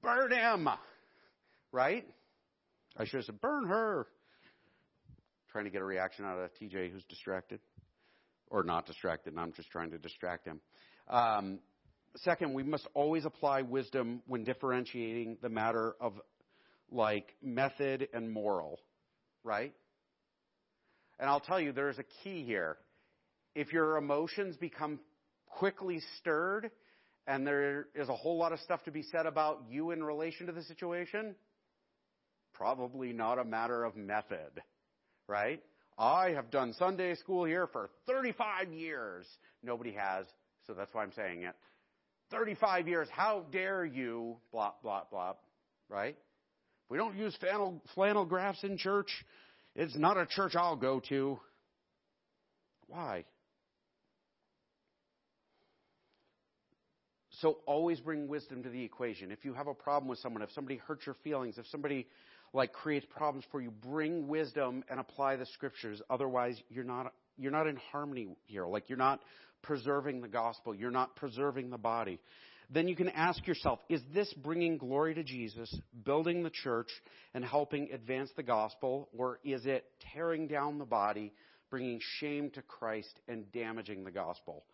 Burn 0.00 0.30
him! 0.30 0.68
Right? 1.72 2.06
I 2.96 3.04
should 3.04 3.16
have 3.16 3.24
said, 3.24 3.40
burn 3.40 3.66
her. 3.66 4.06
Trying 5.50 5.64
to 5.64 5.70
get 5.70 5.82
a 5.82 5.84
reaction 5.84 6.24
out 6.24 6.38
of 6.38 6.50
TJ 6.60 6.92
who's 6.92 7.04
distracted. 7.08 7.58
Or 8.48 8.62
not 8.62 8.86
distracted, 8.86 9.32
and 9.32 9.40
I'm 9.40 9.52
just 9.52 9.70
trying 9.70 9.90
to 9.90 9.98
distract 9.98 10.46
him. 10.46 10.60
Um, 11.08 11.58
second, 12.16 12.54
we 12.54 12.62
must 12.62 12.86
always 12.94 13.24
apply 13.24 13.62
wisdom 13.62 14.22
when 14.26 14.44
differentiating 14.44 15.38
the 15.40 15.48
matter 15.48 15.94
of 16.00 16.20
like 16.92 17.34
method 17.42 18.08
and 18.12 18.30
moral, 18.30 18.78
right? 19.42 19.72
And 21.18 21.28
I'll 21.28 21.40
tell 21.40 21.60
you, 21.60 21.72
there's 21.72 21.98
a 21.98 22.04
key 22.22 22.44
here. 22.44 22.76
If 23.54 23.72
your 23.72 23.96
emotions 23.96 24.56
become 24.56 25.00
quickly 25.46 26.00
stirred 26.18 26.70
and 27.26 27.46
there 27.46 27.86
is 27.94 28.08
a 28.08 28.14
whole 28.14 28.38
lot 28.38 28.52
of 28.52 28.60
stuff 28.60 28.82
to 28.84 28.90
be 28.90 29.02
said 29.02 29.26
about 29.26 29.62
you 29.68 29.90
in 29.92 30.02
relation 30.02 30.46
to 30.46 30.52
the 30.52 30.62
situation, 30.62 31.34
probably 32.54 33.12
not 33.12 33.38
a 33.38 33.44
matter 33.44 33.84
of 33.84 33.96
method, 33.96 34.62
right? 35.28 35.62
I 35.98 36.30
have 36.30 36.50
done 36.50 36.74
Sunday 36.78 37.14
school 37.14 37.44
here 37.44 37.66
for 37.66 37.90
35 38.06 38.72
years. 38.72 39.26
Nobody 39.62 39.92
has, 39.92 40.26
so 40.66 40.74
that's 40.74 40.92
why 40.92 41.02
I'm 41.02 41.12
saying 41.12 41.42
it. 41.42 41.54
35 42.30 42.88
years, 42.88 43.08
how 43.10 43.44
dare 43.52 43.84
you, 43.84 44.36
blah, 44.50 44.72
blah, 44.82 45.02
blah, 45.10 45.34
right? 45.88 46.16
We 46.92 46.98
don't 46.98 47.16
use 47.16 47.34
flannel, 47.36 47.80
flannel 47.94 48.26
graphs 48.26 48.64
in 48.64 48.76
church. 48.76 49.08
It's 49.74 49.96
not 49.96 50.18
a 50.18 50.26
church 50.26 50.54
I'll 50.54 50.76
go 50.76 51.00
to. 51.08 51.40
Why? 52.86 53.24
So 57.30 57.60
always 57.64 57.98
bring 57.98 58.28
wisdom 58.28 58.62
to 58.64 58.68
the 58.68 58.84
equation. 58.84 59.32
If 59.32 59.42
you 59.42 59.54
have 59.54 59.68
a 59.68 59.74
problem 59.74 60.06
with 60.06 60.18
someone, 60.18 60.42
if 60.42 60.50
somebody 60.52 60.76
hurts 60.76 61.06
your 61.06 61.16
feelings, 61.24 61.56
if 61.56 61.66
somebody 61.68 62.08
like 62.52 62.74
creates 62.74 63.06
problems 63.08 63.46
for 63.50 63.62
you, 63.62 63.70
bring 63.70 64.28
wisdom 64.28 64.84
and 64.90 65.00
apply 65.00 65.36
the 65.36 65.46
scriptures. 65.46 66.02
Otherwise, 66.10 66.62
you're 66.68 66.84
not 66.84 67.14
you're 67.38 67.52
not 67.52 67.66
in 67.66 67.76
harmony 67.90 68.28
here. 68.44 68.66
Like 68.66 68.90
you're 68.90 68.98
not 68.98 69.20
preserving 69.62 70.20
the 70.20 70.28
gospel. 70.28 70.74
You're 70.74 70.90
not 70.90 71.16
preserving 71.16 71.70
the 71.70 71.78
body 71.78 72.20
then 72.72 72.88
you 72.88 72.96
can 72.96 73.10
ask 73.10 73.46
yourself, 73.46 73.80
is 73.88 74.00
this 74.14 74.32
bringing 74.32 74.78
glory 74.78 75.14
to 75.14 75.22
Jesus, 75.22 75.72
building 76.04 76.42
the 76.42 76.50
church, 76.50 76.88
and 77.34 77.44
helping 77.44 77.92
advance 77.92 78.30
the 78.34 78.42
gospel, 78.42 79.10
or 79.16 79.38
is 79.44 79.66
it 79.66 79.84
tearing 80.12 80.48
down 80.48 80.78
the 80.78 80.86
body, 80.86 81.32
bringing 81.70 82.00
shame 82.18 82.50
to 82.54 82.62
Christ, 82.62 83.20
and 83.28 83.50
damaging 83.52 84.04
the 84.04 84.10
gospel? 84.10 84.64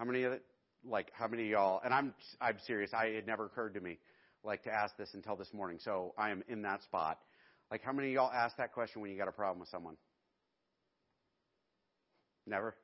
How 0.00 0.04
many 0.04 0.24
of 0.24 0.32
it, 0.32 0.42
like, 0.84 1.12
how 1.12 1.28
many 1.28 1.44
of 1.44 1.48
y'all, 1.48 1.80
and 1.84 1.94
I'm, 1.94 2.12
I'm 2.40 2.58
serious, 2.66 2.90
I, 2.92 3.06
it 3.06 3.26
never 3.26 3.46
occurred 3.46 3.74
to 3.74 3.80
me, 3.80 3.98
like, 4.42 4.64
to 4.64 4.70
ask 4.72 4.96
this 4.96 5.10
until 5.14 5.36
this 5.36 5.52
morning, 5.52 5.78
so 5.80 6.12
I 6.18 6.30
am 6.30 6.42
in 6.48 6.62
that 6.62 6.82
spot. 6.82 7.18
Like, 7.70 7.82
how 7.84 7.92
many 7.92 8.08
of 8.08 8.14
y'all 8.14 8.32
ask 8.32 8.56
that 8.56 8.72
question 8.72 9.00
when 9.00 9.12
you 9.12 9.18
got 9.18 9.28
a 9.28 9.32
problem 9.32 9.60
with 9.60 9.68
someone? 9.68 9.96
Never? 12.46 12.74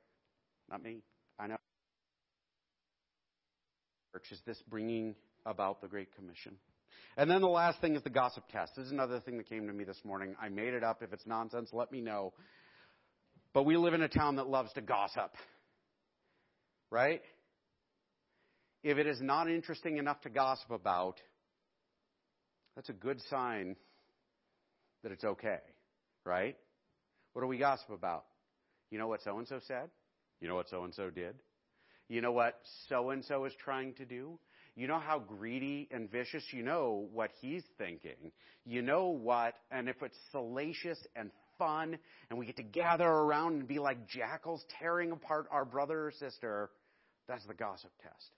Not 0.70 0.82
me. 0.82 0.98
I 1.38 1.48
know 1.48 1.56
church 4.14 4.30
is 4.30 4.40
this 4.46 4.62
bringing 4.68 5.16
about 5.44 5.80
the 5.80 5.88
Great 5.88 6.14
Commission. 6.14 6.54
And 7.16 7.28
then 7.28 7.40
the 7.40 7.48
last 7.48 7.80
thing 7.80 7.96
is 7.96 8.02
the 8.02 8.10
gossip 8.10 8.44
test. 8.48 8.72
This 8.76 8.86
is 8.86 8.92
another 8.92 9.18
thing 9.20 9.38
that 9.38 9.48
came 9.48 9.66
to 9.66 9.72
me 9.72 9.82
this 9.82 10.00
morning. 10.04 10.36
I 10.40 10.48
made 10.48 10.72
it 10.72 10.84
up. 10.84 11.02
If 11.02 11.12
it's 11.12 11.26
nonsense, 11.26 11.70
let 11.72 11.90
me 11.90 12.00
know. 12.00 12.32
But 13.52 13.64
we 13.64 13.76
live 13.76 13.92
in 13.92 14.02
a 14.02 14.08
town 14.08 14.36
that 14.36 14.48
loves 14.48 14.72
to 14.74 14.82
gossip. 14.82 15.32
Right? 16.90 17.22
If 18.84 18.98
it 18.98 19.06
is 19.08 19.20
not 19.20 19.50
interesting 19.50 19.96
enough 19.96 20.20
to 20.22 20.30
gossip 20.30 20.70
about, 20.70 21.20
that's 22.76 22.88
a 22.88 22.94
good 22.94 23.20
sign 23.30 23.74
that 25.02 25.10
it's 25.10 25.24
okay. 25.24 25.58
Right? 26.24 26.56
What 27.32 27.42
do 27.42 27.48
we 27.48 27.58
gossip 27.58 27.90
about? 27.90 28.24
You 28.90 28.98
know 28.98 29.08
what 29.08 29.22
so 29.22 29.38
and 29.38 29.48
so 29.48 29.58
said? 29.66 29.90
You 30.40 30.46
know 30.46 30.54
what 30.54 30.68
so 30.68 30.84
and 30.84 30.94
so 30.94 31.10
did? 31.10 31.34
You 32.08 32.20
know 32.20 32.32
what 32.32 32.60
so 32.88 33.10
and 33.10 33.24
so 33.24 33.44
is 33.44 33.52
trying 33.64 33.94
to 33.94 34.04
do? 34.04 34.38
You 34.76 34.88
know 34.88 34.98
how 34.98 35.20
greedy 35.20 35.88
and 35.92 36.10
vicious, 36.10 36.44
you 36.50 36.62
know 36.62 37.06
what 37.12 37.30
he's 37.40 37.62
thinking. 37.78 38.32
You 38.64 38.82
know 38.82 39.08
what, 39.08 39.54
and 39.70 39.88
if 39.88 40.02
it's 40.02 40.16
salacious 40.32 40.98
and 41.14 41.30
fun 41.58 41.98
and 42.28 42.38
we 42.38 42.46
get 42.46 42.56
to 42.56 42.62
gather 42.62 43.06
around 43.06 43.54
and 43.54 43.68
be 43.68 43.78
like 43.78 44.08
jackals 44.08 44.64
tearing 44.80 45.12
apart 45.12 45.46
our 45.52 45.64
brother 45.64 46.06
or 46.06 46.12
sister, 46.12 46.70
that's 47.28 47.46
the 47.46 47.54
gossip 47.54 47.90
test. 48.02 48.30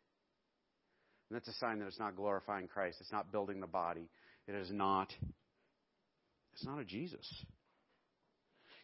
And 1.30 1.36
that's 1.36 1.48
a 1.48 1.54
sign 1.54 1.78
that 1.78 1.86
it's 1.86 1.98
not 1.98 2.16
glorifying 2.16 2.68
Christ. 2.68 2.98
It's 3.00 3.12
not 3.12 3.32
building 3.32 3.60
the 3.60 3.66
body. 3.66 4.08
It 4.46 4.54
is 4.54 4.70
not, 4.70 5.12
it's 6.52 6.64
not 6.64 6.78
a 6.78 6.84
Jesus. 6.84 7.26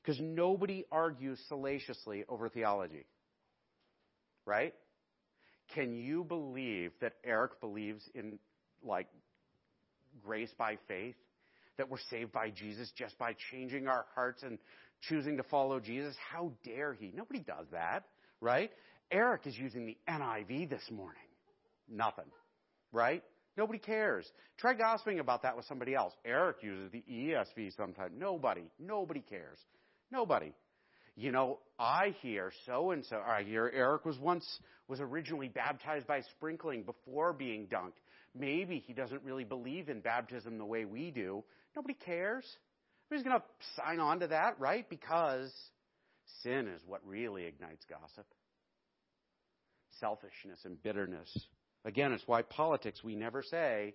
Because 0.03 0.21
nobody 0.21 0.85
argues 0.91 1.39
salaciously 1.49 2.25
over 2.29 2.49
theology. 2.49 3.07
Right? 4.45 4.75
Can 5.75 5.95
you 5.95 6.25
believe 6.25 6.93
that 7.01 7.15
Eric 7.25 7.61
believes 7.61 8.03
in, 8.15 8.39
like, 8.85 9.09
grace 10.25 10.53
by 10.59 10.79
faith? 10.89 11.15
That 11.79 11.89
we're 11.89 11.99
saved 12.11 12.33
by 12.33 12.51
Jesus 12.51 12.93
just 12.97 13.19
by 13.19 13.35
changing 13.51 13.89
our 13.89 14.05
hearts 14.15 14.43
and 14.43 14.59
choosing 15.09 15.39
to 15.39 15.43
follow 15.45 15.81
Jesus? 15.81 16.15
How 16.31 16.53
dare 16.65 16.93
he? 16.93 17.13
Nobody 17.15 17.41
does 17.41 17.67
that, 17.73 18.05
right? 18.41 18.71
Eric 19.11 19.47
is 19.47 19.57
using 19.57 19.87
the 19.87 19.97
NIV 20.09 20.69
this 20.69 20.91
morning. 20.91 21.23
Nothing. 21.89 22.31
Right? 22.93 23.23
Nobody 23.57 23.79
cares. 23.79 24.27
Try 24.59 24.75
gossiping 24.75 25.21
about 25.21 25.43
that 25.43 25.57
with 25.57 25.67
somebody 25.67 25.95
else. 25.95 26.15
Eric 26.25 26.59
uses 26.63 26.91
the 26.91 27.05
ESV 27.11 27.77
sometimes. 27.77 28.13
Nobody. 28.17 28.63
Nobody 28.79 29.21
cares. 29.21 29.59
Nobody. 30.11 30.53
You 31.15 31.31
know, 31.31 31.59
I 31.79 32.15
hear 32.23 32.53
so 32.67 32.91
and 32.91 33.05
so. 33.05 33.17
I 33.17 33.43
hear 33.43 33.71
Eric 33.75 34.05
was 34.05 34.19
once 34.19 34.47
was 34.89 35.01
originally 35.01 35.49
baptized 35.49 36.07
by 36.07 36.21
sprinkling 36.23 36.83
before 36.83 37.33
being 37.33 37.67
dunked. 37.67 38.01
Maybe 38.35 38.83
he 38.87 38.93
doesn't 38.93 39.23
really 39.23 39.45
believe 39.45 39.89
in 39.89 40.01
baptism 40.01 40.59
the 40.59 40.65
way 40.65 40.85
we 40.85 41.11
do. 41.11 41.45
Nobody 41.77 41.95
cares. 41.95 42.45
Nobody's 43.11 43.27
going 43.27 43.39
to 43.41 43.47
sign 43.77 44.01
on 44.01 44.21
to 44.21 44.29
that, 44.29 44.59
right? 44.59 44.89
Because 44.89 45.53
sin 46.43 46.67
is 46.69 46.81
what 46.87 47.07
really 47.07 47.45
ignites 47.45 47.85
gossip. 47.89 48.27
Selfishness 50.01 50.61
and 50.65 50.83
bitterness. 50.83 51.47
Again, 51.85 52.13
it's 52.13 52.27
why 52.27 52.43
politics, 52.43 53.05
we 53.05 53.17
never 53.17 53.43
say, 53.43 53.95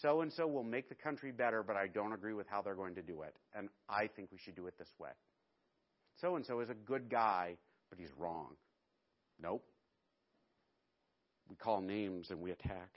so 0.00 0.22
and 0.22 0.32
so 0.32 0.46
will 0.46 0.64
make 0.64 0.88
the 0.88 0.94
country 0.94 1.30
better, 1.30 1.62
but 1.62 1.76
I 1.76 1.88
don't 1.88 2.12
agree 2.12 2.32
with 2.32 2.46
how 2.48 2.62
they're 2.62 2.74
going 2.74 2.94
to 2.94 3.02
do 3.02 3.22
it. 3.22 3.34
And 3.54 3.68
I 3.88 4.08
think 4.08 4.30
we 4.32 4.38
should 4.38 4.56
do 4.56 4.66
it 4.66 4.78
this 4.78 4.90
way. 4.98 5.10
So 6.20 6.36
and 6.36 6.44
so 6.46 6.60
is 6.60 6.70
a 6.70 6.74
good 6.74 7.10
guy, 7.10 7.56
but 7.90 7.98
he's 7.98 8.10
wrong. 8.18 8.54
Nope. 9.42 9.64
We 11.48 11.56
call 11.56 11.80
names 11.80 12.30
and 12.30 12.40
we 12.40 12.50
attack. 12.50 12.90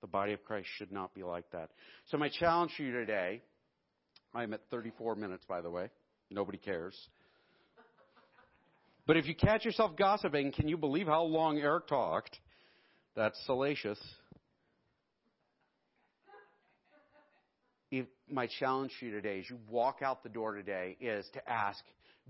The 0.00 0.06
body 0.06 0.32
of 0.32 0.44
Christ 0.44 0.68
should 0.76 0.92
not 0.92 1.14
be 1.14 1.22
like 1.22 1.50
that. 1.50 1.70
So, 2.06 2.16
my 2.16 2.30
challenge 2.30 2.72
for 2.76 2.82
you 2.82 2.92
today 2.92 3.42
I'm 4.34 4.52
at 4.54 4.60
34 4.70 5.16
minutes, 5.16 5.44
by 5.48 5.60
the 5.60 5.70
way. 5.70 5.88
Nobody 6.30 6.58
cares. 6.58 6.96
But 9.06 9.16
if 9.16 9.26
you 9.26 9.34
catch 9.34 9.64
yourself 9.64 9.96
gossiping, 9.96 10.52
can 10.52 10.68
you 10.68 10.76
believe 10.76 11.06
how 11.06 11.22
long 11.22 11.58
Eric 11.58 11.88
talked? 11.88 12.38
That's 13.16 13.36
salacious. 13.46 13.98
If 17.90 18.06
my 18.30 18.46
challenge 18.60 18.92
to 19.00 19.06
you 19.06 19.12
today, 19.12 19.40
as 19.40 19.50
you 19.50 19.58
walk 19.68 19.98
out 20.00 20.22
the 20.22 20.28
door 20.28 20.54
today, 20.54 20.96
is 21.00 21.26
to 21.34 21.50
ask, 21.50 21.82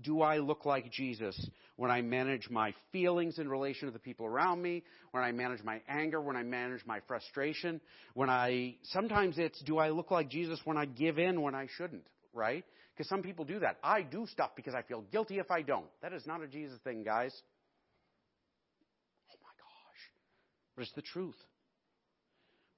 do 0.03 0.21
I 0.21 0.37
look 0.37 0.65
like 0.65 0.91
Jesus 0.91 1.49
when 1.75 1.91
I 1.91 2.01
manage 2.01 2.49
my 2.49 2.73
feelings 2.91 3.39
in 3.39 3.49
relation 3.49 3.87
to 3.87 3.91
the 3.91 3.99
people 3.99 4.25
around 4.25 4.61
me, 4.61 4.83
when 5.11 5.23
I 5.23 5.31
manage 5.31 5.63
my 5.63 5.81
anger, 5.87 6.21
when 6.21 6.35
I 6.35 6.43
manage 6.43 6.85
my 6.85 6.99
frustration, 7.07 7.81
when 8.13 8.29
I, 8.29 8.75
sometimes 8.83 9.37
it's, 9.37 9.61
do 9.63 9.77
I 9.77 9.89
look 9.89 10.11
like 10.11 10.29
Jesus 10.29 10.59
when 10.63 10.77
I 10.77 10.85
give 10.85 11.17
in 11.17 11.41
when 11.41 11.55
I 11.55 11.67
shouldn't, 11.77 12.05
right? 12.33 12.63
Because 12.95 13.09
some 13.09 13.23
people 13.23 13.45
do 13.45 13.59
that. 13.59 13.77
I 13.83 14.01
do 14.01 14.27
stuff 14.27 14.51
because 14.55 14.75
I 14.75 14.81
feel 14.83 15.03
guilty 15.11 15.39
if 15.39 15.49
I 15.49 15.61
don't. 15.61 15.87
That 16.01 16.13
is 16.13 16.27
not 16.27 16.41
a 16.43 16.47
Jesus 16.47 16.77
thing, 16.83 17.03
guys. 17.03 17.33
Oh 19.31 19.39
my 19.41 19.53
gosh. 19.57 20.01
But 20.75 20.83
it's 20.83 20.93
the 20.93 21.01
truth. 21.01 21.37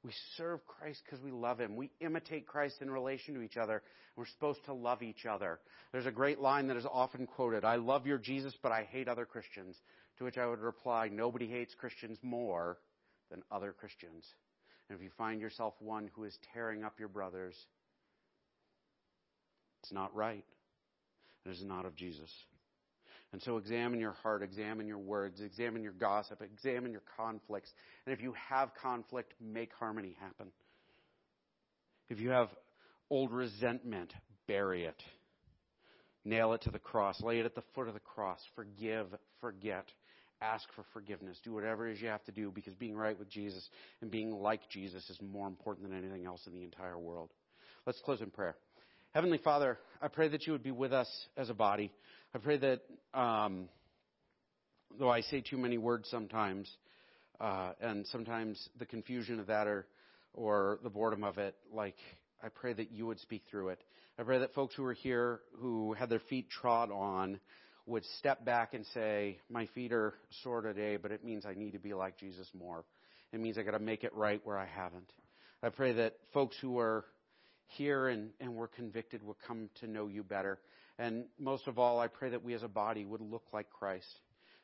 We 0.03 0.11
serve 0.35 0.65
Christ 0.67 1.01
because 1.05 1.23
we 1.23 1.31
love 1.31 1.59
Him. 1.59 1.75
We 1.75 1.91
imitate 2.01 2.45
Christ 2.45 2.81
in 2.81 2.91
relation 2.91 3.35
to 3.35 3.41
each 3.41 3.57
other. 3.57 3.81
We're 4.15 4.25
supposed 4.25 4.63
to 4.65 4.73
love 4.73 5.01
each 5.01 5.25
other. 5.25 5.59
There's 5.91 6.05
a 6.05 6.11
great 6.11 6.39
line 6.39 6.67
that 6.67 6.77
is 6.77 6.85
often 6.91 7.25
quoted 7.25 7.63
I 7.63 7.77
love 7.77 8.05
your 8.05 8.17
Jesus, 8.17 8.53
but 8.61 8.71
I 8.71 8.83
hate 8.83 9.07
other 9.07 9.25
Christians. 9.25 9.75
To 10.19 10.25
which 10.25 10.37
I 10.37 10.45
would 10.45 10.59
reply 10.59 11.09
nobody 11.11 11.47
hates 11.47 11.73
Christians 11.73 12.19
more 12.21 12.77
than 13.31 13.41
other 13.51 13.73
Christians. 13.73 14.25
And 14.87 14.97
if 14.97 15.03
you 15.03 15.09
find 15.17 15.41
yourself 15.41 15.73
one 15.79 16.09
who 16.15 16.25
is 16.25 16.37
tearing 16.53 16.83
up 16.83 16.99
your 16.99 17.07
brothers, 17.07 17.55
it's 19.81 19.91
not 19.91 20.13
right. 20.15 20.45
It 21.45 21.49
is 21.49 21.63
not 21.63 21.85
of 21.85 21.95
Jesus. 21.95 22.29
And 23.33 23.41
so 23.41 23.57
examine 23.57 23.99
your 23.99 24.11
heart, 24.11 24.43
examine 24.43 24.87
your 24.87 24.99
words, 24.99 25.41
examine 25.41 25.81
your 25.81 25.93
gossip, 25.93 26.41
examine 26.41 26.91
your 26.91 27.01
conflicts. 27.17 27.71
And 28.05 28.13
if 28.13 28.21
you 28.21 28.33
have 28.49 28.69
conflict, 28.79 29.33
make 29.41 29.73
harmony 29.73 30.15
happen. 30.21 30.51
If 32.09 32.19
you 32.19 32.29
have 32.29 32.49
old 33.09 33.31
resentment, 33.31 34.13
bury 34.47 34.85
it. 34.85 35.01
Nail 36.23 36.53
it 36.53 36.61
to 36.61 36.69
the 36.69 36.79
cross. 36.79 37.19
Lay 37.21 37.39
it 37.39 37.45
at 37.45 37.55
the 37.55 37.63
foot 37.73 37.87
of 37.87 37.95
the 37.95 37.99
cross. 37.99 38.39
Forgive, 38.55 39.07
forget. 39.41 39.85
Ask 40.39 40.71
for 40.75 40.85
forgiveness. 40.93 41.39
Do 41.43 41.53
whatever 41.53 41.87
it 41.87 41.93
is 41.93 42.01
you 42.01 42.09
have 42.09 42.23
to 42.25 42.31
do 42.31 42.51
because 42.51 42.75
being 42.75 42.95
right 42.95 43.17
with 43.17 43.29
Jesus 43.29 43.67
and 44.01 44.11
being 44.11 44.29
like 44.29 44.69
Jesus 44.69 45.09
is 45.09 45.19
more 45.21 45.47
important 45.47 45.89
than 45.89 45.97
anything 45.97 46.25
else 46.25 46.45
in 46.45 46.53
the 46.53 46.63
entire 46.63 46.99
world. 46.99 47.31
Let's 47.87 47.99
close 48.01 48.21
in 48.21 48.29
prayer. 48.29 48.55
Heavenly 49.13 49.37
Father, 49.37 49.77
I 50.01 50.07
pray 50.07 50.27
that 50.29 50.45
you 50.45 50.53
would 50.53 50.63
be 50.63 50.71
with 50.71 50.91
us 50.91 51.07
as 51.37 51.49
a 51.49 51.53
body. 51.53 51.91
I 52.35 52.39
pray 52.39 52.57
that, 52.57 52.81
um, 53.13 53.69
though 54.97 55.11
I 55.11 55.21
say 55.21 55.41
too 55.41 55.57
many 55.57 55.77
words 55.77 56.09
sometimes, 56.09 56.67
uh, 57.39 57.73
and 57.79 58.07
sometimes 58.07 58.69
the 58.79 58.87
confusion 58.87 59.39
of 59.39 59.45
that 59.47 59.67
or, 59.67 59.85
or 60.33 60.79
the 60.81 60.89
boredom 60.89 61.23
of 61.23 61.37
it, 61.37 61.55
like, 61.71 61.97
I 62.43 62.49
pray 62.49 62.73
that 62.73 62.91
you 62.91 63.05
would 63.05 63.19
speak 63.19 63.43
through 63.51 63.69
it. 63.69 63.81
I 64.17 64.23
pray 64.23 64.39
that 64.39 64.55
folks 64.55 64.73
who 64.73 64.83
are 64.83 64.93
here 64.93 65.41
who 65.59 65.93
had 65.93 66.09
their 66.09 66.21
feet 66.27 66.49
trod 66.49 66.89
on 66.89 67.39
would 67.85 68.03
step 68.17 68.43
back 68.43 68.73
and 68.73 68.83
say, 68.95 69.37
My 69.47 69.67
feet 69.75 69.93
are 69.93 70.15
sore 70.41 70.61
today, 70.61 70.97
but 70.97 71.11
it 71.11 71.23
means 71.23 71.45
I 71.45 71.53
need 71.53 71.73
to 71.73 71.79
be 71.79 71.93
like 71.93 72.17
Jesus 72.17 72.49
more. 72.57 72.83
It 73.31 73.41
means 73.41 73.59
I 73.59 73.61
got 73.61 73.71
to 73.71 73.79
make 73.79 74.03
it 74.03 74.13
right 74.15 74.41
where 74.43 74.57
I 74.57 74.65
haven't. 74.65 75.11
I 75.61 75.69
pray 75.69 75.93
that 75.93 76.15
folks 76.33 76.57
who 76.59 76.79
are 76.79 77.05
here 77.67 78.07
and, 78.07 78.31
and 78.39 78.55
were 78.55 78.67
convicted 78.69 79.21
will 79.21 79.37
come 79.47 79.69
to 79.81 79.87
know 79.87 80.07
you 80.07 80.23
better. 80.23 80.57
And 80.99 81.25
most 81.39 81.67
of 81.67 81.79
all, 81.79 81.99
I 81.99 82.07
pray 82.07 82.29
that 82.29 82.43
we 82.43 82.53
as 82.53 82.63
a 82.63 82.67
body 82.67 83.05
would 83.05 83.21
look 83.21 83.43
like 83.51 83.69
Christ, 83.69 84.19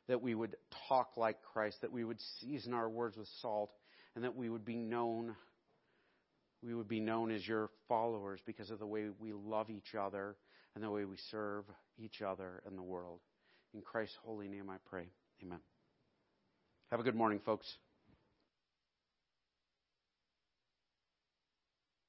that 0.08 0.22
we 0.22 0.36
would 0.36 0.56
talk 0.88 1.18
like 1.18 1.38
Christ, 1.54 1.78
that 1.82 1.92
we 1.92 2.04
would 2.04 2.20
season 2.40 2.74
our 2.74 2.90
words 2.90 3.18
with 3.18 3.28
salt, 3.42 3.72
and 4.16 4.24
that 4.24 4.36
we 4.36 4.50
would 4.50 4.66
be 4.66 4.76
known. 4.76 5.36
We 6.62 6.76
would 6.76 6.88
be 6.88 7.00
known 7.00 7.32
as 7.32 7.48
your 7.48 7.70
followers 7.88 8.40
because 8.46 8.70
of 8.70 8.80
the 8.80 8.86
way 8.86 9.06
we 9.20 9.34
love 9.34 9.70
each 9.70 9.96
other 9.96 10.36
and 10.76 10.84
the 10.84 10.92
way 10.92 11.06
we 11.06 11.18
serve 11.32 11.66
each 11.98 12.22
other 12.22 12.62
and 12.66 12.78
the 12.78 12.84
world. 12.84 13.20
In 13.74 13.82
Christ's 13.82 14.18
holy 14.24 14.48
name 14.48 14.70
I 14.70 14.78
pray. 14.90 15.06
Amen. 15.42 15.60
Have 16.92 17.00
a 17.00 17.04
good 17.04 17.16
morning, 17.16 17.40
folks. 17.46 17.66